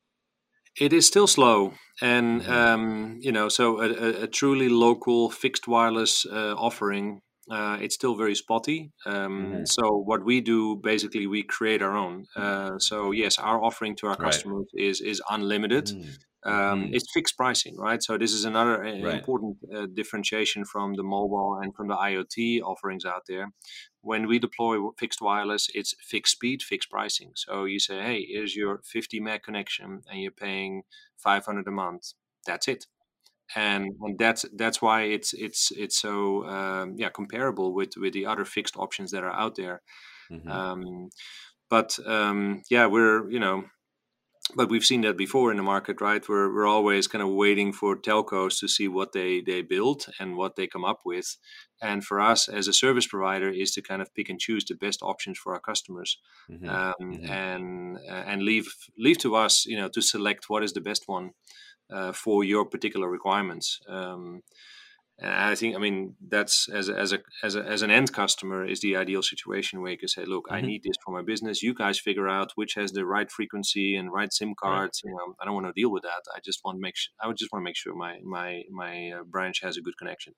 It 0.79 0.93
is 0.93 1.07
still 1.07 1.27
slow, 1.27 1.75
and 2.01 2.43
mm-hmm. 2.43 2.53
um, 2.53 3.19
you 3.21 3.33
know, 3.33 3.49
so 3.49 3.81
a, 3.81 4.23
a, 4.23 4.27
truly 4.27 4.69
local 4.71 5.31
fixed 5.31 5.69
wireless 5.69 6.25
uh, 6.25 6.55
offering 6.57 7.21
uh, 7.51 7.79
it's 7.81 7.95
still 7.95 8.15
very 8.15 8.35
spotty. 8.35 8.93
Um, 9.05 9.15
mm-hmm. 9.15 9.65
So 9.65 9.97
what 9.97 10.25
we 10.25 10.41
do 10.41 10.77
basically, 10.77 11.27
we 11.27 11.43
create 11.43 11.83
our 11.83 11.97
own. 11.97 12.27
Uh, 12.37 12.79
so 12.79 13.11
yes, 13.11 13.39
our 13.39 13.63
offering 13.63 13.97
to 13.97 14.07
our 14.07 14.17
right. 14.17 14.31
customers 14.31 14.67
is 14.75 15.01
is 15.01 15.21
unlimited. 15.31 15.87
Mm-hmm. 15.87 16.11
Um, 16.45 16.85
mm-hmm. 16.85 16.95
It's 16.95 17.07
fixed 17.13 17.37
pricing, 17.37 17.77
right? 17.77 18.03
So 18.03 18.19
this 18.19 18.33
is 18.33 18.45
another 18.45 18.85
uh, 18.85 19.01
right. 19.01 19.15
important 19.15 19.59
uh, 19.75 19.87
differentiation 19.95 20.65
from 20.65 20.95
the 20.95 21.05
mobile 21.05 21.61
and 21.63 21.75
from 21.75 21.87
the 21.87 21.95
IoT 21.95 22.63
offerings 22.63 23.05
out 23.05 23.23
there. 23.29 23.53
When 24.01 24.27
we 24.27 24.41
deploy 24.41 24.79
fixed 24.99 25.23
wireless, 25.23 25.69
it's 25.73 25.95
fixed 26.01 26.33
speed, 26.33 26.63
fixed 26.63 26.91
pricing. 26.91 27.33
So 27.37 27.65
you 27.65 27.79
say, 27.79 28.03
hey, 28.03 28.27
here's 28.29 28.57
your 28.57 28.81
50 28.85 29.21
meg 29.21 29.45
connection, 29.45 30.03
and 30.11 30.21
you're 30.21 30.33
paying 30.33 30.83
500 31.19 31.69
a 31.69 31.71
month. 31.71 32.15
That's 32.45 32.67
it 32.67 32.87
and, 33.55 33.91
and 34.01 34.19
that's 34.19 34.45
that's 34.57 34.81
why 34.81 35.03
it's 35.03 35.33
it's 35.35 35.71
it's 35.73 36.01
so 36.01 36.47
um, 36.47 36.95
yeah 36.97 37.11
comparable 37.11 37.75
with 37.75 37.93
with 37.97 38.13
the 38.13 38.27
other 38.27 38.45
fixed 38.45 38.77
options 38.77 39.11
that 39.11 39.25
are 39.25 39.33
out 39.33 39.57
there. 39.57 39.83
Mm-hmm. 40.31 40.51
Um, 40.51 41.11
but 41.69 41.99
um, 42.07 42.63
yeah, 42.71 42.87
we're 42.87 43.31
you 43.31 43.41
know, 43.41 43.65
but 44.55 44.69
we've 44.69 44.85
seen 44.85 45.03
that 45.03 45.17
before 45.17 45.51
in 45.51 45.57
the 45.57 45.63
market, 45.63 46.01
right? 46.01 46.27
We're 46.29 46.53
we're 46.55 46.67
always 46.67 47.07
kind 47.07 47.23
of 47.23 47.31
waiting 47.31 47.73
for 47.73 47.97
telcos 47.97 48.59
to 48.61 48.69
see 48.69 48.89
what 48.89 49.13
they 49.13 49.41
they 49.41 49.63
build 49.63 50.07
and 50.19 50.37
what 50.37 50.57
they 50.57 50.67
come 50.67 50.85
up 50.85 51.01
with, 51.05 51.37
and 51.81 52.05
for 52.05 52.21
us 52.21 52.49
as 52.49 52.69
a 52.69 52.73
service 52.73 53.07
provider 53.07 53.51
is 53.51 53.73
to 53.73 53.83
kind 53.83 54.03
of 54.03 54.15
pick 54.15 54.29
and 54.29 54.41
choose 54.41 54.65
the 54.65 54.75
best 54.75 55.03
options 55.03 55.39
for 55.39 55.55
our 55.55 55.61
customers, 55.61 56.19
mm-hmm. 56.51 56.69
Um, 56.69 56.95
mm-hmm. 57.01 57.31
and 57.31 57.99
and 58.09 58.43
leave 58.43 58.67
leave 58.99 59.19
to 59.19 59.35
us, 59.35 59.67
you 59.67 59.77
know, 59.77 59.89
to 59.89 60.01
select 60.01 60.49
what 60.49 60.63
is 60.63 60.73
the 60.73 60.81
best 60.81 61.05
one 61.07 61.31
uh, 61.93 62.13
for 62.13 62.45
your 62.45 62.65
particular 62.65 63.09
requirements. 63.09 63.81
Um, 63.89 64.43
and 65.19 65.31
I 65.31 65.55
think, 65.55 65.77
I 65.77 65.79
mean, 65.79 66.17
that's 66.27 66.69
as 66.69 66.89
a, 66.89 66.99
as 66.99 67.13
a 67.13 67.19
as 67.45 67.55
a 67.55 67.63
as 67.63 67.83
an 67.83 67.91
end 67.91 68.13
customer 68.13 68.65
is 68.65 68.81
the 68.81 68.97
ideal 68.97 69.23
situation 69.23 69.81
where 69.81 69.93
you 69.93 69.99
can 69.99 70.09
say, 70.09 70.25
look, 70.25 70.47
mm-hmm. 70.47 70.55
I 70.57 70.61
need 70.63 70.83
this 70.83 70.97
for 71.05 71.13
my 71.13 71.23
business. 71.23 71.63
You 71.63 71.75
guys 71.75 72.01
figure 72.01 72.29
out 72.29 72.53
which 72.57 72.75
has 72.75 72.93
the 72.93 73.05
right 73.05 73.31
frequency 73.31 73.95
and 73.95 74.13
right 74.13 74.33
SIM 74.33 74.55
cards. 74.59 75.03
Right. 75.05 75.11
You 75.11 75.17
know, 75.17 75.35
I 75.41 75.45
don't 75.45 75.55
want 75.55 75.67
to 75.67 75.81
deal 75.81 75.93
with 75.93 76.03
that. 76.03 76.23
I 76.35 76.41
just 76.45 76.61
want 76.65 76.77
to 76.77 76.81
make 76.81 76.97
sure. 76.97 77.13
I 77.23 77.29
would 77.29 77.37
just 77.37 77.53
want 77.53 77.63
to 77.63 77.65
make 77.65 77.77
sure 77.77 77.95
my 77.95 78.19
my 78.25 78.63
my 78.71 79.13
uh, 79.13 79.25
branch 79.25 79.61
has 79.63 79.77
a 79.77 79.81
good 79.81 79.97
connection. 79.97 80.35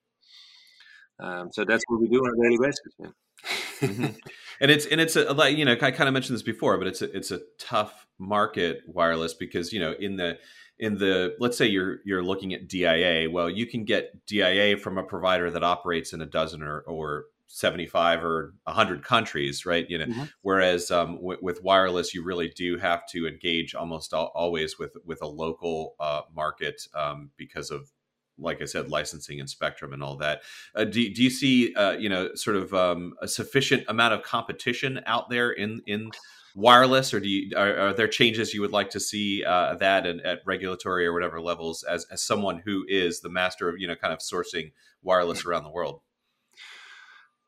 Um, 1.20 1.50
so 1.52 1.64
that's 1.64 1.84
what 1.86 2.00
we 2.00 2.08
do 2.08 2.18
on 2.18 2.38
a 2.38 2.42
daily 2.42 2.58
basis. 2.58 2.94
Yeah. 2.98 3.88
mm-hmm. 3.88 4.16
And 4.60 4.70
it's 4.70 4.86
and 4.86 5.00
it's 5.00 5.16
a 5.16 5.32
like 5.32 5.56
you 5.56 5.64
know 5.64 5.72
I 5.72 5.90
kind 5.90 6.08
of 6.08 6.12
mentioned 6.12 6.34
this 6.34 6.42
before, 6.42 6.78
but 6.78 6.86
it's 6.86 7.02
a 7.02 7.16
it's 7.16 7.30
a 7.30 7.40
tough 7.58 8.06
market 8.18 8.82
wireless 8.86 9.34
because 9.34 9.72
you 9.72 9.80
know 9.80 9.94
in 9.98 10.16
the 10.16 10.38
in 10.78 10.98
the 10.98 11.34
let's 11.38 11.56
say 11.56 11.66
you're 11.66 11.98
you're 12.04 12.22
looking 12.22 12.52
at 12.54 12.68
DIA, 12.68 13.30
well, 13.30 13.48
you 13.48 13.66
can 13.66 13.84
get 13.84 14.26
DIA 14.26 14.76
from 14.76 14.98
a 14.98 15.02
provider 15.02 15.50
that 15.50 15.62
operates 15.62 16.12
in 16.12 16.20
a 16.20 16.26
dozen 16.26 16.62
or, 16.62 16.80
or 16.80 17.26
75 17.46 18.24
or 18.24 18.54
100 18.64 19.04
countries, 19.04 19.64
right? 19.64 19.88
You 19.88 19.98
know, 19.98 20.06
mm-hmm. 20.06 20.24
whereas 20.42 20.90
um, 20.90 21.16
w- 21.16 21.38
with 21.40 21.62
wireless, 21.62 22.14
you 22.14 22.24
really 22.24 22.48
do 22.48 22.78
have 22.78 23.06
to 23.10 23.28
engage 23.28 23.74
almost 23.74 24.12
al- 24.12 24.32
always 24.34 24.78
with 24.78 24.96
with 25.04 25.22
a 25.22 25.28
local 25.28 25.94
uh, 26.00 26.22
market 26.34 26.82
um, 26.94 27.30
because 27.36 27.70
of 27.70 27.90
like 28.36 28.60
I 28.60 28.64
said, 28.64 28.88
licensing 28.88 29.38
and 29.38 29.48
spectrum 29.48 29.92
and 29.92 30.02
all 30.02 30.16
that. 30.16 30.42
Uh, 30.74 30.82
do, 30.82 31.14
do 31.14 31.22
you 31.22 31.30
see, 31.30 31.72
uh, 31.76 31.92
you 31.92 32.08
know, 32.08 32.34
sort 32.34 32.56
of 32.56 32.74
um, 32.74 33.14
a 33.22 33.28
sufficient 33.28 33.84
amount 33.86 34.12
of 34.12 34.24
competition 34.24 35.00
out 35.06 35.30
there 35.30 35.52
in 35.52 35.82
in 35.86 36.10
wireless, 36.54 37.12
or 37.12 37.20
do 37.20 37.28
you 37.28 37.56
are, 37.56 37.76
are 37.78 37.92
there 37.92 38.08
changes 38.08 38.54
you 38.54 38.60
would 38.60 38.72
like 38.72 38.90
to 38.90 39.00
see 39.00 39.44
uh, 39.44 39.74
that 39.76 40.06
and 40.06 40.20
at 40.22 40.40
regulatory 40.46 41.06
or 41.06 41.12
whatever 41.12 41.40
levels 41.40 41.82
as 41.82 42.06
as 42.10 42.22
someone 42.22 42.62
who 42.64 42.84
is 42.88 43.20
the 43.20 43.30
master 43.30 43.68
of 43.68 43.78
you 43.78 43.86
know 43.86 43.96
kind 43.96 44.12
of 44.12 44.20
sourcing 44.20 44.72
wireless 45.02 45.44
around 45.44 45.64
the 45.64 45.70
world? 45.70 46.00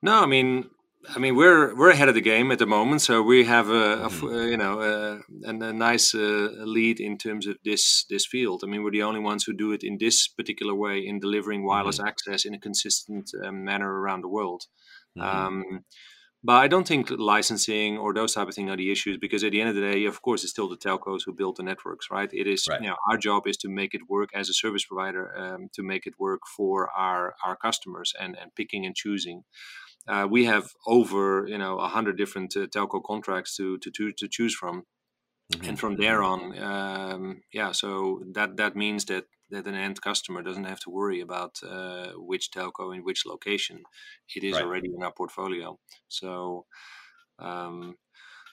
No, 0.03 0.23
I 0.23 0.27
mean 0.27 0.71
I 1.15 1.19
mean, 1.19 1.37
we're 1.37 1.75
we're 1.75 1.91
ahead 1.91 2.09
of 2.09 2.15
the 2.15 2.21
game 2.21 2.51
at 2.51 2.59
the 2.59 2.67
moment, 2.67 3.01
so 3.01 3.23
we 3.23 3.45
have 3.45 3.69
a, 3.69 4.09
mm-hmm. 4.09 4.27
a 4.27 4.47
you 4.47 4.57
know 4.57 4.81
a, 4.81 5.49
a 5.49 5.73
nice 5.73 6.15
uh, 6.15 6.49
lead 6.59 7.01
in 7.01 7.17
terms 7.17 7.47
of 7.47 7.57
this 7.65 8.05
this 8.11 8.27
field. 8.27 8.63
I 8.65 8.67
mean, 8.67 8.83
we're 8.83 8.91
the 8.91 9.03
only 9.03 9.21
ones 9.21 9.45
who 9.45 9.53
do 9.53 9.73
it 9.73 9.85
in 9.85 9.99
this 9.99 10.27
particular 10.27 10.75
way 10.75 10.99
in 10.99 11.21
delivering 11.21 11.65
wireless 11.65 11.99
mm-hmm. 11.99 12.09
access 12.09 12.45
in 12.45 12.55
a 12.55 12.59
consistent 12.59 13.31
uh, 13.43 13.53
manner 13.53 14.01
around 14.01 14.23
the 14.23 14.29
world. 14.29 14.65
Mm-hmm. 15.17 15.47
Um, 15.47 15.85
but 16.47 16.63
I 16.63 16.69
don't 16.69 16.87
think 16.87 17.11
licensing 17.11 17.99
or 17.99 18.15
those 18.15 18.35
type 18.35 18.47
of 18.47 18.55
things 18.55 18.71
are 18.71 18.77
the 18.77 18.93
issues 18.93 19.19
because 19.19 19.43
at 19.43 19.51
the 19.51 19.61
end 19.61 19.69
of 19.69 19.75
the 19.75 19.81
day, 19.81 20.05
of 20.05 20.23
course, 20.23 20.45
it's 20.45 20.53
still 20.53 20.69
the 20.69 20.77
telcos 20.77 21.23
who 21.27 21.33
build 21.33 21.57
the 21.57 21.65
networks, 21.65 22.07
right? 22.09 22.31
It 22.33 22.47
is, 22.47 22.69
right. 22.71 22.81
you 22.81 22.87
know, 22.87 22.95
our 23.11 23.19
job 23.19 23.49
is 23.49 23.57
to 23.59 23.69
make 23.69 23.95
it 23.95 24.03
work 24.09 24.31
as 24.33 24.49
a 24.49 24.55
service 24.55 24.85
provider, 24.85 25.37
um, 25.37 25.69
to 25.73 25.83
make 25.83 26.07
it 26.07 26.15
work 26.21 26.43
for 26.57 26.89
our 26.91 27.35
our 27.45 27.57
customers, 27.57 28.15
and 28.21 28.37
and 28.41 28.55
picking 28.55 28.87
and 28.87 28.95
choosing. 28.95 29.43
Uh, 30.07 30.29
we 30.31 30.45
have 30.45 30.71
over, 30.87 31.47
you 31.49 31.59
know, 31.59 31.79
a 31.79 31.89
hundred 31.89 32.17
different 32.17 32.57
uh, 32.57 32.69
telco 32.69 33.03
contracts 33.03 33.57
to 33.57 33.77
to 33.79 33.91
to, 33.91 34.13
to 34.13 34.29
choose 34.29 34.55
from. 34.55 34.85
Mm-hmm. 35.53 35.69
And 35.69 35.79
from 35.79 35.97
there 35.97 36.25
on, 36.25 36.59
um, 36.59 37.43
yeah, 37.53 37.71
so 37.71 38.21
that 38.35 38.57
that 38.57 38.75
means 38.75 39.05
that 39.07 39.25
that 39.51 39.67
an 39.67 39.75
end 39.75 40.01
customer 40.01 40.43
doesn't 40.43 40.65
have 40.65 40.81
to 40.81 40.91
worry 40.91 41.21
about 41.21 41.57
uh, 41.67 42.13
which 42.17 42.51
telco 42.51 42.95
in 42.95 43.03
which 43.03 43.27
location. 43.27 43.83
It 44.35 44.45
is 44.45 44.55
right. 44.55 44.65
already 44.65 44.91
in 44.95 45.03
our 45.03 45.13
portfolio. 45.13 45.79
So, 46.09 46.67
um, 47.39 47.97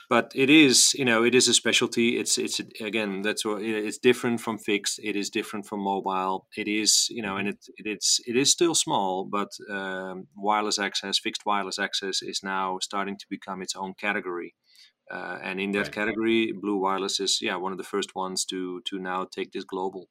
but 0.09 0.31
it 0.35 0.49
is 0.49 0.93
you 0.93 1.05
know 1.05 1.23
it 1.23 1.33
is 1.33 1.47
a 1.47 1.53
specialty. 1.53 2.19
It's 2.19 2.37
it's 2.37 2.59
again 2.81 3.21
that's 3.21 3.45
what 3.45 3.61
it's 3.61 3.97
different 3.97 4.41
from 4.41 4.57
fixed. 4.57 4.99
It 5.03 5.15
is 5.15 5.29
different 5.29 5.65
from 5.65 5.79
mobile. 5.79 6.47
It 6.55 6.67
is 6.67 7.07
you 7.09 7.21
know 7.21 7.37
and 7.37 7.47
it, 7.47 7.57
it 7.77 7.87
it's 7.87 8.19
it 8.27 8.35
is 8.35 8.51
still 8.51 8.75
small, 8.75 9.25
but 9.25 9.49
um, 9.69 10.27
wireless 10.35 10.77
access, 10.77 11.19
fixed 11.19 11.45
wireless 11.45 11.79
access, 11.79 12.21
is 12.21 12.41
now 12.43 12.77
starting 12.81 13.17
to 13.17 13.25
become 13.29 13.61
its 13.61 13.75
own 13.75 13.93
category. 13.99 14.55
Uh, 15.11 15.37
and 15.43 15.59
in 15.59 15.71
that 15.71 15.79
right. 15.79 15.91
category, 15.91 16.53
Blue 16.53 16.77
Wireless 16.77 17.19
is 17.19 17.39
yeah 17.41 17.55
one 17.55 17.71
of 17.71 17.77
the 17.77 17.83
first 17.83 18.15
ones 18.15 18.45
to 18.45 18.81
to 18.85 18.99
now 18.99 19.25
take 19.25 19.51
this 19.51 19.65
global. 19.65 20.09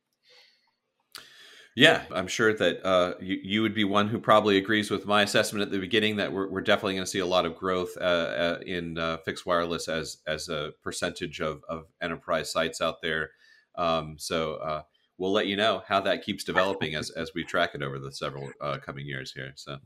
Yeah, 1.74 2.02
I'm 2.12 2.26
sure 2.26 2.52
that 2.52 2.84
uh, 2.84 3.14
you, 3.18 3.38
you 3.42 3.62
would 3.62 3.74
be 3.74 3.84
one 3.84 4.08
who 4.08 4.18
probably 4.18 4.58
agrees 4.58 4.90
with 4.90 5.06
my 5.06 5.22
assessment 5.22 5.62
at 5.62 5.70
the 5.70 5.78
beginning 5.78 6.16
that 6.16 6.30
we're, 6.30 6.48
we're 6.48 6.60
definitely 6.60 6.94
going 6.94 7.04
to 7.04 7.10
see 7.10 7.20
a 7.20 7.26
lot 7.26 7.46
of 7.46 7.56
growth 7.56 7.96
uh, 7.98 8.04
uh, 8.04 8.58
in 8.66 8.98
uh, 8.98 9.18
fixed 9.24 9.46
wireless 9.46 9.88
as 9.88 10.18
as 10.26 10.50
a 10.50 10.72
percentage 10.82 11.40
of, 11.40 11.62
of 11.68 11.86
enterprise 12.02 12.52
sites 12.52 12.82
out 12.82 13.00
there. 13.00 13.30
Um, 13.76 14.16
so 14.18 14.56
uh, 14.56 14.82
we'll 15.16 15.32
let 15.32 15.46
you 15.46 15.56
know 15.56 15.82
how 15.88 16.00
that 16.02 16.22
keeps 16.22 16.44
developing 16.44 16.94
as 16.94 17.08
as 17.10 17.32
we 17.34 17.42
track 17.42 17.70
it 17.74 17.82
over 17.82 17.98
the 17.98 18.12
several 18.12 18.50
uh, 18.60 18.76
coming 18.84 19.06
years 19.06 19.32
here. 19.32 19.52
So 19.56 19.78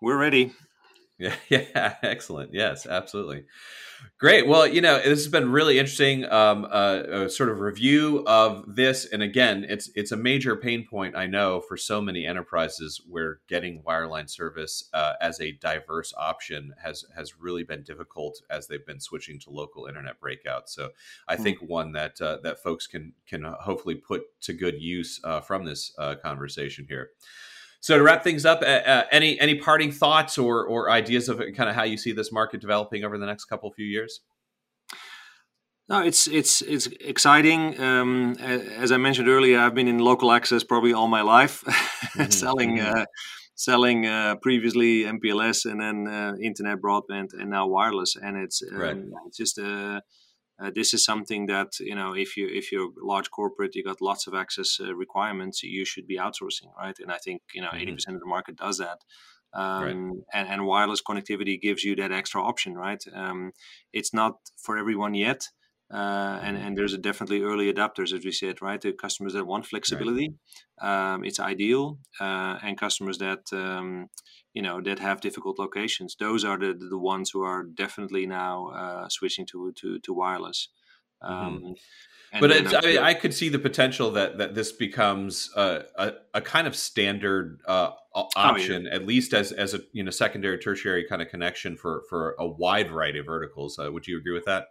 we're 0.00 0.18
ready. 0.18 0.52
Yeah, 1.22 1.34
yeah, 1.48 1.94
excellent. 2.02 2.52
Yes, 2.52 2.84
absolutely. 2.86 3.44
Great. 4.18 4.48
Well, 4.48 4.66
you 4.66 4.80
know, 4.80 4.96
this 4.96 5.20
has 5.20 5.28
been 5.28 5.52
really 5.52 5.78
interesting. 5.78 6.24
Um, 6.24 6.64
uh, 6.68 7.02
a 7.08 7.30
sort 7.30 7.50
of 7.50 7.60
review 7.60 8.24
of 8.26 8.64
this, 8.66 9.06
and 9.06 9.22
again, 9.22 9.64
it's 9.68 9.90
it's 9.94 10.10
a 10.10 10.16
major 10.16 10.56
pain 10.56 10.84
point 10.84 11.14
I 11.14 11.26
know 11.26 11.60
for 11.60 11.76
so 11.76 12.00
many 12.00 12.26
enterprises 12.26 13.00
where 13.08 13.38
getting 13.46 13.80
wireline 13.82 14.28
service 14.28 14.88
uh, 14.92 15.12
as 15.20 15.40
a 15.40 15.52
diverse 15.52 16.12
option 16.16 16.74
has 16.82 17.04
has 17.14 17.38
really 17.38 17.62
been 17.62 17.84
difficult 17.84 18.42
as 18.50 18.66
they've 18.66 18.84
been 18.84 18.98
switching 19.00 19.38
to 19.40 19.50
local 19.50 19.86
internet 19.86 20.20
breakouts. 20.20 20.70
So, 20.70 20.90
I 21.28 21.36
mm 21.36 21.42
think 21.42 21.58
one 21.60 21.92
that 21.92 22.20
uh, 22.20 22.38
that 22.42 22.60
folks 22.60 22.88
can 22.88 23.12
can 23.26 23.44
hopefully 23.44 23.94
put 23.94 24.22
to 24.42 24.52
good 24.52 24.80
use 24.82 25.20
uh, 25.22 25.40
from 25.40 25.64
this 25.64 25.92
uh, 25.98 26.16
conversation 26.16 26.86
here. 26.88 27.10
So 27.82 27.98
to 27.98 28.04
wrap 28.04 28.22
things 28.22 28.44
up, 28.44 28.62
uh, 28.62 28.64
uh, 28.64 29.04
any 29.10 29.38
any 29.40 29.56
parting 29.56 29.90
thoughts 29.90 30.38
or 30.38 30.64
or 30.64 30.88
ideas 30.88 31.28
of 31.28 31.38
kind 31.56 31.68
of 31.68 31.74
how 31.74 31.82
you 31.82 31.96
see 31.96 32.12
this 32.12 32.30
market 32.30 32.60
developing 32.60 33.04
over 33.04 33.18
the 33.18 33.26
next 33.26 33.46
couple 33.46 33.70
few 33.72 33.84
years? 33.84 34.20
No, 35.88 36.00
it's 36.00 36.28
it's 36.28 36.62
it's 36.62 36.86
exciting. 37.00 37.80
Um, 37.80 38.36
as 38.38 38.92
I 38.92 38.98
mentioned 38.98 39.28
earlier, 39.28 39.58
I've 39.58 39.74
been 39.74 39.88
in 39.88 39.98
local 39.98 40.30
access 40.30 40.62
probably 40.62 40.92
all 40.92 41.08
my 41.08 41.22
life, 41.22 41.64
mm-hmm. 41.66 42.30
selling 42.30 42.76
mm-hmm. 42.76 43.00
uh, 43.00 43.04
selling 43.56 44.06
uh, 44.06 44.36
previously 44.40 45.02
MPLS 45.02 45.66
and 45.68 45.80
then 45.80 46.06
uh, 46.06 46.34
internet 46.40 46.78
broadband 46.80 47.30
and 47.32 47.50
now 47.50 47.66
wireless, 47.66 48.14
and 48.14 48.36
it's 48.36 48.62
um, 48.62 48.78
right. 48.78 48.96
it's 49.26 49.36
just 49.36 49.58
a 49.58 50.02
uh, 50.62 50.70
this 50.74 50.94
is 50.94 51.04
something 51.04 51.46
that 51.46 51.78
you 51.80 51.94
know 51.94 52.12
if 52.14 52.36
you 52.36 52.48
if 52.48 52.70
you're 52.70 52.90
a 53.02 53.06
large 53.06 53.30
corporate 53.30 53.74
you 53.74 53.82
got 53.82 54.00
lots 54.00 54.26
of 54.26 54.34
access 54.34 54.78
uh, 54.80 54.94
requirements 54.94 55.62
you 55.62 55.84
should 55.84 56.06
be 56.06 56.18
outsourcing 56.18 56.68
right 56.78 56.98
and 56.98 57.10
i 57.10 57.18
think 57.18 57.42
you 57.54 57.60
know 57.60 57.68
mm-hmm. 57.68 57.94
80% 57.94 58.14
of 58.14 58.20
the 58.20 58.26
market 58.26 58.56
does 58.56 58.78
that 58.78 58.98
um, 59.54 59.84
right. 59.84 59.96
and, 60.32 60.48
and 60.48 60.66
wireless 60.66 61.02
connectivity 61.02 61.60
gives 61.60 61.84
you 61.84 61.96
that 61.96 62.12
extra 62.12 62.42
option 62.42 62.74
right 62.74 63.02
um, 63.14 63.52
it's 63.92 64.14
not 64.14 64.34
for 64.56 64.78
everyone 64.78 65.14
yet 65.14 65.48
uh, 65.92 66.38
and 66.42 66.56
mm-hmm. 66.56 66.66
and 66.66 66.78
there's 66.78 66.94
a 66.94 66.98
definitely 66.98 67.42
early 67.42 67.72
adapters 67.72 68.12
as 68.16 68.24
we 68.24 68.32
said 68.32 68.62
right 68.62 68.80
the 68.80 68.92
customers 68.92 69.32
that 69.32 69.46
want 69.46 69.66
flexibility 69.66 70.34
right. 70.82 71.14
um, 71.14 71.24
it's 71.24 71.40
ideal 71.40 71.98
uh, 72.20 72.58
and 72.62 72.78
customers 72.78 73.18
that 73.18 73.42
um, 73.52 74.08
you 74.54 74.62
know 74.62 74.80
that 74.80 74.98
have 74.98 75.20
difficult 75.20 75.58
locations 75.58 76.16
those 76.16 76.44
are 76.44 76.58
the 76.58 76.72
the 76.74 76.98
ones 76.98 77.30
who 77.30 77.42
are 77.42 77.62
definitely 77.62 78.26
now 78.26 78.68
uh, 78.68 79.08
switching 79.08 79.46
to 79.46 79.72
to 79.72 79.98
to 80.00 80.12
wireless 80.12 80.68
mm-hmm. 81.22 81.34
um, 81.34 81.58
mm-hmm. 81.58 82.40
but 82.40 82.52
I, 82.52 82.86
mean, 82.86 82.98
I, 82.98 83.14
could 83.14 83.34
see 83.34 83.48
the 83.48 83.58
potential 83.58 84.10
that 84.12 84.38
that 84.38 84.54
this 84.54 84.72
becomes 84.72 85.50
a, 85.56 85.84
a, 85.96 86.12
a 86.34 86.40
kind 86.40 86.66
of 86.66 86.74
standard 86.74 87.60
uh, 87.66 87.90
option, 88.14 88.86
oh, 88.86 88.90
yeah. 88.90 88.96
at 88.96 89.06
least 89.06 89.34
as 89.34 89.52
as 89.52 89.74
a 89.74 89.80
you 89.92 90.02
know 90.02 90.10
secondary, 90.10 90.58
tertiary 90.58 91.04
kind 91.06 91.20
of 91.20 91.28
connection 91.28 91.76
for 91.76 92.02
for 92.08 92.34
a 92.38 92.46
wide 92.46 92.88
variety 92.88 93.18
of 93.18 93.26
verticals. 93.26 93.78
Uh, 93.78 93.92
would 93.92 94.06
you 94.06 94.16
agree 94.16 94.32
with 94.32 94.46
that? 94.46 94.68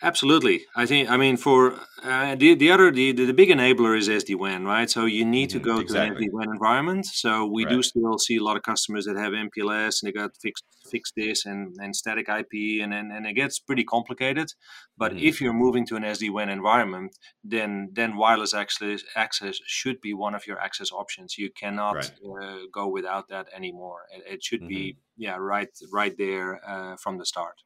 Absolutely, 0.00 0.64
I 0.76 0.86
think. 0.86 1.10
I 1.10 1.16
mean, 1.16 1.36
for 1.36 1.74
uh, 2.04 2.36
the 2.36 2.54
the 2.54 2.70
other 2.70 2.92
the, 2.92 3.10
the 3.10 3.32
big 3.32 3.48
enabler 3.48 3.98
is 3.98 4.08
SD 4.08 4.36
WAN, 4.36 4.64
right? 4.64 4.88
So 4.88 5.06
you 5.06 5.24
need 5.24 5.50
to 5.50 5.58
mm-hmm, 5.58 5.64
go 5.64 5.80
exactly. 5.80 6.08
to 6.08 6.14
an 6.14 6.30
SD 6.30 6.32
WAN 6.32 6.50
environment. 6.52 7.06
So 7.06 7.46
we 7.46 7.64
right. 7.64 7.72
do 7.72 7.82
still 7.82 8.16
see 8.16 8.36
a 8.36 8.42
lot 8.42 8.56
of 8.56 8.62
customers 8.62 9.06
that 9.06 9.16
have 9.16 9.32
MPLS 9.32 10.00
and 10.00 10.08
they 10.08 10.12
got 10.12 10.36
fixed 10.40 10.64
fixed 10.88 11.14
this 11.16 11.44
and, 11.44 11.74
and 11.78 11.96
static 11.96 12.28
IP, 12.28 12.80
and, 12.80 12.94
and 12.94 13.10
and 13.10 13.26
it 13.26 13.32
gets 13.32 13.58
pretty 13.58 13.82
complicated. 13.82 14.52
But 14.96 15.12
mm-hmm. 15.12 15.26
if 15.26 15.40
you're 15.40 15.52
moving 15.52 15.84
to 15.86 15.96
an 15.96 16.04
SD 16.04 16.32
WAN 16.32 16.48
environment, 16.48 17.16
then 17.42 17.90
then 17.92 18.16
wireless 18.16 18.54
access 18.54 19.02
access 19.16 19.58
should 19.66 20.00
be 20.00 20.14
one 20.14 20.36
of 20.36 20.46
your 20.46 20.60
access 20.60 20.92
options. 20.92 21.38
You 21.38 21.50
cannot 21.50 21.96
right. 21.96 22.12
uh, 22.40 22.58
go 22.72 22.86
without 22.86 23.28
that 23.30 23.48
anymore. 23.52 24.02
It, 24.14 24.34
it 24.34 24.44
should 24.44 24.60
mm-hmm. 24.60 24.68
be 24.68 24.96
yeah 25.16 25.38
right 25.38 25.70
right 25.92 26.16
there 26.16 26.60
uh, 26.64 26.96
from 26.98 27.18
the 27.18 27.26
start. 27.26 27.56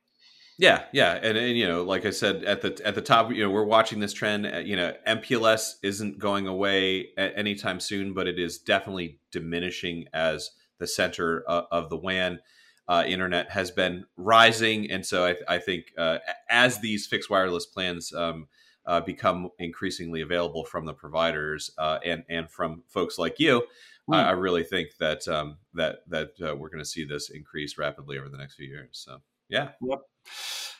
Yeah, 0.63 0.85
yeah, 0.93 1.19
and, 1.21 1.37
and 1.37 1.59
you 1.59 1.67
know, 1.67 1.83
like 1.83 2.07
I 2.07 2.11
said 2.11 2.45
at 2.45 2.61
the 2.61 2.81
at 2.85 2.95
the 2.95 3.03
top, 3.03 3.33
you 3.33 3.43
know, 3.43 3.51
we're 3.51 3.65
watching 3.65 3.99
this 3.99 4.13
trend. 4.13 4.47
Uh, 4.47 4.59
you 4.59 4.77
know, 4.77 4.95
MPLS 5.09 5.73
isn't 5.83 6.21
going 6.21 6.47
away 6.47 7.09
at 7.19 7.37
anytime 7.37 7.81
soon, 7.81 8.15
but 8.15 8.29
it 8.29 8.39
is 8.39 8.59
definitely 8.59 9.19
diminishing 9.33 10.07
as 10.13 10.53
the 10.79 10.87
center 10.87 11.41
of, 11.49 11.65
of 11.73 11.91
the 11.91 11.97
WAN. 11.97 12.39
Uh, 12.87 13.03
internet 13.05 13.51
has 13.51 13.73
been 13.73 14.05
rising, 14.17 14.89
and 14.89 15.05
so 15.05 15.27
I, 15.27 15.35
I 15.49 15.59
think 15.59 15.87
uh, 15.99 16.19
as 16.49 16.79
these 16.79 17.09
fixed 17.09 17.29
wireless 17.29 17.67
plans 17.67 18.15
um, 18.15 18.47
uh, 18.87 19.01
become 19.01 19.49
increasingly 19.59 20.21
available 20.21 20.65
from 20.65 20.87
the 20.87 20.95
providers 20.95 21.73
uh, 21.77 21.99
and 22.05 22.23
and 22.29 22.49
from 22.49 22.85
folks 22.87 23.19
like 23.19 23.41
you, 23.41 23.65
mm. 24.09 24.15
I, 24.15 24.29
I, 24.29 24.31
really 24.31 24.63
think 24.63 24.91
that 25.01 25.27
um, 25.27 25.57
that 25.75 26.09
that 26.09 26.35
uh, 26.41 26.55
we're 26.55 26.71
going 26.71 26.85
to 26.85 26.89
see 26.89 27.05
this 27.05 27.31
increase 27.31 27.79
rapidly 27.79 28.17
over 28.17 28.29
the 28.29 28.39
next 28.39 28.55
few 28.55 28.69
years. 28.69 29.03
So 29.05 29.23
yeah. 29.49 29.71
Yep. 29.83 30.03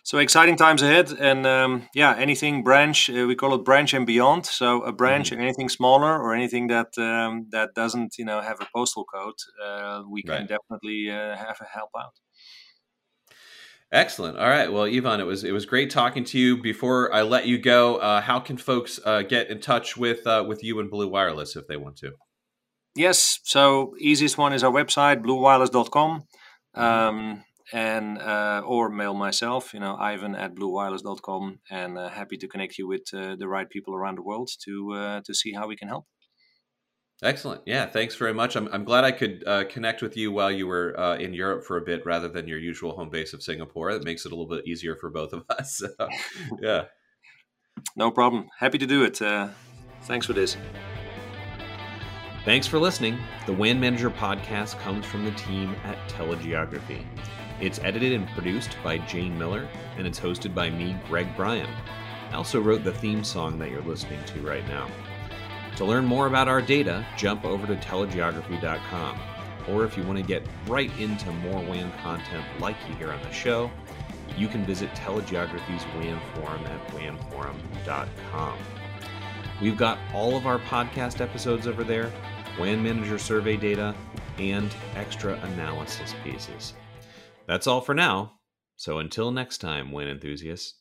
So 0.05 0.19
exciting 0.19 0.57
times 0.57 0.83
ahead, 0.83 1.13
and 1.13 1.47
um, 1.47 1.89
yeah, 1.95 2.15
anything 2.19 2.65
branch 2.65 3.09
uh, 3.09 3.25
we 3.27 3.37
call 3.37 3.55
it 3.55 3.65
branch 3.65 3.95
and 3.95 4.05
beyond. 4.05 4.47
So 4.47 4.83
a 4.83 4.93
branch, 4.93 5.31
mm-hmm. 5.31 5.41
anything 5.41 5.69
smaller 5.69 6.21
or 6.21 6.35
anything 6.35 6.67
that 6.69 6.99
um, 6.99 7.47
that 7.53 7.75
doesn't 7.75 8.19
you 8.19 8.25
know 8.25 8.41
have 8.41 8.61
a 8.61 8.67
postal 8.75 9.05
code, 9.05 9.35
uh, 9.65 10.03
we 10.11 10.23
can 10.23 10.33
right. 10.33 10.49
definitely 10.49 11.09
uh, 11.09 11.37
have 11.37 11.57
a 11.61 11.67
help 11.73 11.91
out. 11.97 12.15
Excellent. 13.93 14.39
All 14.39 14.49
right. 14.49 14.73
Well, 14.73 14.85
Ivan, 14.85 15.21
it 15.21 15.27
was 15.27 15.45
it 15.45 15.53
was 15.53 15.67
great 15.67 15.91
talking 15.91 16.25
to 16.25 16.39
you. 16.39 16.57
Before 16.61 17.13
I 17.15 17.23
let 17.23 17.47
you 17.47 17.59
go, 17.59 17.97
uh, 17.97 18.23
how 18.23 18.41
can 18.41 18.57
folks 18.57 18.99
uh, 19.05 19.21
get 19.21 19.51
in 19.51 19.61
touch 19.61 19.99
with 19.99 20.27
uh, 20.27 20.45
with 20.49 20.65
you 20.65 20.81
and 20.81 20.91
Blue 20.91 21.09
Wireless 21.09 21.57
if 21.57 21.67
they 21.69 21.77
want 21.77 21.97
to? 21.99 22.13
Yes. 22.97 23.39
So 23.45 23.95
easiest 23.99 24.39
one 24.39 24.55
is 24.55 24.65
our 24.65 24.73
website, 24.73 25.23
bluewireless.com. 25.23 26.25
Mm-hmm. 26.75 26.83
Um, 26.83 27.45
and 27.73 28.19
uh, 28.19 28.63
or 28.65 28.91
mail 28.91 29.15
myself, 29.15 29.73
you 29.73 29.81
know, 29.81 29.97
Ivan 29.97 30.35
at 30.35 30.55
bluewireless.com, 30.55 31.61
and 31.71 31.99
uh, 31.99 32.09
happy 32.09 32.37
to 32.37 32.49
connect 32.49 32.79
you 32.79 32.87
with 32.87 33.03
uh, 33.15 33.37
the 33.37 33.49
right 33.49 33.69
people 33.69 33.95
around 33.95 34.19
the 34.19 34.23
world 34.23 34.51
to 34.65 34.93
uh, 34.93 35.21
to 35.25 35.35
see 35.35 35.53
how 35.53 35.67
we 35.67 35.77
can 35.77 35.89
help. 35.89 36.07
Excellent. 37.23 37.63
Yeah, 37.67 37.87
thanks 37.87 38.17
very 38.17 38.35
much. 38.35 38.57
I'm, 38.57 38.69
I'm 38.73 38.85
glad 38.85 39.05
I 39.05 39.13
could 39.13 39.45
uh, 39.47 39.65
connect 39.71 40.03
with 40.03 40.17
you 40.17 40.33
while 40.33 40.51
you 40.51 40.67
were 40.67 40.99
uh, 40.99 41.17
in 41.17 41.33
Europe 41.33 41.65
for 41.65 41.77
a 41.77 41.81
bit 41.81 42.05
rather 42.05 42.29
than 42.29 42.49
your 42.49 42.59
usual 42.59 42.97
home 42.97 43.11
base 43.11 43.33
of 43.33 43.45
Singapore. 43.45 43.93
That 43.93 44.05
makes 44.05 44.27
it 44.27 44.33
a 44.33 44.35
little 44.35 44.49
bit 44.49 44.67
easier 44.67 44.97
for 44.97 45.09
both 45.09 45.33
of 45.33 45.45
us. 45.51 45.77
So, 45.77 46.09
yeah. 46.61 46.87
No 47.95 48.11
problem. 48.11 48.49
Happy 48.59 48.77
to 48.79 48.87
do 48.87 49.05
it. 49.05 49.19
thanks 50.03 50.27
for 50.27 50.33
this. 50.33 50.57
Thanks 52.45 52.67
for 52.67 52.81
listening. 52.81 53.19
The 53.47 53.53
WAN 53.53 53.79
Manager 53.79 54.11
podcast 54.11 54.77
comes 54.81 55.07
from 55.07 55.25
the 55.25 55.31
team 55.33 55.77
at 55.85 55.97
Telegeography. 56.09 57.07
It's 57.63 57.79
edited 57.79 58.13
and 58.13 58.27
produced 58.31 58.77
by 58.83 58.99
Jane 58.99 59.39
Miller, 59.39 59.69
and 59.97 60.05
it's 60.05 60.19
hosted 60.19 60.53
by 60.53 60.69
me, 60.69 60.97
Greg 61.09 61.29
Bryan. 61.37 61.71
I 62.33 62.35
also 62.35 62.61
wrote 62.61 62.83
the 62.83 62.93
theme 62.93 63.23
song 63.23 63.57
that 63.61 63.71
you're 63.71 63.83
listening 63.83 64.19
to 64.25 64.41
right 64.41 64.67
now. 64.67 64.89
To 65.77 65.85
learn 65.85 66.05
more 66.05 66.27
about 66.27 66.49
our 66.49 66.61
data, 66.61 67.07
jump 67.17 67.45
over 67.45 67.69
to 67.69 67.77
telegeography.com. 67.77 69.21
Or 69.69 69.85
if 69.85 69.97
you 69.97 70.03
want 70.03 70.19
to 70.19 70.25
get 70.25 70.45
right 70.67 70.91
into 70.99 71.31
more 71.35 71.63
WAN 71.63 71.93
content 72.03 72.45
like 72.59 72.75
you 72.89 72.97
hear 72.97 73.13
on 73.13 73.23
the 73.23 73.31
show, 73.31 73.71
you 74.37 74.49
can 74.49 74.67
visit 74.67 74.93
Telegeography's 74.97 75.87
WAN 75.95 76.19
forum 76.35 76.65
at 76.65 76.89
wanforum.com. 76.89 78.59
We've 79.61 79.77
got 79.77 79.99
all 80.13 80.37
of 80.37 80.49
our 80.49 80.59
podcast 80.59 81.21
episodes 81.21 81.69
over 81.69 81.85
there, 81.85 82.11
WAN 82.59 82.83
Manager 82.83 83.19
survey 83.19 83.57
data, 83.57 83.95
and 84.39 84.75
extra 84.97 85.35
analysis 85.45 86.13
pieces. 86.25 86.75
That's 87.53 87.67
all 87.67 87.83
for 87.83 87.93
now. 87.93 88.39
So 88.77 88.99
until 88.99 89.31
next 89.31 89.59
time, 89.59 89.93
WAN 89.93 90.09
enthusiasts. 90.09 90.81